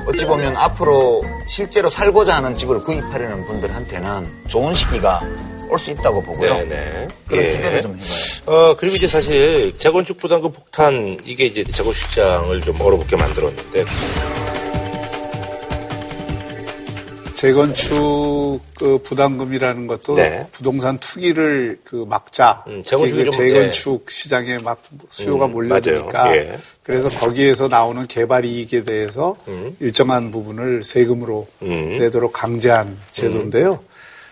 [0.07, 5.21] 어찌 보면 앞으로 실제로 살고자 하는 집을 구입하려는 분들한테는 좋은 시기가
[5.69, 6.53] 올 수 있다고 보고요.
[6.55, 7.09] 네네.
[7.29, 7.53] 그런 예.
[7.53, 8.71] 기대를 좀 해봐요.
[8.71, 13.85] 어, 그리고 이제 사실 재건축 부담금 폭탄 이게 이제 재건축 시장을 좀 얼어붙게 만들었는데
[17.41, 20.47] 재건축 그 부담금이라는 것도 네.
[20.53, 22.65] 부동산 투기를 그 막자.
[22.67, 26.37] 음, 그 좀, 재건축 시장에 막 수요가 음, 몰려드니까.
[26.37, 26.57] 예.
[26.83, 29.75] 그래서 거기에서 나오는 개발 이익에 대해서 음.
[29.81, 31.97] 일정한 부분을 세금으로 음.
[31.99, 33.81] 내도록 강제한 제도인데요.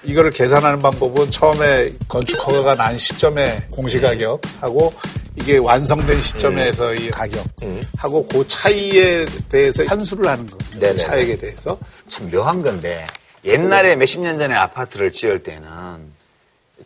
[0.05, 4.93] 이거를 계산하는 방법은 처음에 건축 허가가 난 시점의 공시가격하고
[5.37, 10.81] 이게 완성된 시점에서의 가격하고 그 차이에 대해서 환수를 하는 거예요.
[10.81, 10.97] 네네.
[10.99, 11.79] 차액에 대해서.
[12.09, 13.07] 참 묘한 건데
[13.45, 15.69] 옛날에 몇십 년 전에 아파트를 지을 때는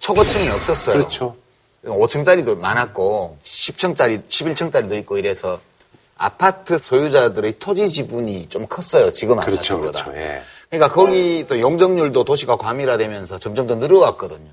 [0.01, 0.97] 초고층이 없었어요.
[0.97, 1.37] 그렇죠.
[1.85, 5.61] 5층짜리도 많았고 10층짜리, 11층짜리도 있고 이래서
[6.17, 9.13] 아파트 소유자들의 토지 지분이 좀 컸어요.
[9.13, 10.05] 지금 그렇죠, 아파트보다.
[10.05, 10.21] 그렇죠.
[10.21, 10.43] 예.
[10.73, 14.49] 그러니까 거기 또 용적률도 도시가 과밀화되면서 점점 더 늘어왔거든요.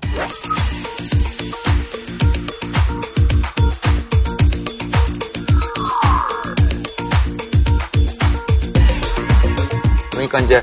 [10.10, 10.62] 그러니까 이제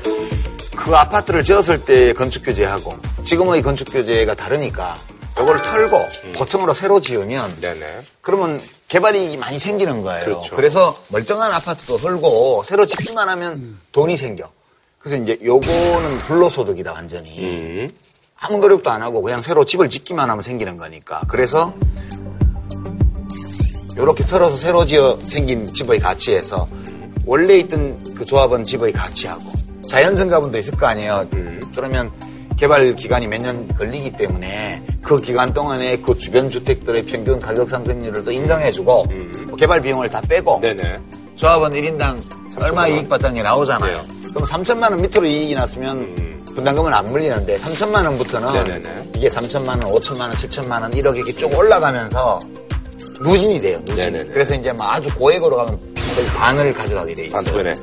[0.76, 2.94] 그 아파트를 지었을 때 건축 규제하고
[3.24, 4.96] 지금의 건축 규제가 다르니까
[5.32, 5.98] 이걸 털고
[6.38, 8.02] 고층으로 새로 지으면 네네.
[8.20, 10.24] 그러면 개발이익이 많이 생기는 거예요.
[10.24, 10.54] 그렇죠.
[10.54, 14.52] 그래서 멀쩡한 아파트도 헐고 새로 짓기만 하면 돈이 생겨.
[14.98, 17.38] 그래서 이제 요거는 불로소득이다 완전히.
[17.44, 17.88] 음.
[18.40, 21.22] 아무 노력도 안 하고 그냥 새로 집을 짓기만 하면 생기는 거니까.
[21.28, 21.72] 그래서
[23.96, 26.68] 요렇게 털어서 새로 지어 생긴 집의 가치에서
[27.26, 29.42] 원래 있던 그 조합원 집의 가치하고
[29.88, 31.26] 자연 증가분도 있을 거 아니에요.
[31.74, 32.10] 그러면
[32.56, 38.24] 개발 기간이 몇 년 걸리기 때문에 그 기간 동안에 그 주변 주택들의 평균 가격 상승률을
[38.24, 39.04] 또 인정해주고
[39.46, 40.98] 뭐 개발 비용을 다 빼고 네네.
[41.36, 42.20] 조합원 1인당
[42.60, 42.90] 얼마 원.
[42.90, 44.02] 이익 받다는 게 나오잖아요.
[44.30, 48.54] 그럼 3천만 원 밑으로 이익이 났으면 분담금은 안 물리는데 3천만 원부터는 음.
[48.64, 49.10] 네네네.
[49.16, 52.40] 이게 3천만 원, 5천만 원, 7천만 원 이렇게 이렇게 쭉 올라가면서
[53.22, 53.78] 누진이 돼요.
[53.84, 53.96] 누진.
[53.96, 54.30] 네네네.
[54.32, 55.78] 그래서 이제 막 아주 고액으로 가면
[56.14, 57.42] 거의 반을 가져가게 돼 있어요.
[57.42, 57.74] 반토네.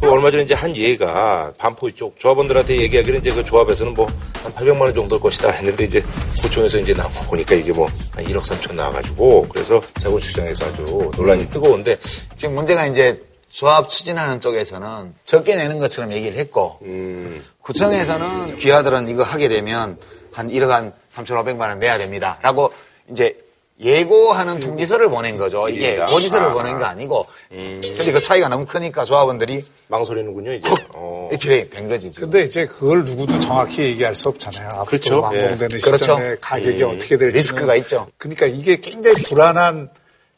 [0.00, 4.06] 그 얼마 전에 이제 한 얘가 반포 쪽 조합원들한테 얘기하기는 이제 그 조합에서는 뭐
[4.42, 6.02] 한 800만 원 정도일 것이다 했는데 이제
[6.40, 11.98] 구청에서 이제 나와 보니까 이게 뭐 한 1억 3천 나와가지고 그래서 자본시장에서 아주 논란이 뜨거운데
[12.36, 19.22] 지금 문제가 이제 조합 추진하는 쪽에서는 적게 내는 것처럼 얘기를 했고 음, 구청에서는 귀하들은 이거
[19.22, 19.98] 하게 되면
[20.32, 22.38] 한 1억 한 3,500만 원 내야 됩니다.
[22.42, 22.72] 라고
[23.10, 23.36] 이제
[23.82, 25.68] 예고하는 통지서를 보낸 거죠.
[25.68, 25.96] 이게.
[25.96, 26.52] 고지서를 아.
[26.52, 27.26] 보낸 거 아니고.
[27.48, 30.68] 근데 그 차이가 너무 크니까 조합원들이 망설이는군요 이제.
[30.94, 31.28] 어.
[31.32, 32.10] 이렇게 된 거지.
[32.10, 32.30] 지금.
[32.30, 34.68] 근데 이제 그걸 누구도 정확히 얘기할 수 없잖아요.
[34.68, 35.20] 앞으로 그렇죠.
[35.22, 35.78] 완공되는 예.
[35.78, 36.40] 시점에 그렇죠.
[36.40, 38.08] 가격이 어떻게 될지 리스크가 있죠.
[38.18, 39.88] 그러니까 이게 굉장히 불안한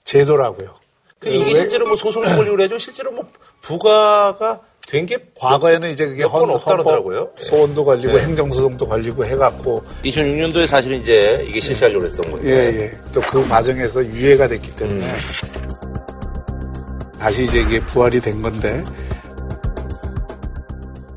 [0.04, 0.74] 제도라고요.
[1.18, 2.78] 그 이게 왜- 실제로 뭐 소송이 걸리고 그래죠.
[2.78, 3.24] 실제로 뭐
[3.60, 4.60] 부가가
[4.92, 7.30] 된 게 과거에는 이제 그게 몇번 없다 그러더라고요.
[7.36, 8.24] 소원도 걸리고 네.
[8.24, 12.48] 행정소송도 걸리고 해갖고 2006년도에 사실은 이제 이게 실시하려고 했던 건데.
[12.50, 12.98] 예, 예.
[13.12, 15.06] 또 그 과정에서 유예가 됐기 때문에
[17.18, 18.84] 다시 이제 이게 부활이 된 건데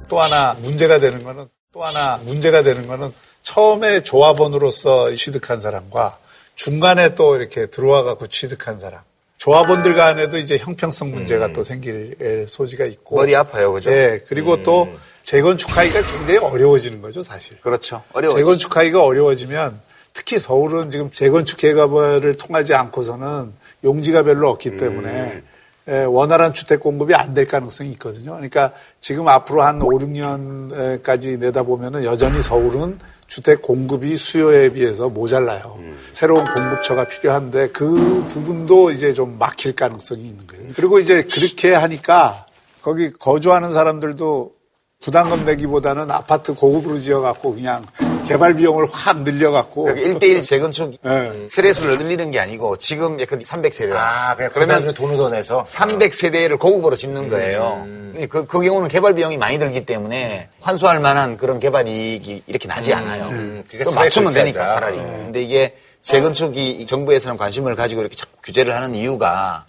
[0.08, 3.12] 또 하나 문제가 되는 거는 또 하나 문제가 되는 거는
[3.44, 6.18] 처음에 조합원으로서 취득한 사람과
[6.56, 9.02] 중간에 또 이렇게 들어와 갖고 취득한 사람
[9.46, 13.92] 조합원들 간에도 이제 형평성 문제가 또 생길 예, 소지가 있고 머리 아파요, 그죠?
[13.92, 14.90] 예, 그리고 또
[15.22, 17.56] 재건축하기가 굉장히 어려워지는 거죠, 사실.
[17.62, 18.02] 그렇죠.
[18.14, 18.36] 어려워.
[18.36, 19.80] 재건축하기가 어려워지면
[20.14, 23.52] 특히 서울은 지금 재건축 개발을 통하지 않고서는
[23.84, 25.44] 용지가 별로 없기 때문에
[25.90, 28.32] 에, 원활한 주택 공급이 안 될 가능성이 있거든요.
[28.32, 35.80] 그러니까 지금 앞으로 한 5, 6년까지 내다보면은 여전히 서울은 주택 공급이 수요에 비해서 모자라요.
[36.12, 40.72] 새로운 공급처가 필요한데 그 부분도 이제 좀 막힐 가능성이 있는 거예요.
[40.76, 42.46] 그리고 이제 그렇게 하니까
[42.82, 44.54] 거기 거주하는 사람들도
[45.02, 47.84] 부담금 내기보다는 아파트 고급으로 지어갖고 그냥
[48.26, 49.88] 개발 비용을 확 늘려갖고.
[49.88, 51.48] 1대1 재건축 네.
[51.50, 53.94] 세대수를 늘리는 게 아니고 지금 약간 300세대.
[53.94, 55.64] 아, 그냥 그러면 그러면 돈을 더 내서.
[55.64, 57.86] 300세대를 고급으로 짓는 거예요.
[58.30, 62.94] 그, 그 경우는 개발 비용이 많이 들기 때문에 환수할 만한 그런 개발 이익이 이렇게 나지
[62.94, 63.28] 않아요.
[63.30, 64.74] 그러니까 또 차라리 맞추면 되니까 하자.
[64.76, 64.98] 차라리.
[64.98, 69.66] 근데 이게 재건축이 정부에서는 관심을 가지고 이렇게 자꾸 규제를 하는 이유가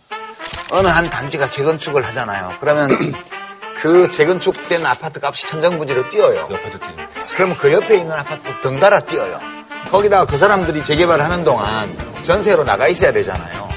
[0.70, 2.52] 어느 한 단지가 재건축을 하잖아요.
[2.60, 3.14] 그러면
[3.80, 6.48] 그 재건축된 아파트 값이 천정부지로 뛰어요.
[6.50, 7.06] 옆에도 뛰는.
[7.34, 9.38] 그러면 그 옆에 있는 아파트도 덩달아 뛰어요.
[9.90, 13.68] 거기다가 그 사람들이 재개발을 하는 동안 전세로 나가 있어야 되잖아요.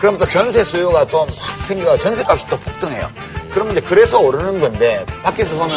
[0.00, 3.10] 그럼 또 전세 수요가 또 확 생겨서 전세값이 또 폭등해요.
[3.52, 5.76] 그러면 이제 그래서 오르는 건데 밖에서 보면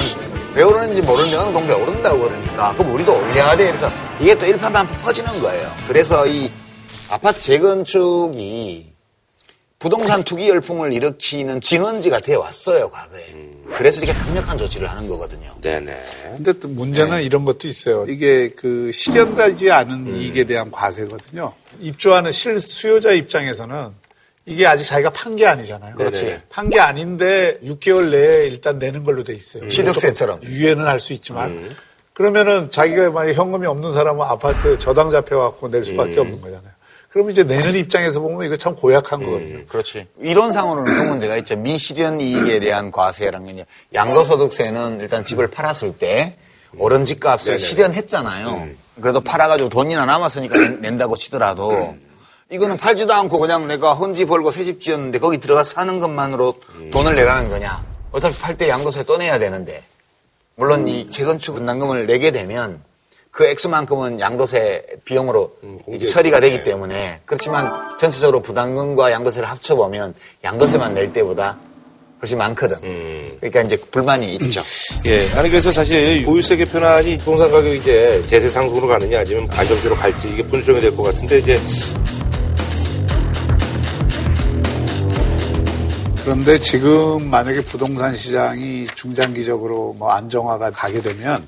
[0.53, 3.67] 왜 오르는지 모르는데 어느 동네에 오른다고 그러니까 그럼 우리도 올려야 돼.
[3.67, 5.71] 그래서 이게 또 일파만파 퍼지는 거예요.
[5.87, 6.51] 그래서 이
[7.09, 8.88] 아파트 재건축이
[9.79, 13.23] 부동산 투기 열풍을 일으키는 진원지가 되어 왔어요, 과거에.
[13.77, 15.49] 그래서 이렇게 강력한 조치를 하는 거거든요.
[15.61, 16.03] 네네.
[16.35, 18.05] 근데 또 문제는 이런 것도 있어요.
[18.09, 21.53] 이게 그 실현되지 않은 이익에 대한 과세거든요.
[21.79, 23.91] 입주하는 실 수요자 입장에서는
[24.45, 25.95] 이게 아직 자기가 판 게 아니잖아요.
[25.95, 26.39] 그렇지.
[26.49, 29.69] 판 게 아닌데 6개월 내에 일단 내는 걸로 돼 있어요.
[29.69, 30.43] 취득세처럼.
[30.43, 31.69] 유예는 할 수 있지만
[32.13, 36.73] 그러면은 자기가 만약 현금이 없는 사람은 아파트 저당 잡혀갖고 낼 수밖에 없는 거잖아요.
[37.09, 39.65] 그러면 이제 내는 입장에서 보면 이거 참 고약한 거거든요.
[39.67, 40.05] 그렇지.
[40.21, 41.55] 이론상으로는 그 문제가 있죠.
[41.55, 46.35] 미실현 이익에 대한 과세라는 게 양도소득세는 일단 집을 팔았을 때
[46.77, 48.67] 오른 집값을 실현했잖아요.
[49.01, 51.97] 그래도 팔아가지고 돈이나 남았으니까 낸- 낸다고 치더라도
[52.51, 56.55] 이거는 팔지도 않고 그냥 내가 헌지 벌고 새 집 지었는데 거기 들어가서 사는 것만으로
[56.91, 57.83] 돈을 내라는 거냐.
[58.11, 59.83] 어차피 팔 때 양도세 또 내야 되는데.
[60.55, 62.81] 물론 이 재건축 분담금을 내게 되면
[63.31, 65.51] 그 액수만큼은 양도세 비용으로
[65.93, 70.13] 이제 처리가 되기 때문에 그렇지만 전체적으로 부담금과 양도세를 합쳐보면
[70.43, 71.57] 양도세만 낼 때보다
[72.21, 72.77] 훨씬 많거든.
[73.39, 74.59] 그러니까 이제 불만이 있죠.
[75.07, 75.31] 예.
[75.37, 80.43] 아니, 그래서 사실 보유세 개편안이 부동산 가격이 이제 대세 상승으로 가느냐 아니면 안정세로 갈지 이게
[80.43, 81.57] 분수령이 될 것 같은데 이제
[86.23, 91.45] 그런데 지금 만약에 부동산 시장이 중장기적으로 뭐 안정화가 가게 되면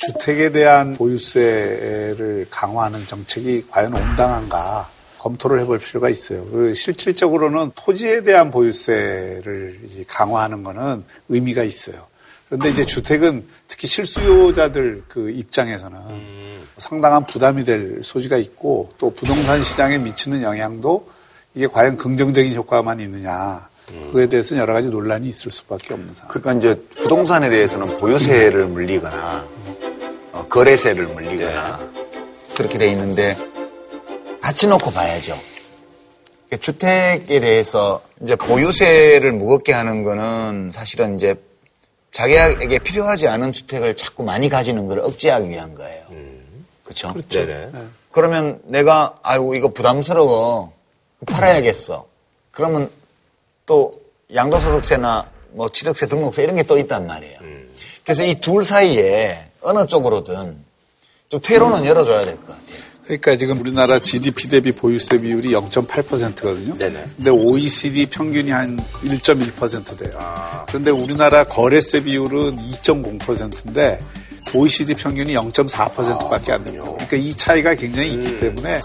[0.00, 4.88] 주택에 대한 보유세를 강화하는 정책이 과연 온당한가
[5.18, 6.44] 검토를 해볼 필요가 있어요.
[6.46, 12.06] 그 실질적으로는 토지에 대한 보유세를 이제 강화하는 거는 의미가 있어요.
[12.48, 15.98] 그런데 이제 주택은 특히 실수요자들 그 입장에서는
[16.78, 21.08] 상당한 부담이 될 소지가 있고 또 부동산 시장에 미치는 영향도
[21.54, 26.32] 이게 과연 긍정적인 효과만 있느냐 그거에 대해서는 여러 가지 논란이 있을 수밖에 없는 상황.
[26.32, 29.59] 그러니까 이제 부동산에 대해서는 보유세를 물리거나 어,
[30.48, 31.90] 거래세를 물리거나
[32.56, 33.36] 그렇게 돼 있는데
[34.40, 35.38] 같이 놓고 봐야죠.
[36.60, 41.34] 주택에 대해서 이제 보유세를 무겁게 하는 거는 사실은 이제
[42.12, 46.02] 자기에게 필요하지 않은 주택을 자꾸 많이 가지는 걸 억제하기 위한 거예요.
[46.82, 47.14] 그렇죠?
[47.28, 47.70] 네네.
[48.10, 50.72] 그러면 내가 아이고 이거 부담스러워
[51.26, 52.06] 팔아야겠어.
[52.50, 52.90] 그러면
[53.66, 53.94] 또
[54.34, 57.38] 양도소득세나 뭐 취득세, 등록세 이런 게 또 있단 말이에요.
[58.02, 60.56] 그래서 이 둘 사이에 어느 쪽으로든
[61.28, 62.90] 좀 퇴로는 열어줘야 될 것 같아요.
[63.04, 66.78] 그러니까 지금 우리나라 GDP 대비 보유세 비율이 0.8%거든요.
[66.78, 67.04] 네네.
[67.16, 70.18] 근데 OECD 평균이 한 1.1% 돼요.
[70.68, 74.00] 그런데 우리나라 거래세 비율은 2.0%인데
[74.54, 76.84] OECD 평균이 0.4%밖에 안 됩니다.
[76.84, 78.80] 그러니까 이 차이가 굉장히 있기 때문에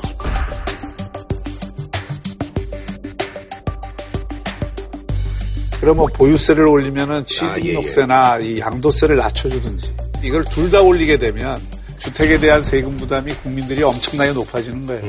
[5.79, 9.95] 그러면 보유세를 올리면은 취등록세나 이 양도세를 낮춰주든지
[10.25, 11.61] 이걸 둘 다 올리게 되면
[11.99, 15.03] 주택에 대한 세금 부담이 국민들이 엄청나게 높아지는 거예요.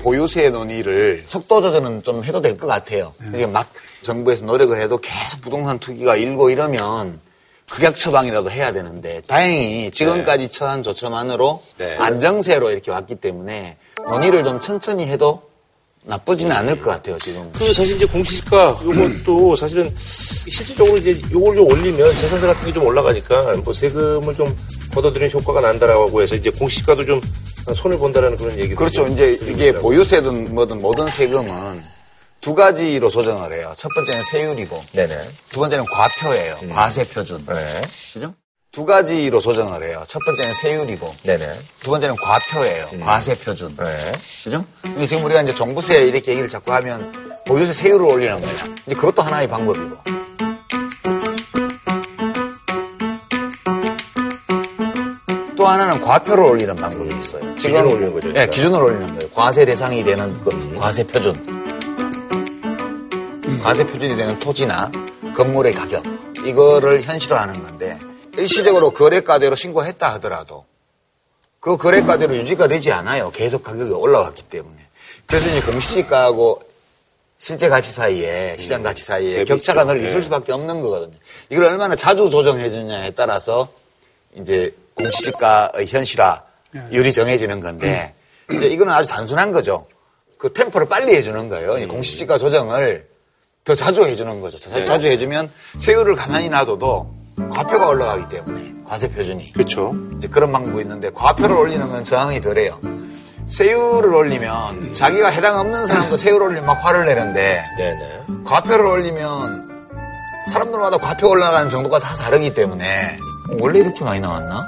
[0.00, 3.14] 보유세 논의를 속도 조절은 좀 해도 될 것 같아요.
[3.32, 3.70] 이게 막
[4.02, 7.20] 정부에서 노력을 해도 계속 부동산 투기가 일고 이러면
[7.70, 11.96] 극약 처방이라도 해야 되는데 다행히 지금까지 처한 조처만으로 네.
[11.98, 13.76] 안정세로 이렇게 왔기 때문에
[14.08, 15.42] 논의를 좀 천천히 해도
[16.04, 17.50] 나쁘지는 않을 것 같아요 지금.
[17.52, 19.94] 그 사실 이제 공시지가 요것도 사실은
[20.48, 24.56] 실질적으로 이제 요걸 좀 올리면 재산세 같은 게 좀 올라가니까 뭐 세금을 좀
[24.94, 27.20] 걷어들이는 효과가 난다라고 해서 이제 공시지가도 좀
[27.74, 29.04] 손을 본다라는 그런 얘기도 그렇죠.
[29.04, 29.72] 좀 이제 이게.
[29.72, 31.82] 보유세든 뭐든 모든 세금은
[32.40, 33.74] 두 가지로 조정을 해요.
[33.76, 35.18] 첫 번째는 세율이고 네네.
[35.50, 36.58] 두 번째는 과표예요.
[36.72, 37.44] 과세 표준.
[37.46, 37.82] 네.
[38.14, 38.32] 그죠?
[38.72, 40.04] 두 가지로 조정을 해요.
[40.06, 41.54] 첫 번째는 세율이고 네네.
[41.80, 42.88] 두 번째는 과표예요.
[43.02, 43.76] 과세 표준.
[43.76, 44.12] 네.
[44.44, 44.64] 그죠?
[44.82, 47.12] 근데 지금 우리가 이제 종부세 이렇게 얘기를 자꾸 하면
[47.46, 48.52] 보유세 세율을 올리는 거야.
[48.86, 49.96] 이제 그것도 하나의 방법이고.
[55.56, 57.54] 또 하나는 과표를 올리는 방법이 있어요.
[57.56, 58.54] 기준을 올리는 거죠, 네, 그러니까.
[58.54, 59.30] 기준을 올리는 거예요.
[59.30, 61.34] 과세 대상이 되는 그 과세 표준.
[63.62, 64.90] 과세 표준이 되는 토지나
[65.36, 66.02] 건물의 가격.
[66.46, 67.98] 이거를 현실화하는 건데
[68.40, 70.64] 일시적으로 거래가대로 신고했다 하더라도
[71.60, 73.30] 그 거래가대로 유지가 되지 않아요.
[73.32, 74.76] 계속 가격이 올라갔기 때문에.
[75.26, 76.62] 그래서 이제 공시지가하고
[77.38, 79.84] 실제 가치 사이에 시장 가치 사이에 갭이 격차가.
[79.84, 80.22] 늘 있을 네.
[80.22, 81.16] 수밖에 없는 거거든요.
[81.50, 83.68] 이걸 얼마나 자주 조정해 주느냐에 따라서
[84.34, 88.14] 이제 공시지가의 현실화율이 정해지는 건데
[88.52, 89.86] 이제 이거는 아주 단순한 거죠.
[90.38, 91.78] 그 템포를 빨리 해주는 거예요.
[91.78, 93.08] 이 공시지가 조정을
[93.64, 94.56] 더 자주 해주는 거죠.
[94.58, 97.14] 자- 자주 해주면 세율을 가만히 놔둬도
[97.48, 99.94] 과표가 올라가기 때문에 과세 표준이 그렇죠.
[100.18, 102.78] 이제 그런 방법이 있는데 과표를 올리는 건 저항이 덜해요.
[103.48, 108.44] 세율을 올리면 자기가 해당 없는 사람도 세율 올리면 막 화를 내는데 네네.
[108.44, 109.70] 과표를 올리면
[110.52, 113.16] 사람들마다 과표 올라가는 정도가 다 다르기 때문에
[113.50, 114.66] 어, 원래 이렇게 많이 나왔나?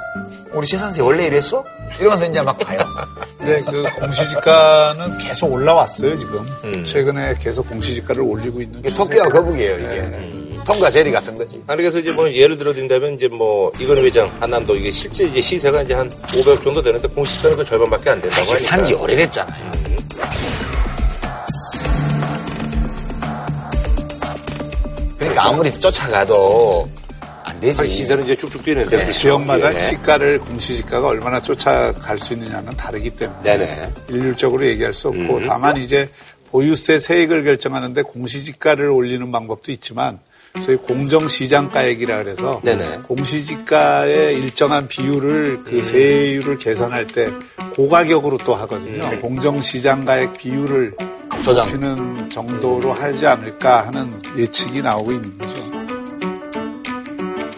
[0.53, 1.65] 우리 재산세 원래 이랬어?
[1.99, 2.79] 이러면서 이제 막 가요.
[3.39, 6.47] 근데 그 공시지가는 계속 올라왔어요, 지금.
[6.65, 6.85] 음.
[6.85, 8.83] 최근에 계속 공시지가를 올리고 있는.
[8.83, 10.42] 토끼와 거북이에요, 이게.
[10.65, 11.63] 통과 제리 같은 거지.
[11.67, 15.41] 아니 그래서 이제 뭐 예를 들어 든다면 이제 뭐 이건희 회장 한남도 이게 실제 이제
[15.41, 18.59] 시세가 이제 한 500 정도 되는데 공시지가는 그 절반밖에 안 된다고 하니까.
[18.59, 19.73] 산지 오래됐잖아요.
[25.19, 26.89] 그러니까 아무리 쫓아가도
[27.45, 27.81] 안 되지.
[27.81, 29.03] 아, 시세는 이제 쭉쭉 뛰는데 네.
[29.03, 29.13] 그렇죠.
[29.19, 29.87] 지역마다 예.
[29.89, 33.91] 시가를 공시지가가 얼마나 쫓아갈 수 있느냐는 다르기 때문에 네네.
[34.09, 35.43] 일률적으로 얘기할 수 없고 음.
[35.47, 36.09] 다만 이제
[36.51, 40.19] 보유세 세액을 결정하는데 공시지가를 올리는 방법도 있지만
[40.61, 43.01] 저희 공정시장가액이라 그래서 네네.
[43.05, 47.29] 공시지가의 일정한 비율을 그 세율을 계산할 때
[47.75, 49.05] 고가격으로 또 하거든요.
[49.05, 49.21] 음.
[49.23, 50.95] 공정시장가액 비율을
[51.43, 51.67] 조정.
[51.67, 55.63] 높이는 정도로 하지 않을까 하는 예측이 나오고 있는 거죠.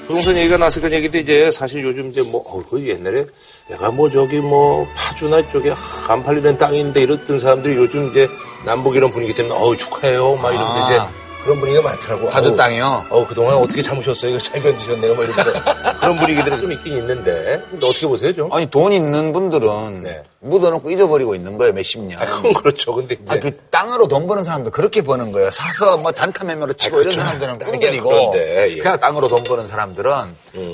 [0.06, 3.26] 부동산 얘기가 나왔으니까 얘기인데 이제 사실 요즘 이제 뭐, 어, 그 옛날에
[3.68, 5.74] 내가 뭐 저기 뭐 파주나 쪽에
[6.08, 8.28] 안 팔리는 땅인데 이랬던 사람들이 요즘 이제
[8.64, 10.36] 남북 이런 분위기 때문에 어우 축하해요.
[10.36, 10.86] 막 이러면서 아.
[10.86, 12.28] 이제 그런 분위기가 많더라고.
[12.28, 13.06] 어우, 땅이요?
[13.10, 14.30] 어, 그동안 어떻게 참으셨어요?
[14.30, 15.14] 이거 잘 견디셨네요.
[15.14, 15.52] 막 이러면서
[16.00, 17.62] 그런 분위기들이 좀 있긴 있는데.
[17.70, 18.52] 근데 어떻게 보세요, 좀?
[18.52, 20.22] 아니, 돈 있는 분들은 네.
[20.40, 22.20] 묻어놓고 잊어버리고 있는 거예요, 몇십 년.
[22.20, 22.92] 아, 그건 그렇죠.
[22.94, 23.34] 근데 이제.
[23.34, 25.50] 아, 그 땅으로 돈 버는 사람도 그렇게 버는 거예요.
[25.50, 27.20] 사서 뭐 단타 매매로 치고 아, 이런 그렇죠.
[27.20, 28.74] 사람들은 그런데, 예.
[28.74, 28.78] 음.
[28.82, 30.12] 그냥 땅으로 돈 버는 사람들은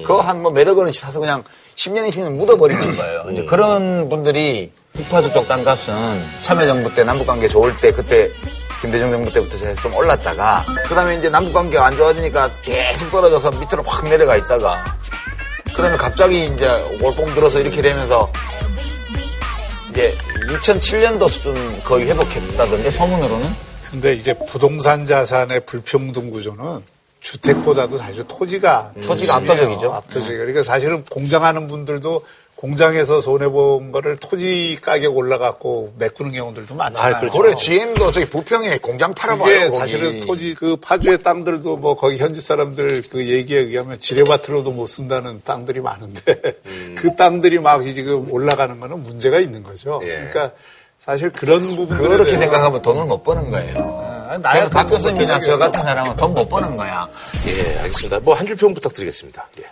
[0.02, 1.44] 그거 한 뭐 몇억 원씩 사서 그냥
[1.76, 3.22] 10년, 20년 묻어버리는 거예요.
[3.26, 3.32] 음.
[3.32, 5.94] 이제 그런 분들이 북파주 쪽 땅값은
[6.42, 8.30] 참여정부 때 남북관계 좋을 때 그때
[8.81, 14.09] 김대중 정부 때부터 좀 올랐다가 그다음에 이제 남북 관계가 안 좋아지니까 계속 떨어져서 밑으로 확
[14.09, 14.97] 내려가 있다가
[15.74, 16.66] 그다음에 갑자기 이제
[17.01, 18.31] 월봉 들어서 이렇게 되면서
[19.90, 20.15] 이제
[20.48, 23.55] 2007년도 수준 거의 회복했다던데 소문으로는
[23.90, 26.82] 근데 이제 부동산 자산의 불평등 구조는
[27.20, 29.52] 주택보다도 사실 토지가 토지가 중요해요.
[29.52, 29.93] 압도적이죠.
[29.93, 30.39] 압도적이에요.
[30.39, 32.24] 그러니까 사실은 공장하는 분들도
[32.61, 37.15] 공장에서 손해 본 거를 토지 가격 올라갖고 메꾸는 경우들도 많잖아요.
[37.16, 37.39] 아, 그렇죠.
[37.39, 39.70] 그래 GM도 저기 부평에 공장 팔아봐요.
[39.70, 39.78] 거기.
[39.78, 45.41] 사실은 토지 그 파주의 땅들도 뭐 거기 현지 사람들 그 얘기에 의하면 지뢰밭으로도 못 쓴다는
[45.43, 46.20] 땅들이 많은데
[46.99, 49.99] 그 땅들이 막 지금 올라가는 거는 문제가 있는 거죠.
[50.03, 50.09] 예.
[50.09, 50.51] 그러니까
[50.99, 54.27] 사실 그런 부분들에 그렇게 생각하면 돈을 못 버는 거예요.
[54.28, 57.09] 아, 나야 박돈 교수님이나 못저 같은 사람은 돈 못 버는 거야.
[57.47, 58.20] 예, 알겠습니다.
[58.20, 59.49] 뭐 한 줄 평 부탁드리겠습니다.
[59.61, 59.65] 예.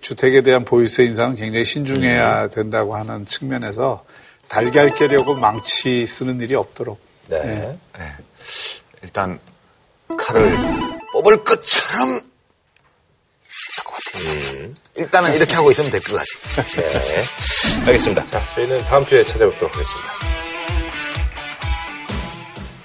[0.00, 4.04] 주택에 대한 보유세 인상은 굉장히 신중해야 된다고 하는 측면에서
[4.48, 7.76] 달걀 깨려고 망치 쓰는 일이 없도록 네.
[7.98, 8.12] 예.
[9.02, 9.38] 일단
[10.16, 10.56] 칼을
[11.12, 12.20] 뽑을 것처럼
[14.94, 16.88] 일단은 이렇게 하고 있으면 될 것 같아요.
[16.88, 17.22] 네.
[17.86, 18.26] 알겠습니다.
[18.30, 20.08] 자, 저희는 다음 주에 찾아뵙도록 하겠습니다.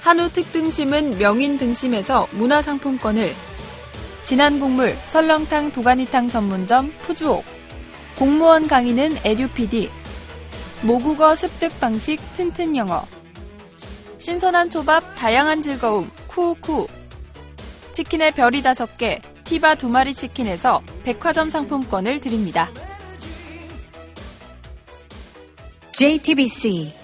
[0.02, 3.34] 한우 특등심은 명인 등심에서 문화상품권을
[4.32, 7.44] 진한 국물 설렁탕 도가니탕 전문점 푸주옥.
[8.18, 9.90] 공무원 강의는 에듀피디.
[10.84, 13.06] 모국어 습득 방식 튼튼 영어.
[14.20, 16.88] 신선한 초밥 다양한 즐거움 쿠쿠.
[17.92, 22.72] 치킨의 별이 다섯 개 티바 두 마리 치킨에서 백화점 상품권을 드립니다.
[25.92, 27.01] JTBC